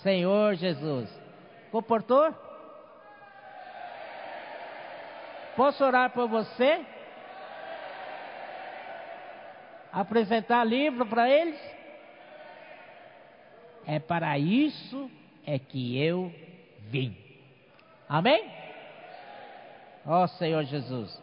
Senhor 0.03 0.55
Jesus. 0.55 1.11
Comportou? 1.71 2.35
Posso 5.55 5.85
orar 5.85 6.11
por 6.11 6.29
você? 6.29 6.81
Apresentar 9.93 10.65
livro 10.65 11.05
para 11.05 11.29
eles? 11.29 11.61
É 13.87 13.99
para 13.99 14.39
isso 14.39 15.11
é 15.47 15.59
que 15.59 16.03
eu 16.03 16.33
vim. 16.89 17.15
Amém? 18.09 18.51
Ó 20.07 20.25
oh, 20.25 20.29
Senhor 20.29 20.65
Jesus. 20.65 21.23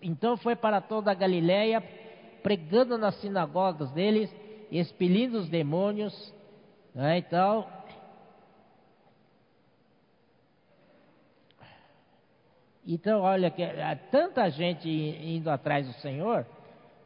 Então 0.00 0.38
foi 0.38 0.56
para 0.56 0.80
toda 0.80 1.10
a 1.10 1.14
Galiléia, 1.14 1.82
pregando 2.42 2.98
nas 2.98 3.14
sinagogas 3.20 3.90
deles, 3.92 4.34
expelindo 4.70 5.38
os 5.38 5.48
demônios. 5.48 6.34
Né? 6.94 7.18
Então, 7.18 7.66
então 12.86 13.20
olha 13.20 13.50
que 13.50 13.62
há 13.62 13.96
tanta 14.10 14.48
gente 14.50 14.88
indo 14.88 15.50
atrás 15.50 15.86
do 15.86 15.92
Senhor. 15.94 16.46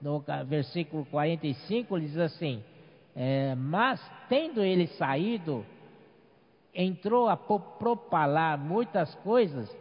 No 0.01 0.23
versículo 0.47 1.07
45 1.07 1.97
ele 1.97 2.07
diz 2.07 2.19
assim: 2.19 2.63
é, 3.17 3.55
mas 3.55 4.01
tendo 4.29 4.63
ele 4.63 4.87
saído, 4.89 5.65
entrou 6.75 7.29
a 7.29 7.37
propalar 7.37 8.59
muitas 8.59 9.15
coisas 9.17 9.75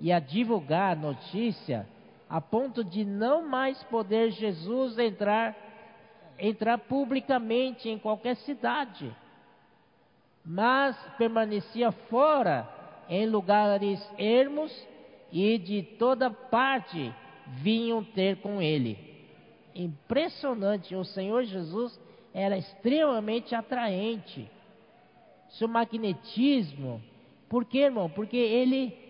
e 0.00 0.10
a 0.10 0.18
divulgar 0.18 0.92
a 0.92 1.00
notícia 1.00 1.86
a 2.28 2.40
ponto 2.40 2.84
de 2.84 3.04
não 3.04 3.42
mais 3.46 3.82
poder 3.84 4.30
Jesus 4.32 4.98
entrar 4.98 5.56
entrar 6.38 6.78
publicamente 6.78 7.88
em 7.88 7.98
qualquer 7.98 8.36
cidade. 8.36 9.14
mas 10.44 10.96
permanecia 11.18 11.92
fora 11.92 12.66
em 13.08 13.26
lugares 13.26 14.00
ermos 14.16 14.72
e 15.30 15.58
de 15.58 15.82
toda 15.82 16.30
parte 16.30 17.12
vinham 17.46 18.02
ter 18.02 18.36
com 18.36 18.62
ele. 18.62 18.96
Impressionante, 19.74 20.94
o 20.94 21.04
Senhor 21.04 21.44
Jesus 21.44 22.00
era 22.32 22.56
extremamente 22.56 23.54
atraente. 23.54 24.50
Seu 25.50 25.68
magnetismo, 25.68 27.02
por 27.48 27.64
quê, 27.64 27.80
irmão? 27.80 28.08
Porque 28.08 28.36
ele 28.36 29.07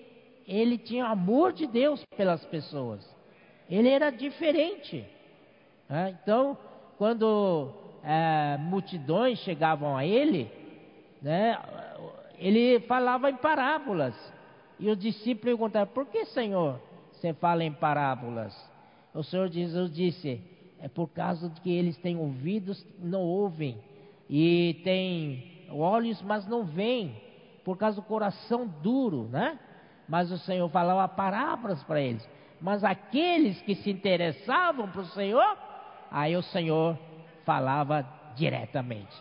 ele 0.48 0.78
tinha 0.78 1.04
amor 1.04 1.52
de 1.52 1.66
Deus 1.66 2.02
pelas 2.16 2.42
pessoas. 2.46 3.06
Ele 3.68 3.90
era 3.90 4.08
diferente. 4.08 5.04
Né? 5.86 6.16
Então, 6.22 6.56
quando 6.96 7.70
é, 8.02 8.56
multidões 8.58 9.38
chegavam 9.40 9.94
a 9.94 10.06
ele, 10.06 10.50
né, 11.20 11.58
ele 12.38 12.80
falava 12.80 13.28
em 13.28 13.36
parábolas. 13.36 14.14
E 14.80 14.88
o 14.90 14.96
discípulo 14.96 15.44
perguntava: 15.44 15.86
Por 15.86 16.06
que, 16.06 16.24
Senhor, 16.26 16.80
você 17.12 17.34
fala 17.34 17.62
em 17.62 17.72
parábolas? 17.72 18.56
O 19.12 19.22
Senhor 19.22 19.48
Jesus 19.48 19.92
disse: 19.92 20.40
É 20.80 20.88
por 20.88 21.08
causa 21.08 21.50
de 21.50 21.60
que 21.60 21.70
eles 21.70 21.98
têm 21.98 22.16
ouvidos, 22.16 22.86
não 22.98 23.20
ouvem, 23.20 23.76
e 24.30 24.80
têm 24.82 25.66
olhos, 25.70 26.22
mas 26.22 26.46
não 26.46 26.64
veem, 26.64 27.20
por 27.64 27.76
causa 27.76 27.96
do 27.96 28.06
coração 28.06 28.66
duro, 28.66 29.28
né? 29.30 29.58
Mas 30.08 30.30
o 30.30 30.38
Senhor 30.38 30.68
falava 30.70 31.06
parábolas 31.06 31.82
para 31.84 32.00
eles. 32.00 32.26
Mas 32.60 32.82
aqueles 32.82 33.60
que 33.62 33.74
se 33.74 33.90
interessavam 33.90 34.88
para 34.90 35.02
o 35.02 35.06
Senhor, 35.06 35.56
aí 36.10 36.36
o 36.36 36.42
Senhor 36.42 36.98
falava 37.44 38.06
diretamente, 38.34 39.14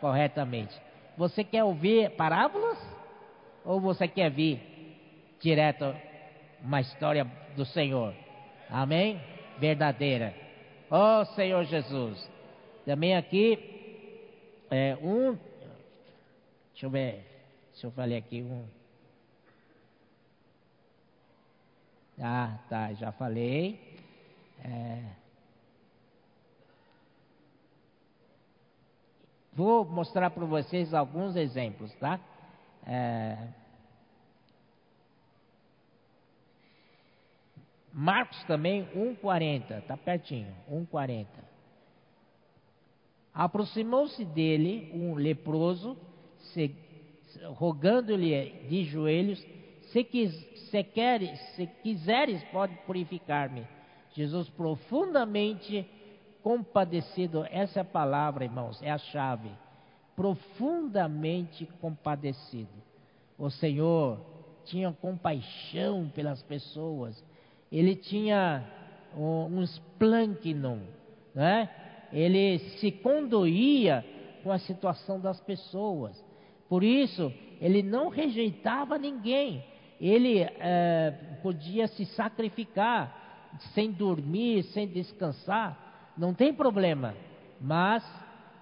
corretamente. 0.00 0.78
Você 1.16 1.42
quer 1.42 1.64
ouvir 1.64 2.10
parábolas? 2.10 2.78
Ou 3.64 3.80
você 3.80 4.06
quer 4.06 4.30
vir 4.30 4.60
direto 5.40 5.94
uma 6.62 6.80
história 6.80 7.26
do 7.56 7.64
Senhor? 7.64 8.14
Amém? 8.70 9.20
Verdadeira. 9.58 10.34
Oh 10.90 11.24
Senhor 11.34 11.64
Jesus. 11.64 12.30
Também 12.84 13.16
aqui, 13.16 13.58
é, 14.70 14.96
um. 15.02 15.36
Deixa 16.72 16.86
eu 16.86 16.90
ver. 16.90 17.24
Se 17.74 17.84
eu 17.84 17.90
falei 17.90 18.16
aqui 18.16 18.42
um. 18.42 18.77
Ah, 22.20 22.58
tá, 22.68 22.92
já 22.94 23.12
falei. 23.12 23.96
É, 24.64 25.04
vou 29.52 29.84
mostrar 29.84 30.30
para 30.30 30.44
vocês 30.44 30.92
alguns 30.92 31.36
exemplos, 31.36 31.94
tá? 31.94 32.18
É, 32.84 33.48
Marcos 37.92 38.42
também 38.44 38.84
1,40, 38.94 39.82
tá 39.82 39.96
pertinho, 39.96 40.54
1,40. 40.70 41.26
Aproximou-se 43.34 44.24
dele 44.24 44.90
um 44.92 45.14
leproso, 45.14 45.96
rogando-lhe 47.54 48.50
de 48.68 48.84
joelhos 48.84 49.44
se, 49.98 50.04
quis, 50.04 50.70
se, 50.70 50.84
queres, 50.84 51.40
se 51.56 51.66
quiseres, 51.82 52.42
pode 52.52 52.74
purificar-me. 52.86 53.66
Jesus 54.14 54.48
profundamente 54.50 55.84
compadecido, 56.42 57.44
essa 57.50 57.80
é 57.80 57.84
palavra, 57.84 58.44
irmãos, 58.44 58.80
é 58.82 58.90
a 58.90 58.98
chave. 58.98 59.50
Profundamente 60.14 61.66
compadecido. 61.80 62.70
O 63.36 63.50
Senhor 63.50 64.20
tinha 64.64 64.92
compaixão 64.92 66.10
pelas 66.14 66.42
pessoas. 66.42 67.24
Ele 67.70 67.96
tinha 67.96 68.64
um, 69.16 69.58
um 69.58 69.62
esplâncnon, 69.62 70.78
né? 71.34 71.68
Ele 72.12 72.58
se 72.80 72.90
condoía 72.90 74.04
com 74.42 74.50
a 74.50 74.58
situação 74.58 75.20
das 75.20 75.40
pessoas. 75.40 76.24
Por 76.68 76.82
isso, 76.84 77.32
ele 77.60 77.82
não 77.82 78.08
rejeitava 78.08 78.96
ninguém 78.96 79.62
ele 80.00 80.40
é, 80.40 81.38
podia 81.42 81.86
se 81.88 82.04
sacrificar 82.06 83.50
sem 83.74 83.90
dormir, 83.90 84.62
sem 84.64 84.86
descansar, 84.86 86.12
não 86.16 86.34
tem 86.34 86.52
problema, 86.52 87.14
mas 87.60 88.04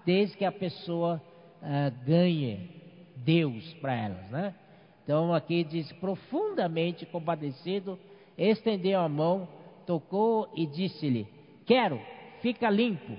desde 0.05 0.37
que 0.37 0.45
a 0.45 0.51
pessoa 0.51 1.21
é, 1.61 1.91
ganhe 2.05 2.69
Deus 3.17 3.73
para 3.75 3.93
elas, 3.93 4.29
né? 4.29 4.55
Então 5.03 5.33
aqui 5.33 5.63
diz 5.63 5.91
profundamente 5.93 7.05
compadecido, 7.05 7.97
estendeu 8.37 8.99
a 8.99 9.09
mão, 9.09 9.47
tocou 9.85 10.49
e 10.55 10.65
disse-lhe: 10.65 11.27
Quero, 11.65 11.99
fica 12.41 12.69
limpo. 12.69 13.17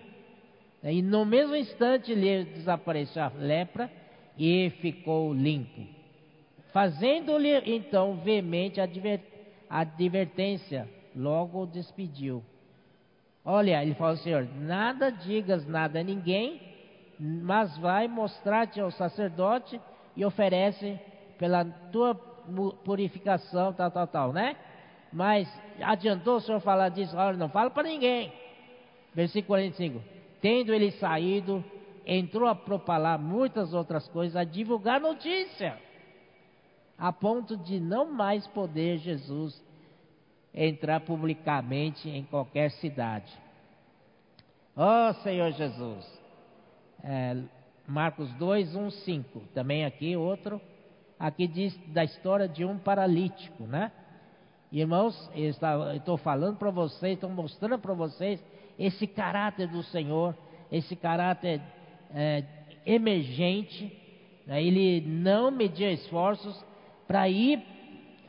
E 0.82 1.02
no 1.02 1.24
mesmo 1.24 1.56
instante 1.56 2.14
lhe 2.14 2.44
desapareceu 2.44 3.22
a 3.22 3.32
lepra 3.36 3.90
e 4.38 4.70
ficou 4.80 5.32
limpo. 5.34 5.97
Fazendo-lhe 6.72 7.62
então 7.64 8.16
veemente 8.16 8.80
advertência, 9.70 10.88
logo 11.16 11.62
o 11.62 11.66
despediu. 11.66 12.42
Olha, 13.44 13.82
ele 13.82 13.94
falou, 13.94 14.16
Senhor, 14.18 14.46
nada 14.54 15.10
digas 15.10 15.66
nada 15.66 16.00
a 16.00 16.04
ninguém, 16.04 16.60
mas 17.18 17.76
vai 17.78 18.06
mostrar-te 18.06 18.80
ao 18.80 18.90
sacerdote 18.90 19.80
e 20.14 20.24
oferece 20.24 21.00
pela 21.38 21.64
tua 21.90 22.14
purificação, 22.84 23.72
tal, 23.72 23.90
tal, 23.90 24.06
tal, 24.06 24.32
né? 24.32 24.54
Mas 25.10 25.48
adiantou 25.80 26.36
o 26.36 26.40
Senhor 26.40 26.60
falar 26.60 26.90
disso, 26.90 27.16
olha, 27.16 27.38
não 27.38 27.48
fala 27.48 27.70
para 27.70 27.88
ninguém. 27.88 28.30
Versículo 29.14 29.58
45. 29.58 30.02
Tendo 30.42 30.74
ele 30.74 30.90
saído, 30.92 31.64
entrou 32.04 32.46
a 32.46 32.54
propalar 32.54 33.18
muitas 33.18 33.72
outras 33.72 34.06
coisas, 34.08 34.36
a 34.36 34.44
divulgar 34.44 35.00
notícia 35.00 35.87
a 36.98 37.12
ponto 37.12 37.56
de 37.56 37.78
não 37.78 38.12
mais 38.12 38.46
poder 38.48 38.98
Jesus 38.98 39.62
entrar 40.52 41.00
publicamente 41.00 42.08
em 42.08 42.24
qualquer 42.24 42.72
cidade. 42.72 43.32
Ó 44.76 45.10
oh, 45.10 45.14
Senhor 45.22 45.52
Jesus. 45.52 46.20
É, 47.04 47.36
Marcos 47.86 48.30
2, 48.34 48.74
1, 48.74 48.90
5. 48.90 49.40
Também 49.54 49.84
aqui 49.84 50.16
outro. 50.16 50.60
Aqui 51.18 51.46
diz 51.46 51.76
da 51.88 52.04
história 52.04 52.48
de 52.48 52.64
um 52.64 52.78
paralítico, 52.78 53.64
né? 53.64 53.92
Irmãos, 54.70 55.30
eu 55.34 55.50
estou 55.96 56.16
falando 56.18 56.58
para 56.58 56.70
vocês, 56.70 57.14
estou 57.14 57.30
mostrando 57.30 57.78
para 57.78 57.94
vocês 57.94 58.42
esse 58.78 59.06
caráter 59.06 59.66
do 59.68 59.82
Senhor, 59.84 60.36
esse 60.70 60.94
caráter 60.94 61.60
é, 62.14 62.44
emergente. 62.84 63.90
Né? 64.46 64.62
Ele 64.62 65.00
não 65.00 65.50
media 65.50 65.90
esforços, 65.90 66.62
para 67.08 67.28
ir 67.28 67.60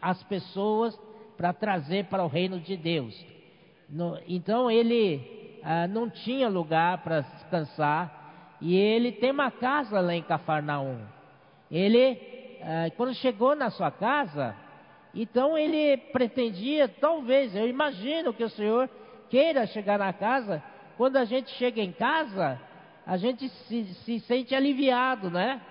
às 0.02 0.24
pessoas 0.24 0.98
para 1.38 1.54
trazer 1.54 2.06
para 2.06 2.24
o 2.24 2.28
reino 2.28 2.60
de 2.60 2.76
Deus. 2.76 3.14
No, 3.88 4.18
então 4.28 4.72
ele 4.72 5.60
ah, 5.64 5.88
não 5.88 6.10
tinha 6.10 6.48
lugar 6.48 7.00
para 7.00 7.22
descansar 7.22 8.58
e 8.62 8.76
ele 8.76 9.12
tem 9.12 9.32
uma 9.32 9.52
casa 9.52 10.00
lá 10.00 10.16
em 10.16 10.24
Cafarnaum. 10.24 11.00
Ele, 11.70 12.18
ah, 12.62 12.90
quando 12.96 13.14
chegou 13.14 13.56
na 13.56 13.70
sua 13.70 13.92
casa, 13.92 14.56
então 15.14 15.58
ele 15.58 15.98
pretendia, 16.12 16.88
talvez, 16.88 17.56
eu 17.56 17.68
imagino 17.68 18.34
que 18.34 18.44
o 18.44 18.50
Senhor 18.50 18.90
queira 19.30 19.66
chegar 19.68 20.00
na 20.00 20.14
casa. 20.14 20.64
Quando 20.98 21.18
a 21.18 21.26
gente 21.26 21.50
chega 21.52 21.82
em 21.82 21.92
casa, 21.92 22.60
a 23.06 23.18
gente 23.18 23.48
se, 23.50 23.86
se 24.06 24.20
sente 24.22 24.54
aliviado, 24.54 25.30
né? 25.30 25.62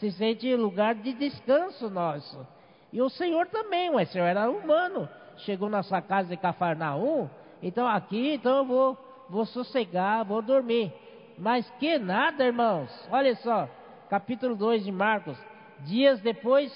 Se 0.00 0.10
sente 0.12 0.52
lugar 0.56 0.94
de 0.94 1.12
descanso 1.12 1.90
nosso. 1.90 2.46
E 2.90 3.00
o 3.00 3.10
Senhor 3.10 3.46
também, 3.46 3.94
o 3.94 4.06
Senhor 4.06 4.24
era 4.24 4.50
humano. 4.50 5.08
Chegou 5.36 5.68
na 5.68 5.82
sua 5.82 6.00
casa 6.00 6.30
de 6.30 6.36
Cafarnaum, 6.38 7.28
então 7.62 7.86
aqui, 7.86 8.34
então 8.34 8.58
eu 8.58 8.64
vou, 8.64 8.98
vou 9.28 9.44
sossegar, 9.44 10.24
vou 10.24 10.40
dormir. 10.40 10.92
Mas 11.38 11.70
que 11.78 11.98
nada, 11.98 12.44
irmãos. 12.44 12.90
Olha 13.10 13.34
só, 13.36 13.68
capítulo 14.08 14.56
2 14.56 14.84
de 14.84 14.92
Marcos. 14.92 15.38
Dias 15.80 16.20
depois, 16.20 16.72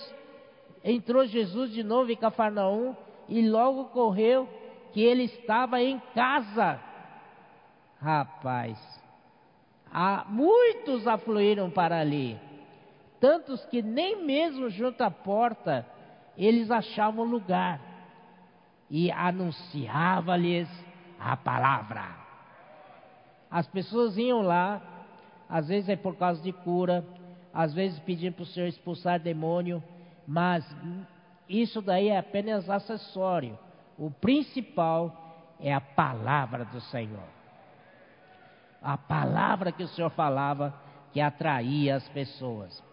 entrou 0.82 1.26
Jesus 1.26 1.72
de 1.72 1.82
novo 1.82 2.12
em 2.12 2.16
Cafarnaum 2.16 2.94
e 3.28 3.46
logo 3.48 3.86
correu 3.86 4.46
que 4.92 5.02
ele 5.02 5.24
estava 5.24 5.80
em 5.80 5.98
casa. 6.14 6.78
Rapaz, 8.00 8.78
muitos 10.28 11.06
afluíram 11.06 11.70
para 11.70 11.98
ali 11.98 12.38
tantos 13.24 13.64
que 13.64 13.80
nem 13.80 14.22
mesmo 14.22 14.68
junto 14.68 15.00
à 15.00 15.10
porta 15.10 15.86
eles 16.36 16.70
achavam 16.70 17.24
lugar, 17.24 17.80
e 18.90 19.10
anunciava-lhes 19.10 20.68
a 21.18 21.34
palavra. 21.34 22.04
As 23.50 23.66
pessoas 23.66 24.18
iam 24.18 24.42
lá, 24.42 24.82
às 25.48 25.68
vezes 25.68 25.88
é 25.88 25.96
por 25.96 26.16
causa 26.16 26.42
de 26.42 26.52
cura, 26.52 27.02
às 27.52 27.72
vezes 27.72 27.98
pedindo 28.00 28.34
para 28.34 28.42
o 28.42 28.46
Senhor 28.46 28.66
expulsar 28.66 29.18
demônio, 29.18 29.82
mas 30.26 30.62
isso 31.48 31.80
daí 31.80 32.08
é 32.08 32.18
apenas 32.18 32.68
acessório. 32.68 33.58
O 33.98 34.10
principal 34.10 35.56
é 35.58 35.72
a 35.72 35.80
palavra 35.80 36.66
do 36.66 36.80
Senhor. 36.82 37.28
A 38.82 38.98
palavra 38.98 39.72
que 39.72 39.82
o 39.82 39.88
Senhor 39.88 40.10
falava 40.10 40.74
que 41.10 41.22
atraía 41.22 41.96
as 41.96 42.06
pessoas. 42.10 42.84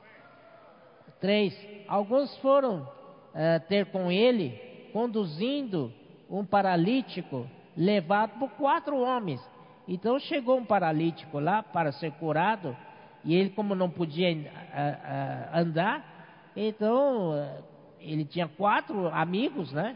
Três, 1.22 1.56
alguns 1.88 2.36
foram 2.38 2.82
uh, 2.82 3.68
ter 3.70 3.86
com 3.86 4.12
ele, 4.12 4.60
conduzindo 4.92 5.94
um 6.28 6.44
paralítico 6.44 7.48
levado 7.78 8.40
por 8.40 8.50
quatro 8.52 9.00
homens. 9.00 9.40
Então 9.88 10.20
chegou 10.20 10.58
um 10.58 10.66
paralítico 10.66 11.40
lá 11.40 11.62
para 11.62 11.92
ser 11.92 12.12
curado, 12.14 12.76
e 13.24 13.36
ele, 13.36 13.52
como 13.52 13.76
não 13.76 13.88
podia 13.88 14.34
uh, 14.34 14.36
uh, 14.36 15.60
andar, 15.60 16.52
então 16.56 17.34
ele 18.00 18.26
tinha 18.26 18.48
quatro 18.48 19.08
amigos, 19.10 19.72
né? 19.72 19.96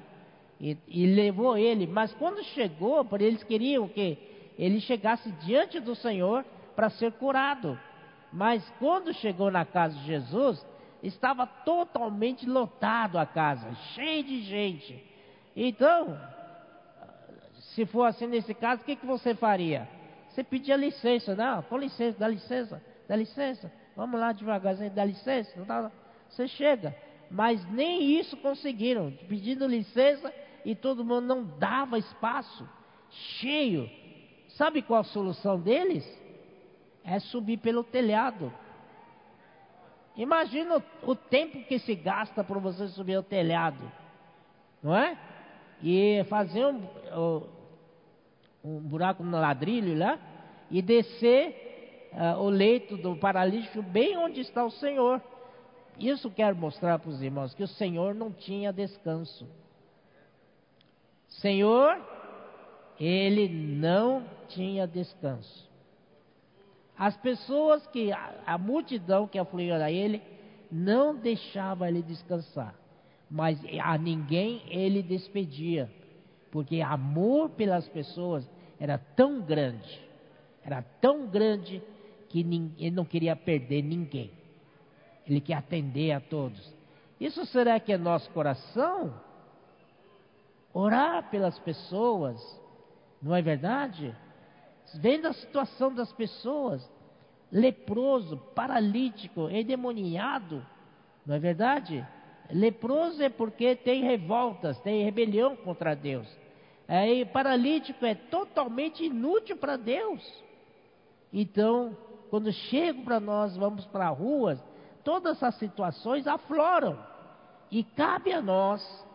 E, 0.61 0.77
e, 0.87 1.07
levou 1.07 1.57
ele. 1.57 1.87
Mas 1.87 2.13
quando 2.13 2.43
chegou, 2.43 3.05
eles 3.19 3.43
queriam 3.43 3.87
que 3.87 4.17
ele 4.57 4.79
chegasse 4.79 5.29
diante 5.43 5.79
do 5.79 5.95
Senhor 5.95 6.45
para 6.75 6.89
ser 6.91 7.11
curado. 7.13 7.77
Mas 8.31 8.63
quando 8.79 9.13
chegou 9.13 9.51
na 9.51 9.65
casa 9.65 9.97
de 9.97 10.05
Jesus, 10.05 10.65
estava 11.07 11.45
totalmente 11.45 12.47
lotado 12.47 13.17
a 13.17 13.25
casa, 13.25 13.73
cheio 13.93 14.23
de 14.23 14.41
gente. 14.41 15.03
Então, 15.55 16.19
se 17.73 17.85
for 17.85 18.03
assim 18.03 18.27
nesse 18.27 18.53
caso, 18.53 18.81
o 18.81 18.85
que, 18.85 18.95
que 18.95 19.05
você 19.05 19.35
faria? 19.35 19.87
Você 20.29 20.43
pedia 20.43 20.75
licença, 20.75 21.35
não, 21.35 21.61
com 21.63 21.77
licença, 21.77 22.17
dá 22.19 22.27
licença, 22.27 22.81
dá 23.07 23.15
licença, 23.15 23.71
vamos 23.95 24.19
lá 24.19 24.31
devagarzinho, 24.31 24.91
dá 24.91 25.05
licença, 25.05 25.51
você 26.29 26.47
chega. 26.47 26.95
Mas 27.29 27.65
nem 27.71 28.19
isso 28.19 28.37
conseguiram, 28.37 29.11
pedindo 29.27 29.65
licença 29.65 30.33
e 30.63 30.75
todo 30.75 31.05
mundo 31.05 31.21
não 31.21 31.43
dava 31.43 31.97
espaço, 31.97 32.67
cheio. 33.09 33.89
Sabe 34.49 34.81
qual 34.81 35.01
a 35.01 35.03
solução 35.03 35.59
deles? 35.59 36.05
É 37.03 37.19
subir 37.19 37.57
pelo 37.57 37.83
telhado. 37.83 38.51
Imagina 40.17 40.81
o, 41.03 41.15
tempo 41.15 41.63
que 41.65 41.77
se 41.79 41.93
gasta 41.93 42.43
para 42.43 42.59
você 42.59 42.87
subir 42.89 43.17
o 43.17 43.23
telhado, 43.23 43.91
não 44.81 44.95
é? 44.95 45.17
E 45.83 46.23
fazer 46.29 46.65
um, 46.65 47.43
um 48.63 48.79
buraco 48.79 49.23
no 49.23 49.37
ladrilho 49.37 49.97
lá 49.97 50.17
e 50.71 50.81
descer 50.81 52.09
uh, 52.13 52.41
o 52.41 52.49
leito 52.49 52.95
do 52.95 53.15
paralítico 53.17 53.81
bem 53.81 54.17
onde 54.17 54.39
está 54.39 54.63
o 54.63 54.71
Senhor. 54.71 55.21
Isso 55.99 56.31
quero 56.31 56.55
mostrar 56.55 56.97
para 56.99 57.09
os 57.09 57.21
irmãos 57.21 57.53
que 57.53 57.63
o 57.63 57.67
Senhor 57.67 58.15
não 58.15 58.31
tinha 58.31 58.71
descanso. 58.71 59.47
Senhor, 61.27 61.99
ele 62.99 63.47
não 63.49 64.25
tinha 64.47 64.87
descanso. 64.87 65.69
As 66.97 67.15
pessoas 67.17 67.85
que, 67.87 68.11
a, 68.11 68.35
a 68.45 68.57
multidão 68.57 69.27
que 69.27 69.37
afluía 69.37 69.75
a 69.77 69.91
ele, 69.91 70.21
não 70.71 71.15
deixava 71.15 71.87
ele 71.87 72.01
descansar. 72.01 72.75
Mas 73.29 73.59
a 73.81 73.97
ninguém 73.97 74.61
ele 74.67 75.01
despedia. 75.01 75.91
Porque 76.51 76.81
amor 76.81 77.49
pelas 77.49 77.87
pessoas 77.89 78.49
era 78.79 78.97
tão 78.97 79.41
grande, 79.41 80.01
era 80.63 80.81
tão 81.01 81.27
grande 81.27 81.81
que 82.29 82.39
ele 82.39 82.91
não 82.91 83.05
queria 83.05 83.35
perder 83.35 83.81
ninguém. 83.81 84.31
Ele 85.27 85.41
quer 85.41 85.55
atender 85.55 86.11
a 86.11 86.19
todos. 86.19 86.73
Isso 87.19 87.45
será 87.45 87.79
que 87.79 87.91
é 87.91 87.97
nosso 87.97 88.29
coração? 88.31 89.13
Orar 90.73 91.29
pelas 91.29 91.57
pessoas, 91.59 92.39
não 93.21 93.33
é 93.35 93.41
verdade? 93.41 94.15
Vendo 94.93 95.27
a 95.27 95.33
situação 95.33 95.93
das 95.93 96.11
pessoas, 96.13 96.87
leproso, 97.51 98.37
paralítico, 98.53 99.49
endemoniado, 99.49 100.65
não 101.25 101.35
é 101.35 101.39
verdade? 101.39 102.05
Leproso 102.51 103.23
é 103.23 103.29
porque 103.29 103.75
tem 103.75 104.03
revoltas, 104.03 104.79
tem 104.81 105.03
rebelião 105.03 105.55
contra 105.55 105.95
Deus. 105.95 106.27
Aí, 106.87 107.25
paralítico 107.25 108.05
é 108.05 108.13
totalmente 108.13 109.03
inútil 109.03 109.57
para 109.57 109.75
Deus. 109.75 110.21
Então, 111.33 111.97
quando 112.29 112.51
chego 112.51 113.03
para 113.03 113.19
nós, 113.19 113.57
vamos 113.57 113.85
para 113.87 114.09
as 114.09 114.17
ruas, 114.17 114.63
todas 115.03 115.37
essas 115.37 115.55
situações 115.55 116.27
afloram. 116.27 116.99
E 117.71 117.83
cabe 117.83 118.31
a 118.31 118.41
nós 118.41 119.05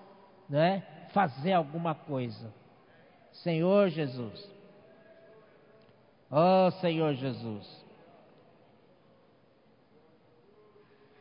né, 0.48 0.82
fazer 1.12 1.52
alguma 1.52 1.94
coisa. 1.94 2.52
Senhor 3.32 3.88
Jesus. 3.88 4.59
Oh, 6.32 6.70
Senhor 6.80 7.12
Jesus. 7.14 7.84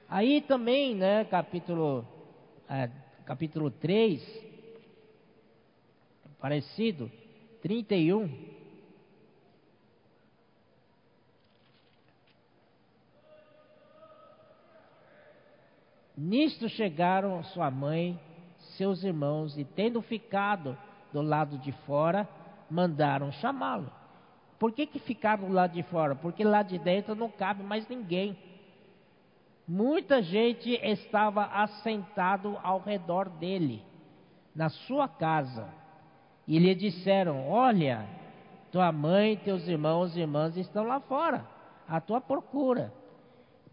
Aí 0.08 0.40
também, 0.42 0.94
né, 0.94 1.26
capítulo, 1.26 2.06
é, 2.70 2.92
capítulo 3.26 3.72
3, 3.72 4.22
parecido, 6.40 7.12
31. 7.60 8.30
Nisto 16.16 16.70
chegaram 16.70 17.44
sua 17.46 17.72
mãe, 17.72 18.20
seus 18.78 19.04
irmãos, 19.04 19.58
e 19.58 19.66
tendo 19.66 20.04
ficado 20.04 20.78
do 21.12 21.22
lado 21.24 21.58
de 21.58 21.72
fora, 21.88 22.30
mandaram 22.70 23.32
chamá-lo. 23.32 23.99
Por 24.60 24.74
que, 24.74 24.86
que 24.86 25.00
ficaram 25.00 25.48
do 25.48 25.54
lado 25.54 25.74
de 25.74 25.84
fora? 25.84 26.16
Porque 26.16 26.44
lá 26.44 26.62
de 26.62 26.78
dentro 26.78 27.16
não 27.16 27.30
cabe 27.30 27.64
mais 27.64 27.88
ninguém. 27.88 28.38
Muita 29.66 30.22
gente 30.22 30.72
estava 30.84 31.46
assentado 31.46 32.58
ao 32.62 32.80
redor 32.80 33.30
dele, 33.30 33.82
na 34.54 34.68
sua 34.68 35.08
casa 35.08 35.70
e 36.48 36.58
lhe 36.60 36.76
disseram: 36.76 37.48
Olha, 37.48 38.06
tua 38.72 38.92
mãe, 38.92 39.38
teus 39.38 39.68
irmãos 39.68 40.18
e 40.18 40.22
irmãs 40.22 40.58
estão 40.58 40.84
lá 40.84 41.00
fora, 41.00 41.46
à 41.88 42.02
tua 42.02 42.20
procura. 42.20 42.92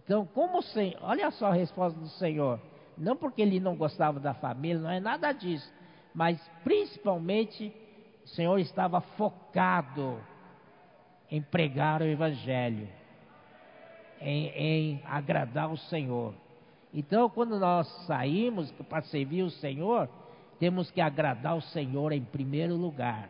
Então, 0.05 0.24
como 0.26 0.62
Senhor, 0.62 0.99
olha 1.03 1.30
só 1.32 1.47
a 1.47 1.55
resposta 1.55 1.99
do 1.99 2.09
Senhor. 2.11 2.61
Não 2.97 3.16
porque 3.16 3.43
ele 3.43 3.59
não 3.59 3.74
gostava 3.74 4.20
da 4.20 4.34
família, 4.34 4.80
não 4.80 4.91
é 4.91 5.01
nada 5.01 5.32
disso, 5.32 5.70
mas 6.14 6.41
principalmente 6.62 7.74
o 8.24 8.28
Senhor 8.28 8.59
estava 8.59 9.01
focado 9.01 10.18
em 11.31 11.43
pregar 11.43 12.03
o 12.03 12.07
Evangelho, 12.07 12.89
em, 14.20 14.49
em 14.49 15.03
agradar 15.05 15.70
o 15.70 15.77
Senhor. 15.77 16.35
Então, 16.93 17.29
quando 17.29 17.59
nós 17.59 17.87
saímos 18.07 18.70
para 18.89 19.03
servir 19.03 19.43
o 19.43 19.51
Senhor, 19.51 20.09
temos 20.59 20.91
que 20.91 21.01
agradar 21.01 21.57
o 21.57 21.61
Senhor 21.61 22.12
em 22.12 22.22
primeiro 22.22 22.74
lugar. 22.74 23.29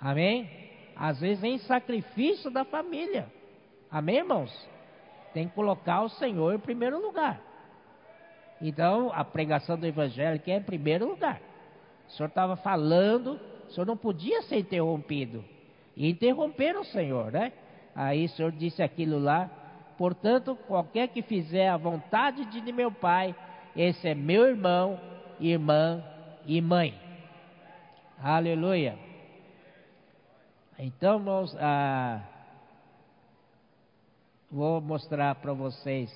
Amém? 0.00 0.50
Às 0.96 1.20
vezes 1.20 1.42
em 1.42 1.58
sacrifício 1.58 2.50
da 2.50 2.64
família. 2.64 3.26
Amém, 3.90 4.16
irmãos? 4.16 4.68
Tem 5.32 5.48
que 5.48 5.54
colocar 5.54 6.02
o 6.02 6.08
Senhor 6.10 6.54
em 6.54 6.58
primeiro 6.58 7.00
lugar. 7.00 7.40
Então, 8.60 9.10
a 9.12 9.24
pregação 9.24 9.78
do 9.78 9.86
Evangelho 9.86 10.40
é 10.46 10.56
em 10.56 10.62
primeiro 10.62 11.08
lugar. 11.08 11.40
O 12.08 12.10
Senhor 12.12 12.28
estava 12.28 12.56
falando, 12.56 13.40
o 13.68 13.70
Senhor 13.72 13.86
não 13.86 13.96
podia 13.96 14.42
ser 14.42 14.58
interrompido. 14.58 15.44
E 15.96 16.08
interromperam 16.08 16.80
o 16.80 16.86
Senhor, 16.86 17.30
né? 17.32 17.52
Aí 17.94 18.24
o 18.24 18.28
Senhor 18.30 18.52
disse 18.52 18.82
aquilo 18.82 19.18
lá. 19.18 19.50
Portanto, 19.98 20.56
qualquer 20.66 21.08
que 21.08 21.22
fizer 21.22 21.68
a 21.68 21.76
vontade 21.76 22.44
de 22.46 22.72
meu 22.72 22.90
Pai, 22.90 23.34
esse 23.76 24.08
é 24.08 24.14
meu 24.14 24.46
irmão, 24.46 24.98
irmã 25.38 26.02
e 26.46 26.60
mãe. 26.60 26.98
Aleluia. 28.18 28.98
Então, 30.78 31.18
irmãos, 31.18 31.54
ah, 31.60 32.22
vou 34.50 34.80
mostrar 34.80 35.34
para 35.36 35.52
vocês 35.52 36.10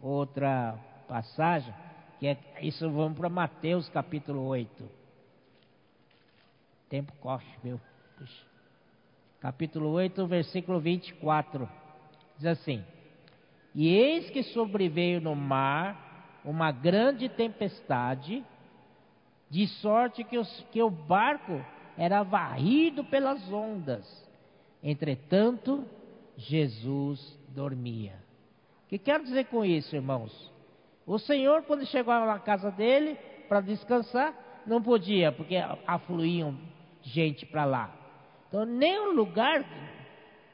outra 0.00 0.78
passagem, 1.06 1.72
que 2.18 2.26
é 2.26 2.38
isso 2.62 2.90
vamos 2.90 3.18
para 3.18 3.28
Mateus 3.28 3.88
capítulo 3.88 4.46
8. 4.46 4.88
Tempo 6.88 7.12
corre, 7.20 7.46
meu. 7.62 7.80
Puxa. 8.16 8.49
Capítulo 9.40 9.88
8, 9.92 10.26
versículo 10.26 10.78
24. 10.78 11.66
Diz 12.36 12.46
assim: 12.46 12.84
E 13.74 13.88
eis 13.88 14.28
que 14.28 14.42
sobreveio 14.42 15.18
no 15.18 15.34
mar 15.34 16.40
uma 16.44 16.70
grande 16.70 17.26
tempestade, 17.28 18.44
de 19.48 19.66
sorte 19.66 20.24
que, 20.24 20.36
os, 20.36 20.66
que 20.70 20.82
o 20.82 20.90
barco 20.90 21.64
era 21.96 22.22
varrido 22.22 23.02
pelas 23.04 23.50
ondas. 23.50 24.06
Entretanto, 24.82 25.86
Jesus 26.36 27.38
dormia. 27.48 28.16
que 28.88 28.98
quero 28.98 29.24
dizer 29.24 29.46
com 29.46 29.64
isso, 29.64 29.96
irmãos? 29.96 30.52
O 31.06 31.18
Senhor, 31.18 31.62
quando 31.62 31.86
chegou 31.86 32.14
na 32.14 32.38
casa 32.38 32.70
dele 32.70 33.18
para 33.48 33.62
descansar, 33.62 34.34
não 34.66 34.82
podia, 34.82 35.32
porque 35.32 35.56
afluíam 35.86 36.58
gente 37.02 37.46
para 37.46 37.64
lá. 37.64 37.99
Então, 38.50 38.64
nem 38.64 38.98
o 38.98 39.12
lugar 39.12 39.64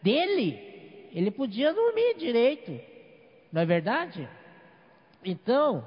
dele, 0.02 1.08
ele 1.14 1.30
podia 1.30 1.72
dormir 1.72 2.14
direito, 2.18 2.78
não 3.50 3.62
é 3.62 3.64
verdade? 3.64 4.28
Então, 5.24 5.82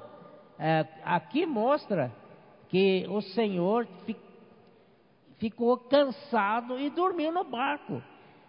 é, 0.58 0.84
aqui 1.04 1.46
mostra 1.46 2.10
que 2.68 3.06
o 3.08 3.20
Senhor 3.20 3.86
ficou 5.38 5.78
cansado 5.78 6.80
e 6.80 6.90
dormiu 6.90 7.30
no 7.30 7.44
barco. 7.44 8.02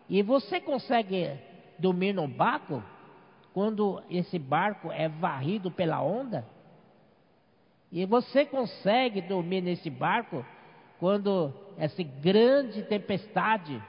E 0.09 0.23
você 0.23 0.59
consegue 0.59 1.29
dormir 1.77 2.13
no 2.13 2.27
barco 2.27 2.83
quando 3.53 4.01
esse 4.09 4.39
barco 4.39 4.91
é 4.91 5.07
varrido 5.07 5.69
pela 5.69 6.01
onda? 6.01 6.43
E 7.91 8.07
você 8.07 8.43
consegue 8.43 9.21
dormir 9.21 9.61
nesse 9.61 9.91
barco 9.91 10.43
quando 11.01 11.51
essa 11.79 12.03
grande 12.03 12.83
tempestade 12.83 13.83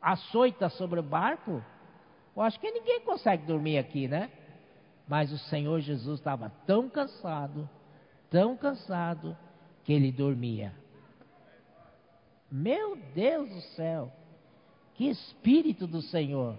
açoita 0.00 0.70
sobre 0.70 0.98
o 0.98 1.02
barco? 1.02 1.62
Eu 2.34 2.40
acho 2.40 2.58
que 2.58 2.70
ninguém 2.70 3.02
consegue 3.02 3.44
dormir 3.44 3.76
aqui, 3.76 4.08
né? 4.08 4.30
Mas 5.06 5.30
o 5.30 5.36
Senhor 5.36 5.80
Jesus 5.80 6.18
estava 6.18 6.50
tão 6.66 6.88
cansado, 6.88 7.68
tão 8.30 8.56
cansado, 8.56 9.36
que 9.84 9.92
ele 9.92 10.10
dormia. 10.10 10.72
Meu 12.50 12.96
Deus 13.14 13.50
do 13.50 13.60
céu, 13.76 14.10
que 14.94 15.10
espírito 15.10 15.86
do 15.86 16.00
Senhor. 16.00 16.56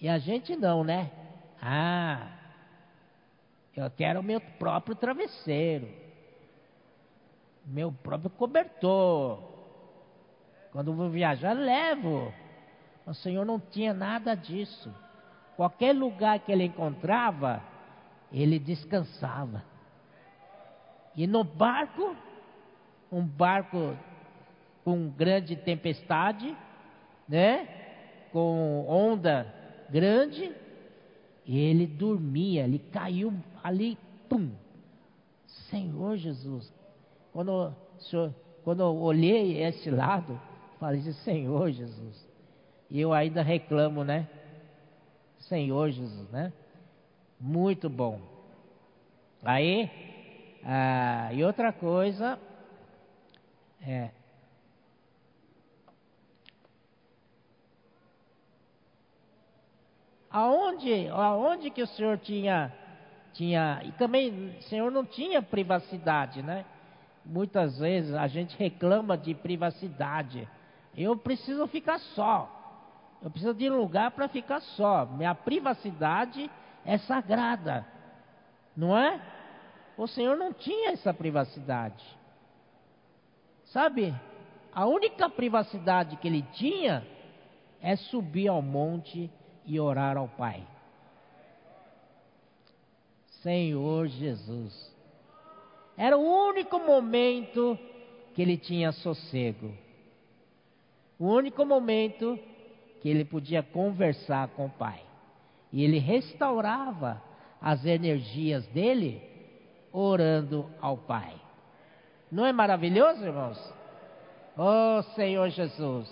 E 0.00 0.08
a 0.08 0.16
gente 0.16 0.56
não, 0.56 0.82
né? 0.82 1.10
Ah, 1.60 2.38
eu 3.76 3.90
quero 3.90 4.20
o 4.20 4.22
meu 4.22 4.40
próprio 4.40 4.96
travesseiro, 4.96 6.00
meu 7.66 7.92
próprio 7.92 8.30
cobertor. 8.30 9.38
Quando 10.72 10.94
vou 10.94 11.10
viajar, 11.10 11.52
levo. 11.52 12.32
O 13.06 13.14
Senhor 13.14 13.44
não 13.44 13.60
tinha 13.60 13.92
nada 13.92 14.34
disso. 14.34 14.92
Qualquer 15.56 15.94
lugar 15.94 16.38
que 16.40 16.50
ele 16.50 16.64
encontrava, 16.64 17.62
ele 18.32 18.58
descansava. 18.58 19.62
E 21.14 21.26
no 21.26 21.44
barco, 21.44 22.16
um 23.10 23.24
barco 23.24 23.96
com 24.84 25.10
grande 25.10 25.56
tempestade, 25.56 26.56
né? 27.28 27.68
Com 28.32 28.86
onda 28.88 29.46
grande, 29.90 30.50
ele 31.46 31.86
dormia, 31.86 32.64
ele 32.64 32.78
caiu 32.78 33.32
ali, 33.62 33.98
pum. 34.28 34.52
Senhor 35.46 36.16
Jesus. 36.16 36.72
Quando, 37.32 37.74
senhor, 37.98 38.34
quando 38.62 38.80
eu 38.80 38.94
olhei 38.96 39.62
esse 39.62 39.90
lado, 39.90 40.38
falei 40.78 41.00
assim, 41.00 41.12
Senhor 41.12 41.70
Jesus. 41.70 42.28
E 42.90 43.00
eu 43.00 43.12
ainda 43.12 43.42
reclamo, 43.42 44.04
né? 44.04 44.28
Senhor 45.38 45.90
Jesus, 45.90 46.30
né? 46.30 46.52
Muito 47.40 47.88
bom. 47.88 48.20
Aí, 49.42 49.90
ah, 50.64 51.32
e 51.32 51.42
outra 51.42 51.72
coisa, 51.72 52.38
é, 53.80 54.10
aonde, 60.30 61.08
aonde 61.08 61.70
que 61.70 61.82
o 61.82 61.86
Senhor 61.86 62.18
tinha, 62.18 62.72
tinha, 63.32 63.80
e 63.84 63.92
também 63.92 64.56
o 64.58 64.62
Senhor 64.62 64.90
não 64.90 65.04
tinha 65.04 65.42
privacidade, 65.42 66.42
né? 66.42 66.64
Muitas 67.24 67.78
vezes 67.78 68.14
a 68.14 68.26
gente 68.26 68.56
reclama 68.56 69.16
de 69.16 69.34
privacidade. 69.34 70.48
Eu 70.96 71.16
preciso 71.16 71.66
ficar 71.66 71.98
só. 71.98 72.60
Eu 73.22 73.30
preciso 73.30 73.54
de 73.54 73.70
um 73.70 73.76
lugar 73.76 74.10
para 74.10 74.28
ficar 74.28 74.60
só. 74.60 75.06
Minha 75.06 75.34
privacidade 75.34 76.50
é 76.84 76.98
sagrada. 76.98 77.86
Não 78.76 78.96
é? 78.96 79.20
O 79.96 80.06
Senhor 80.06 80.36
não 80.36 80.52
tinha 80.52 80.90
essa 80.90 81.14
privacidade. 81.14 82.04
Sabe? 83.66 84.14
A 84.74 84.86
única 84.86 85.28
privacidade 85.28 86.16
que 86.16 86.26
ele 86.26 86.42
tinha 86.52 87.06
é 87.80 87.94
subir 87.96 88.48
ao 88.48 88.60
monte 88.60 89.30
e 89.64 89.78
orar 89.78 90.16
ao 90.16 90.28
Pai. 90.28 90.66
Senhor 93.42 94.06
Jesus. 94.08 94.91
Era 95.96 96.16
o 96.16 96.48
único 96.48 96.78
momento 96.78 97.78
que 98.34 98.42
ele 98.42 98.56
tinha 98.56 98.92
sossego. 98.92 99.72
O 101.18 101.26
único 101.26 101.64
momento 101.64 102.38
que 103.00 103.08
ele 103.08 103.24
podia 103.24 103.62
conversar 103.62 104.48
com 104.48 104.66
o 104.66 104.70
Pai. 104.70 105.00
E 105.72 105.82
ele 105.82 105.98
restaurava 105.98 107.22
as 107.60 107.84
energias 107.84 108.66
dele 108.68 109.22
orando 109.92 110.68
ao 110.80 110.96
Pai. 110.96 111.34
Não 112.30 112.46
é 112.46 112.52
maravilhoso, 112.52 113.24
irmãos? 113.24 113.58
Oh 114.56 115.02
Senhor 115.14 115.48
Jesus, 115.50 116.08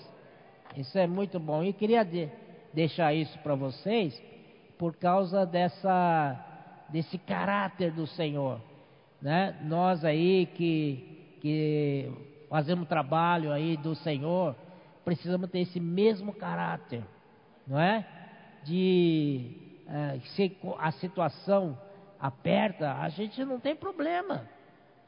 isso 0.76 0.98
é 0.98 1.06
muito 1.06 1.38
bom. 1.38 1.62
E 1.62 1.72
queria 1.72 2.04
de, 2.04 2.28
deixar 2.72 3.14
isso 3.14 3.38
para 3.40 3.54
vocês 3.54 4.20
por 4.78 4.96
causa 4.96 5.44
dessa 5.44 6.46
desse 6.88 7.18
caráter 7.18 7.92
do 7.92 8.06
Senhor, 8.06 8.60
né? 9.20 9.58
Nós 9.62 10.04
aí 10.04 10.46
que 10.46 11.10
que 11.40 12.10
fazemos 12.48 12.86
trabalho 12.86 13.52
aí 13.52 13.76
do 13.76 13.94
Senhor, 13.94 14.54
precisamos 15.04 15.50
ter 15.50 15.60
esse 15.60 15.80
mesmo 15.80 16.32
caráter, 16.32 17.02
não 17.66 17.80
é? 17.80 18.06
De 18.64 19.52
uh, 19.86 20.20
se 20.28 20.56
a 20.78 20.92
situação 20.92 21.78
aperta, 22.18 22.92
a 22.92 23.08
gente 23.08 23.42
não 23.44 23.58
tem 23.58 23.74
problema, 23.74 24.46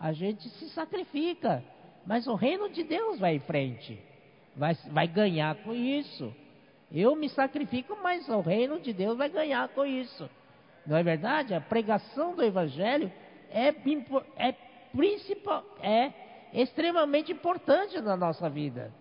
a 0.01 0.13
gente 0.13 0.49
se 0.49 0.71
sacrifica, 0.71 1.63
mas 2.07 2.27
o 2.27 2.35
reino 2.35 2.71
de 2.71 2.83
Deus 2.83 3.19
vai 3.19 3.37
em 3.37 3.41
frente, 3.41 3.99
vai, 4.57 4.75
vai 4.91 5.07
ganhar 5.07 5.55
com 5.57 5.75
isso. 5.75 6.35
Eu 6.91 7.17
me 7.17 7.29
sacrifico, 7.29 7.97
mas 8.03 8.29
o 8.29 8.41
reino 8.41 8.81
de 8.81 8.93
Deus 8.93 9.17
vai 9.17 9.29
ganhar 9.29 9.69
com 9.71 9.85
isso. 9.85 10.29
Não 10.87 10.97
é 10.97 11.03
verdade? 11.03 11.55
A 11.55 11.61
pregação 11.61 12.35
do 12.35 12.43
Evangelho 12.43 13.11
é, 13.53 13.75
é 14.37 14.55
principal, 14.93 15.65
é 15.81 16.13
extremamente 16.53 17.33
importante 17.33 18.01
na 18.01 18.17
nossa 18.17 18.49
vida. 18.49 18.93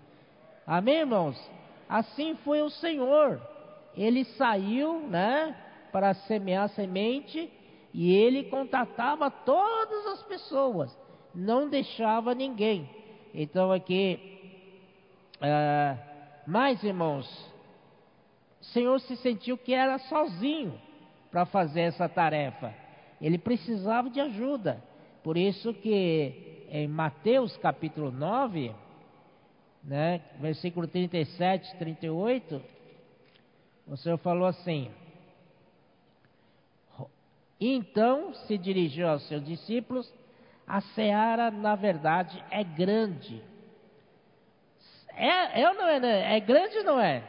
Amém, 0.66 1.00
irmãos? 1.00 1.52
Assim 1.90 2.36
foi 2.44 2.62
o 2.62 2.70
Senhor. 2.70 3.42
Ele 3.96 4.24
saiu, 4.24 5.02
né, 5.02 5.56
para 5.92 6.14
semear 6.14 6.70
semente 6.70 7.52
e 7.94 8.16
ele 8.16 8.46
contatava 8.46 9.30
todas 9.30 10.08
as 10.08 10.24
pessoas, 10.24 10.98
não 11.36 11.70
deixava 11.70 12.34
ninguém. 12.34 12.90
Então 13.34 13.72
aqui, 13.72 14.20
uh, 15.38 16.00
mais 16.50 16.82
irmãos, 16.84 17.28
o 18.62 18.66
Senhor 18.66 19.00
se 19.02 19.18
sentiu 19.18 19.58
que 19.58 19.74
era 19.74 19.98
sozinho 19.98 20.80
para 21.30 21.46
fazer 21.46 21.82
essa 21.82 22.08
tarefa. 22.08 22.74
Ele 23.22 23.38
precisava 23.38 24.10
de 24.10 24.20
ajuda. 24.20 24.82
Por 25.24 25.38
isso 25.38 25.74
que 25.76 26.66
em 26.70 26.88
Mateus 26.88 27.56
capítulo 27.58 28.12
9, 28.12 28.74
né, 29.84 30.22
versículo 30.40 30.88
37, 30.88 31.76
38, 31.78 32.62
o 33.88 33.98
Senhor 33.98 34.18
falou 34.18 34.48
assim: 34.48 34.90
Então 37.60 38.34
se 38.34 38.58
dirigiu 38.58 39.08
aos 39.08 39.28
seus 39.28 39.46
discípulos, 39.46 40.12
a 40.66 40.82
seara, 40.82 41.52
na 41.52 41.76
verdade, 41.76 42.44
é 42.50 42.64
grande. 42.64 43.44
É, 45.14 45.62
é 45.62 45.70
ou 45.70 45.76
não 45.76 45.88
é? 45.88 46.00
Né? 46.00 46.38
É 46.38 46.40
grande 46.40 46.82
não 46.84 47.00
é? 47.00 47.22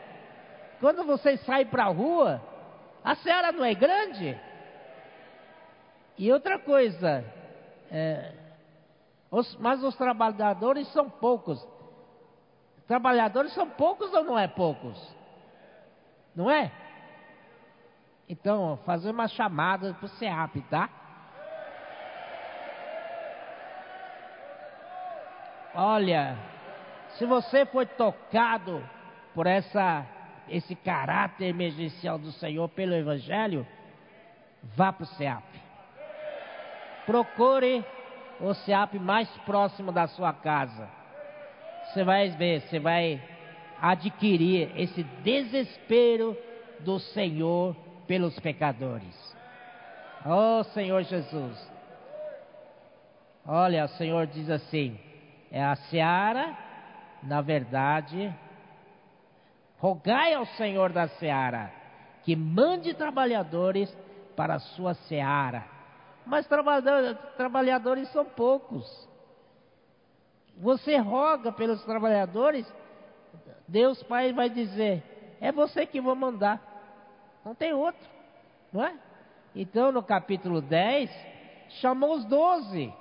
Quando 0.80 1.05
você 1.05 1.36
sai 1.38 1.64
para 1.64 1.84
a 1.84 1.88
rua, 1.88 2.40
a 3.05 3.14
seara 3.16 3.53
não 3.53 3.64
é 3.64 3.74
grande? 3.74 4.38
E 6.23 6.31
outra 6.31 6.57
coisa, 6.57 7.25
é, 7.91 8.33
os, 9.29 9.57
mas 9.57 9.83
os 9.83 9.97
trabalhadores 9.97 10.87
são 10.93 11.11
poucos. 11.11 11.61
Trabalhadores 12.87 13.53
são 13.55 13.68
poucos 13.68 14.14
ou 14.14 14.23
não 14.23 14.39
é 14.39 14.47
poucos? 14.47 14.97
Não 16.33 16.49
é? 16.49 16.70
Então, 18.29 18.79
fazer 18.87 19.11
uma 19.11 19.27
chamada 19.27 19.95
para 19.95 20.07
o 20.07 20.09
SEAP, 20.11 20.61
tá? 20.70 20.89
Olha, 25.75 26.39
se 27.18 27.27
você 27.27 27.66
foi 27.66 27.85
tocado 27.85 28.81
por 29.35 29.49
essa 29.49 30.07
esse 30.49 30.77
caráter 30.77 31.47
emergencial 31.47 32.16
do 32.16 32.31
Senhor 32.31 32.68
pelo 32.68 32.95
Evangelho, 32.95 33.66
vá 34.62 34.93
para 34.93 35.03
o 35.03 35.07
SEAP. 35.07 35.72
Procure 37.07 37.85
o 38.41 38.55
SEAP 38.55 38.99
mais 38.99 39.29
próximo 39.45 39.93
da 39.93 40.07
sua 40.07 40.33
casa. 40.33 40.89
Você 41.87 42.05
vai 42.05 42.29
ver, 42.31 42.61
você 42.63 42.79
vai 42.79 43.23
adquirir 43.81 44.71
esse 44.77 45.03
desespero 45.03 46.37
do 46.81 46.99
Senhor 46.99 47.77
pelos 48.07 48.39
pecadores. 48.41 49.37
Oh 50.25 50.63
Senhor 50.65 51.03
Jesus. 51.03 51.73
Olha, 53.47 53.85
o 53.85 53.89
Senhor 53.89 54.27
diz 54.27 54.49
assim: 54.49 54.99
é 55.51 55.63
a 55.63 55.75
seara, 55.75 56.57
na 57.23 57.41
verdade, 57.41 58.33
rogai 59.79 60.33
ao 60.33 60.47
Senhor 60.47 60.93
da 60.93 61.09
seara 61.09 61.73
que 62.23 62.37
mande 62.37 62.95
trabalhadores 62.95 63.93
para 64.37 64.55
a 64.55 64.61
sua 64.61 64.95
seara. 64.95 65.65
Mas 66.25 66.47
trabalhadores 67.37 68.09
são 68.12 68.25
poucos. 68.25 69.09
Você 70.57 70.97
roga 70.97 71.51
pelos 71.51 71.83
trabalhadores, 71.85 72.70
Deus 73.66 74.03
Pai 74.05 74.33
vai 74.33 74.49
dizer: 74.49 75.03
é 75.41 75.51
você 75.51 75.87
que 75.87 76.01
vou 76.01 76.14
mandar, 76.14 76.61
não 77.45 77.55
tem 77.55 77.73
outro, 77.73 78.09
não 78.73 78.85
é? 78.85 78.95
Então 79.55 79.91
no 79.91 80.03
capítulo 80.03 80.61
10, 80.61 81.11
chamou 81.81 82.14
os 82.14 82.25
doze, 82.27 82.93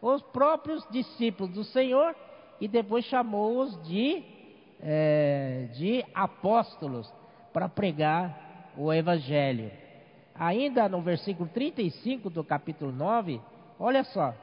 os 0.00 0.22
próprios 0.22 0.86
discípulos 0.90 1.52
do 1.52 1.64
Senhor, 1.64 2.16
e 2.60 2.66
depois 2.66 3.04
chamou-os 3.04 3.80
de, 3.86 4.24
é, 4.80 5.68
de 5.74 6.04
apóstolos 6.14 7.12
para 7.52 7.68
pregar 7.68 8.72
o 8.76 8.92
Evangelho. 8.92 9.83
Ainda 10.34 10.88
no 10.88 11.00
versículo 11.00 11.48
35 11.48 12.28
do 12.28 12.42
capítulo 12.42 12.90
9, 12.90 13.40
olha 13.78 14.02
só: 14.04 14.34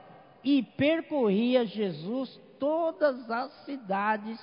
e 0.43 0.63
percorria 0.63 1.65
Jesus 1.65 2.39
todas 2.59 3.29
as 3.29 3.51
cidades 3.65 4.39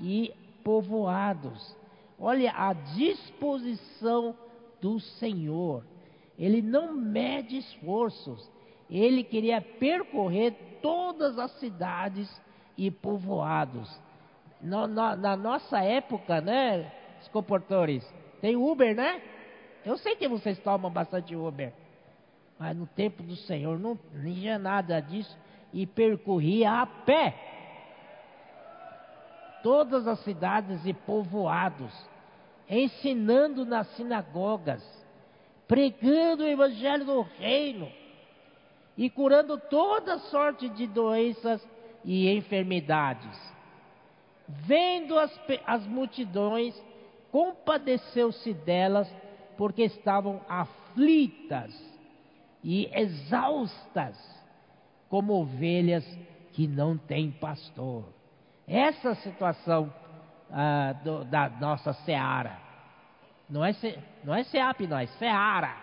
e 0.00 0.32
povoados. 0.64 1.76
Olha 2.18 2.52
a 2.52 2.72
disposição 2.72 4.34
do 4.80 4.98
Senhor. 5.00 5.84
Ele 6.38 6.62
não 6.62 6.92
mede 6.92 7.58
esforços. 7.58 8.50
Ele 8.90 9.22
queria 9.24 9.60
percorrer 9.60 10.78
todas 10.80 11.38
as 11.38 11.50
cidades 11.58 12.28
e 12.76 12.90
povoados. 12.90 13.88
Na, 14.60 14.86
na, 14.86 15.16
na 15.16 15.36
nossa 15.36 15.80
época, 15.80 16.40
né, 16.40 16.90
os 17.20 17.28
tem 18.40 18.56
Uber, 18.56 18.94
né? 18.94 19.20
Eu 19.86 19.96
sei 19.96 20.16
que 20.16 20.26
vocês 20.26 20.58
tomam 20.58 20.90
bastante 20.90 21.36
Uber. 21.36 21.72
Mas 22.58 22.76
no 22.76 22.88
tempo 22.88 23.22
do 23.22 23.36
Senhor 23.36 23.78
não 23.78 23.96
tinha 24.20 24.58
nada 24.58 24.98
disso 24.98 25.38
e 25.72 25.86
percorria 25.86 26.82
a 26.82 26.86
pé 26.86 27.34
todas 29.62 30.08
as 30.08 30.18
cidades 30.24 30.84
e 30.84 30.92
povoados, 30.92 31.92
ensinando 32.68 33.64
nas 33.64 33.86
sinagogas, 33.94 34.82
pregando 35.68 36.42
o 36.42 36.48
evangelho 36.48 37.04
do 37.04 37.20
reino 37.20 37.88
e 38.96 39.08
curando 39.08 39.56
toda 39.56 40.18
sorte 40.18 40.68
de 40.68 40.88
doenças 40.88 41.64
e 42.04 42.28
enfermidades. 42.28 43.38
Vendo 44.48 45.16
as, 45.16 45.40
as 45.64 45.86
multidões, 45.86 46.74
compadeceu-se 47.30 48.52
delas, 48.52 49.12
porque 49.56 49.82
estavam 49.82 50.40
aflitas 50.48 51.74
e 52.62 52.90
exaustas, 52.92 54.16
como 55.08 55.34
ovelhas 55.34 56.04
que 56.52 56.66
não 56.66 56.96
têm 56.96 57.30
pastor. 57.30 58.04
Essa 58.66 59.14
situação 59.16 59.92
ah, 60.50 60.94
do, 61.04 61.24
da 61.24 61.48
nossa 61.48 61.92
seara. 61.92 62.58
Não 63.48 63.64
é, 63.64 63.72
não 64.24 64.34
é 64.34 64.42
SEAP, 64.44 64.86
não, 64.86 64.98
é 64.98 65.06
seara. 65.06 65.74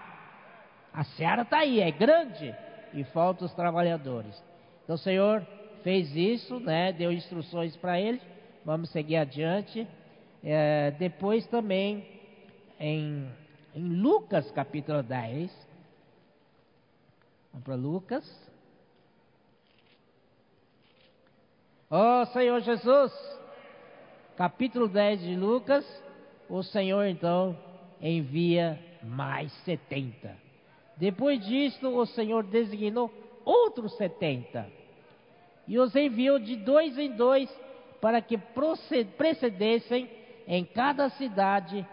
A 0.93 1.03
seara 1.03 1.43
está 1.43 1.59
aí, 1.59 1.80
é 1.80 1.91
grande 1.91 2.53
e 2.93 3.03
falta 3.05 3.45
os 3.45 3.53
trabalhadores. 3.53 4.41
Então 4.84 4.95
o 4.95 4.99
Senhor 4.99 5.45
fez 5.84 6.13
isso, 6.15 6.59
né, 6.59 6.91
deu 6.91 7.11
instruções 7.11 7.76
para 7.78 7.99
eles. 7.99 8.21
Vamos 8.65 8.89
seguir 8.91 9.17
adiante. 9.17 9.88
É, 10.43 10.91
depois 10.91 11.47
também 11.47 12.05
em, 12.80 13.30
em 13.76 14.01
Lucas 14.01 14.49
capítulo 14.51 15.01
10. 15.01 15.51
Vamos 17.51 17.65
para 17.65 17.76
Lucas. 17.76 18.51
Oh 21.89 22.26
Senhor 22.28 22.59
Jesus, 22.61 23.11
capítulo 24.36 24.88
10 24.88 25.21
de 25.21 25.36
Lucas, 25.36 25.86
o 26.49 26.63
Senhor 26.63 27.05
então 27.05 27.57
envia 28.01 28.80
mais 29.03 29.51
70. 29.63 30.36
Depois 30.97 31.45
disto, 31.45 31.89
o 31.89 32.05
Senhor 32.05 32.43
designou 32.43 33.11
outros 33.45 33.95
70 33.97 34.67
e 35.67 35.78
os 35.78 35.95
enviou 35.95 36.39
de 36.39 36.55
dois 36.55 36.97
em 36.97 37.11
dois 37.11 37.49
para 38.01 38.21
que 38.21 38.38
precedessem 38.38 40.09
em 40.47 40.65
cada 40.65 41.09
cidade 41.11 41.88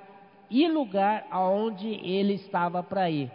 e 0.50 0.66
lugar 0.66 1.26
aonde 1.30 1.88
ele 1.88 2.34
estava 2.34 2.82
para 2.82 3.08
ir. 3.10 3.30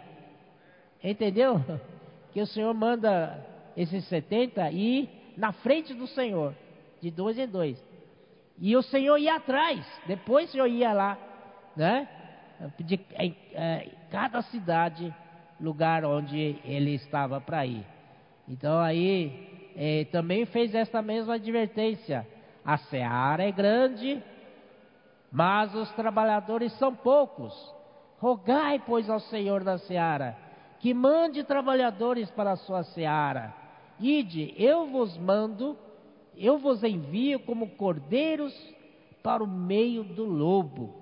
Entendeu? 1.02 1.60
Que 2.32 2.42
o 2.42 2.46
Senhor 2.46 2.74
manda 2.74 3.42
esses 3.74 4.04
70 4.08 4.70
ir 4.70 5.08
na 5.38 5.52
frente 5.52 5.94
do 5.94 6.06
Senhor, 6.06 6.54
de 7.00 7.10
dois 7.10 7.38
em 7.38 7.46
dois. 7.46 7.82
E 8.58 8.76
o 8.76 8.82
Senhor 8.82 9.16
ia 9.16 9.36
atrás, 9.36 9.86
depois 10.06 10.50
o 10.50 10.52
Senhor 10.52 10.66
ia 10.66 10.92
lá, 10.92 11.16
né? 11.74 12.06
De, 12.78 13.00
em, 13.18 13.34
é, 13.54 13.88
cada 14.10 14.42
cidade, 14.42 15.14
lugar 15.58 16.04
onde 16.04 16.56
ele 16.62 16.94
estava 16.94 17.40
para 17.40 17.64
ir. 17.64 17.86
Então 18.46 18.78
aí 18.78 19.72
é, 19.76 20.04
também 20.12 20.46
fez 20.46 20.74
essa 20.74 21.00
mesma 21.00 21.34
advertência. 21.34 22.26
A 22.64 22.76
seara 22.78 23.44
é 23.44 23.52
grande, 23.52 24.22
mas 25.30 25.74
os 25.74 25.90
trabalhadores 25.92 26.72
são 26.78 26.94
poucos. 26.94 27.52
Rogai, 28.18 28.82
pois, 28.84 29.10
ao 29.10 29.20
Senhor 29.20 29.62
da 29.62 29.78
seara, 29.78 30.36
que 30.80 30.94
mande 30.94 31.44
trabalhadores 31.44 32.30
para 32.30 32.52
a 32.52 32.56
sua 32.56 32.82
seara. 32.82 33.54
Ide, 34.00 34.54
eu 34.56 34.86
vos 34.86 35.16
mando, 35.16 35.76
eu 36.36 36.58
vos 36.58 36.82
envio 36.82 37.40
como 37.40 37.70
cordeiros 37.70 38.54
para 39.22 39.42
o 39.42 39.46
meio 39.46 40.04
do 40.04 40.24
lobo. 40.24 40.94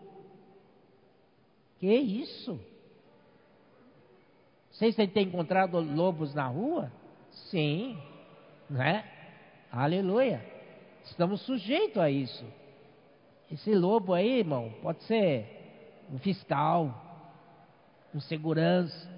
Que 1.78 1.94
isso? 1.94 2.58
Vocês 4.70 4.96
têm 4.96 5.26
encontrado 5.26 5.78
lobos 5.80 6.34
na 6.34 6.46
rua? 6.46 6.90
Sim, 7.50 7.96
né? 8.68 9.04
Aleluia. 9.70 10.44
Estamos 11.04 11.42
sujeitos 11.42 11.98
a 11.98 12.10
isso. 12.10 12.44
Esse 13.54 13.72
lobo 13.72 14.12
aí, 14.12 14.40
irmão, 14.40 14.74
pode 14.82 15.04
ser 15.04 16.04
um 16.12 16.18
fiscal, 16.18 16.92
um 18.12 18.18
segurança, 18.18 19.08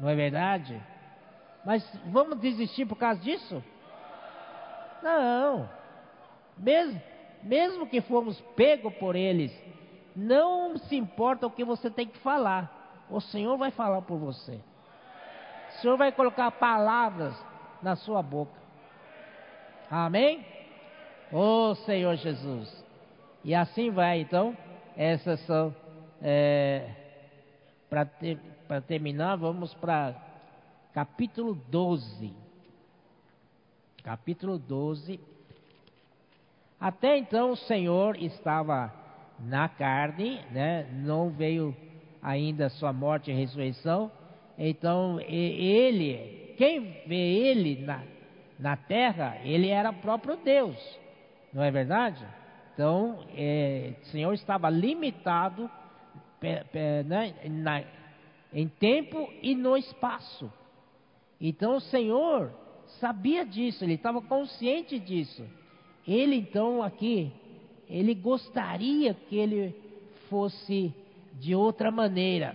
não 0.00 0.08
é 0.08 0.14
verdade? 0.16 0.82
Mas 1.64 1.88
vamos 2.06 2.40
desistir 2.40 2.84
por 2.84 2.96
causa 2.96 3.20
disso? 3.20 3.62
Não. 5.04 5.70
Mesmo, 6.58 7.00
mesmo 7.44 7.86
que 7.86 8.00
formos 8.00 8.40
pegos 8.56 8.92
por 8.94 9.14
eles, 9.14 9.56
não 10.16 10.76
se 10.76 10.96
importa 10.96 11.46
o 11.46 11.50
que 11.50 11.62
você 11.64 11.88
tem 11.88 12.08
que 12.08 12.18
falar. 12.18 13.04
O 13.08 13.20
Senhor 13.20 13.56
vai 13.56 13.70
falar 13.70 14.02
por 14.02 14.18
você. 14.18 14.58
O 15.68 15.72
Senhor 15.80 15.96
vai 15.96 16.10
colocar 16.10 16.50
palavras 16.50 17.40
na 17.80 17.94
sua 17.94 18.20
boca. 18.20 18.60
Amém? 19.88 20.44
Oh 21.32 21.72
Senhor 21.76 22.16
Jesus. 22.16 22.85
E 23.46 23.54
assim 23.54 23.90
vai, 23.90 24.22
então. 24.22 24.56
Essas 24.96 25.38
são. 25.46 25.72
É, 26.20 26.90
para 27.88 28.04
ter, 28.04 28.40
terminar, 28.88 29.36
vamos 29.36 29.72
para 29.74 30.16
capítulo 30.92 31.54
12. 31.54 32.34
Capítulo 34.02 34.58
12. 34.58 35.20
Até 36.80 37.16
então 37.18 37.52
o 37.52 37.56
Senhor 37.56 38.20
estava 38.20 38.92
na 39.38 39.68
carne, 39.68 40.40
né? 40.50 40.84
não 40.92 41.30
veio 41.30 41.74
ainda 42.20 42.68
sua 42.68 42.92
morte 42.92 43.30
e 43.30 43.34
ressurreição. 43.34 44.10
Então 44.58 45.20
ele, 45.20 46.52
quem 46.58 46.80
vê 47.06 47.14
ele 47.14 47.86
na, 47.86 48.02
na 48.58 48.76
terra, 48.76 49.38
ele 49.44 49.68
era 49.68 49.92
próprio 49.92 50.36
Deus, 50.36 50.76
não 51.52 51.62
é 51.62 51.70
verdade? 51.70 52.26
Então, 52.76 53.24
é, 53.34 53.94
o 54.02 54.06
Senhor 54.08 54.34
estava 54.34 54.68
limitado 54.68 55.70
né, 57.06 57.34
na, 57.48 57.82
em 58.52 58.68
tempo 58.68 59.32
e 59.40 59.54
no 59.54 59.78
espaço. 59.78 60.52
Então, 61.40 61.76
o 61.76 61.80
Senhor 61.80 62.52
sabia 63.00 63.46
disso, 63.46 63.82
ele 63.82 63.94
estava 63.94 64.20
consciente 64.20 64.98
disso. 64.98 65.42
Ele, 66.06 66.36
então, 66.36 66.82
aqui, 66.82 67.32
ele 67.88 68.14
gostaria 68.14 69.14
que 69.14 69.36
ele 69.36 69.74
fosse 70.28 70.92
de 71.32 71.54
outra 71.54 71.90
maneira. 71.90 72.54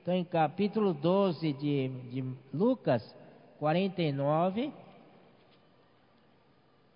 Então, 0.00 0.14
em 0.14 0.22
capítulo 0.22 0.94
12 0.94 1.52
de, 1.54 1.88
de 1.88 2.24
Lucas 2.52 3.02
49, 3.58 4.72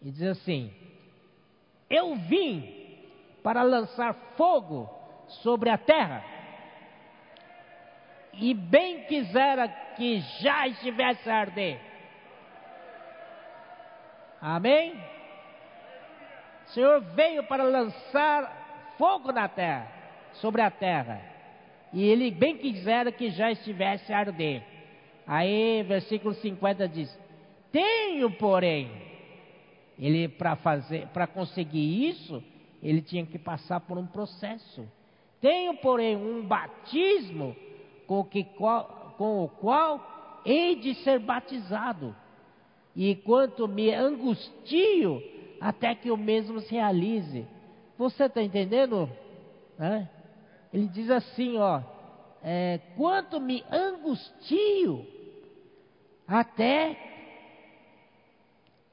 e 0.01 0.11
diz 0.13 0.23
assim: 0.23 0.71
Eu 1.89 2.17
vim 2.17 2.75
para 3.43 3.63
lançar 3.63 4.15
fogo 4.37 4.89
sobre 5.43 5.71
a 5.71 5.79
terra, 5.79 6.25
e 8.35 8.55
bem 8.55 9.05
quisera 9.05 9.69
que 9.97 10.21
já 10.41 10.69
estivesse 10.69 11.29
a 11.29 11.37
arder. 11.37 11.81
Amém? 14.41 14.95
O 16.67 16.71
Senhor 16.71 17.01
veio 17.01 17.43
para 17.45 17.65
lançar 17.65 18.95
fogo 18.97 19.33
na 19.33 19.49
terra, 19.49 19.91
sobre 20.35 20.63
a 20.63 20.71
terra. 20.71 21.21
E 21.93 22.05
ele 22.05 22.31
bem 22.31 22.57
quisera 22.57 23.11
que 23.11 23.31
já 23.31 23.51
estivesse 23.51 24.13
a 24.13 24.19
arder. 24.19 24.63
Aí, 25.27 25.83
versículo 25.83 26.35
50 26.35 26.87
diz: 26.89 27.19
Tenho, 27.73 28.31
porém, 28.31 29.08
ele 29.99 30.29
para 30.29 30.57
fazer, 30.57 31.09
para 31.09 31.27
conseguir 31.27 32.09
isso, 32.09 32.43
ele 32.83 33.03
tinha 33.03 33.27
que 33.27 33.39
passar 33.39 33.81
por 33.81 33.99
um 33.99 34.07
processo. 34.07 34.89
Tenho, 35.41 35.75
porém, 35.79 36.17
um 36.17 36.47
batismo 36.47 37.57
com, 38.07 38.23
que, 38.25 38.45
com 38.45 39.45
o 39.45 39.49
qual 39.49 40.41
hei 40.45 40.77
de 40.77 40.95
ser 40.97 41.19
batizado. 41.19 42.15
E 42.95 43.17
quanto 43.17 43.69
me 43.69 43.93
angustio 43.95 45.23
até 45.61 45.95
que 45.95 46.11
o 46.11 46.17
mesmo 46.17 46.61
se 46.61 46.73
realize. 46.73 47.47
Você 47.97 48.25
está 48.25 48.43
entendendo? 48.43 49.09
Ele 50.73 50.87
diz 50.89 51.11
assim, 51.11 51.57
ó, 51.59 51.81
é, 52.43 52.81
quanto 52.97 53.41
me 53.41 53.65
angustio 53.71 55.07
até 56.27 57.08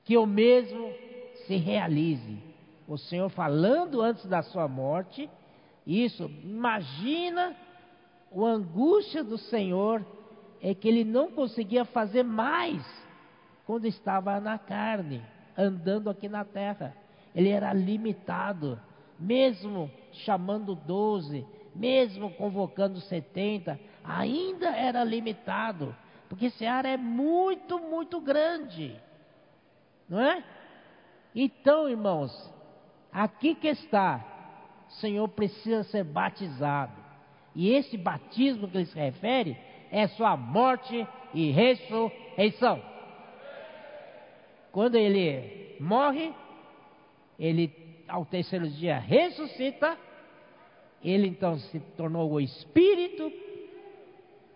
que 0.05 0.15
o 0.17 0.25
mesmo 0.25 0.91
se 1.45 1.57
realize. 1.57 2.37
O 2.87 2.97
Senhor 2.97 3.29
falando 3.29 4.01
antes 4.01 4.25
da 4.27 4.41
sua 4.43 4.67
morte, 4.67 5.29
isso, 5.85 6.31
imagina 6.43 7.55
a 8.31 8.39
angústia 8.39 9.23
do 9.23 9.37
Senhor 9.37 10.05
é 10.61 10.73
que 10.73 10.87
ele 10.87 11.03
não 11.03 11.31
conseguia 11.31 11.83
fazer 11.85 12.23
mais 12.23 12.83
quando 13.65 13.85
estava 13.85 14.39
na 14.39 14.57
carne 14.57 15.21
andando 15.57 16.09
aqui 16.09 16.29
na 16.29 16.43
terra. 16.43 16.95
Ele 17.33 17.49
era 17.49 17.73
limitado, 17.73 18.79
mesmo 19.19 19.89
chamando 20.11 20.75
doze, 20.75 21.45
mesmo 21.75 22.29
convocando 22.31 22.99
setenta, 23.01 23.79
ainda 24.03 24.69
era 24.69 25.03
limitado, 25.03 25.95
porque 26.29 26.45
esse 26.45 26.65
ar 26.65 26.85
é 26.85 26.97
muito, 26.97 27.79
muito 27.79 28.21
grande, 28.21 28.95
não 30.07 30.21
é? 30.21 30.43
Então, 31.33 31.89
irmãos, 31.89 32.31
aqui 33.11 33.55
que 33.55 33.67
está, 33.67 34.23
o 34.87 34.91
Senhor 34.93 35.27
precisa 35.29 35.83
ser 35.83 36.03
batizado, 36.03 36.93
e 37.55 37.71
esse 37.71 37.97
batismo 37.97 38.67
que 38.67 38.77
ele 38.77 38.85
se 38.85 38.97
refere 38.97 39.57
é 39.91 40.07
sua 40.07 40.35
morte 40.35 41.07
e 41.33 41.51
ressurreição. 41.51 42.81
Quando 44.71 44.95
ele 44.95 45.77
morre, 45.79 46.33
ele 47.39 48.03
ao 48.07 48.25
terceiro 48.25 48.69
dia 48.69 48.99
ressuscita, 48.99 49.97
ele 51.03 51.27
então 51.27 51.57
se 51.57 51.79
tornou 51.97 52.31
o 52.31 52.41
Espírito, 52.41 53.31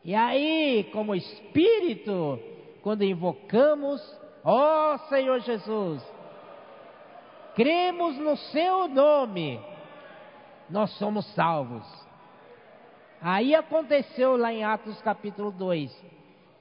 e 0.04 0.16
aí, 0.16 0.90
como 0.92 1.14
Espírito, 1.14 2.40
quando 2.82 3.04
invocamos, 3.04 4.02
ó 4.44 4.98
Senhor 5.10 5.40
Jesus, 5.42 6.04
cremos 7.56 8.18
no 8.18 8.36
Seu 8.38 8.88
nome, 8.88 9.60
nós 10.70 10.92
somos 10.98 11.26
salvos. 11.34 11.86
Aí 13.22 13.54
aconteceu 13.54 14.38
lá 14.38 14.54
em 14.54 14.64
Atos 14.64 15.02
capítulo 15.02 15.52
2, 15.52 15.92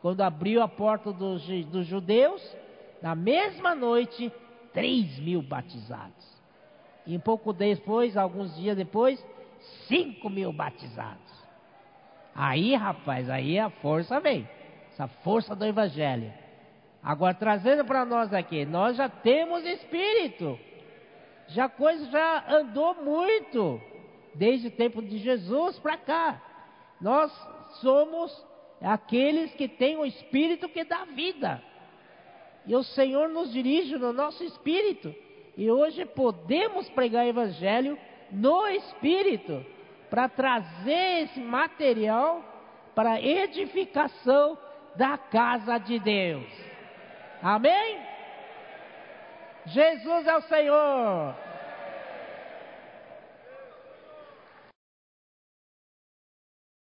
quando 0.02 0.22
abriu 0.22 0.62
a 0.62 0.68
porta 0.68 1.12
dos, 1.12 1.46
dos 1.66 1.86
judeus, 1.86 2.42
na 3.00 3.14
mesma 3.14 3.74
noite, 3.74 4.32
3 4.72 5.20
mil 5.20 5.42
batizados. 5.42 6.26
E 7.06 7.16
um 7.16 7.20
pouco 7.20 7.52
depois, 7.52 8.16
alguns 8.16 8.54
dias 8.56 8.76
depois, 8.76 9.24
5 9.86 10.28
mil 10.28 10.52
batizados. 10.52 11.28
Aí, 12.34 12.74
rapaz, 12.74 13.28
aí 13.30 13.58
a 13.58 13.70
força 13.70 14.20
vem. 14.20 14.48
Essa 14.92 15.08
força 15.08 15.56
do 15.56 15.64
Evangelho. 15.64 16.32
Agora, 17.08 17.32
trazendo 17.32 17.86
para 17.86 18.04
nós 18.04 18.34
aqui, 18.34 18.66
nós 18.66 18.94
já 18.98 19.08
temos 19.08 19.64
Espírito. 19.64 20.60
Já 21.46 21.66
coisa 21.66 22.04
já 22.10 22.44
andou 22.54 22.96
muito. 22.96 23.80
Desde 24.34 24.68
o 24.68 24.70
tempo 24.70 25.00
de 25.00 25.16
Jesus 25.16 25.78
para 25.78 25.96
cá. 25.96 26.42
Nós 27.00 27.32
somos 27.80 28.44
aqueles 28.82 29.54
que 29.54 29.66
têm 29.66 29.96
o 29.96 30.04
Espírito 30.04 30.68
que 30.68 30.84
dá 30.84 31.06
vida. 31.06 31.62
E 32.66 32.76
o 32.76 32.82
Senhor 32.82 33.30
nos 33.30 33.50
dirige 33.50 33.96
no 33.96 34.12
nosso 34.12 34.44
espírito. 34.44 35.14
E 35.56 35.70
hoje 35.70 36.04
podemos 36.04 36.90
pregar 36.90 37.24
o 37.24 37.28
Evangelho 37.30 37.98
no 38.30 38.66
espírito, 38.66 39.64
para 40.10 40.28
trazer 40.28 41.22
esse 41.22 41.40
material 41.40 42.44
para 42.94 43.18
edificação 43.18 44.58
da 44.94 45.16
casa 45.16 45.78
de 45.78 45.98
Deus. 45.98 46.67
Amém? 47.42 48.00
Jesus 49.66 50.26
é 50.26 50.36
o 50.36 50.42
Senhor. 50.42 51.34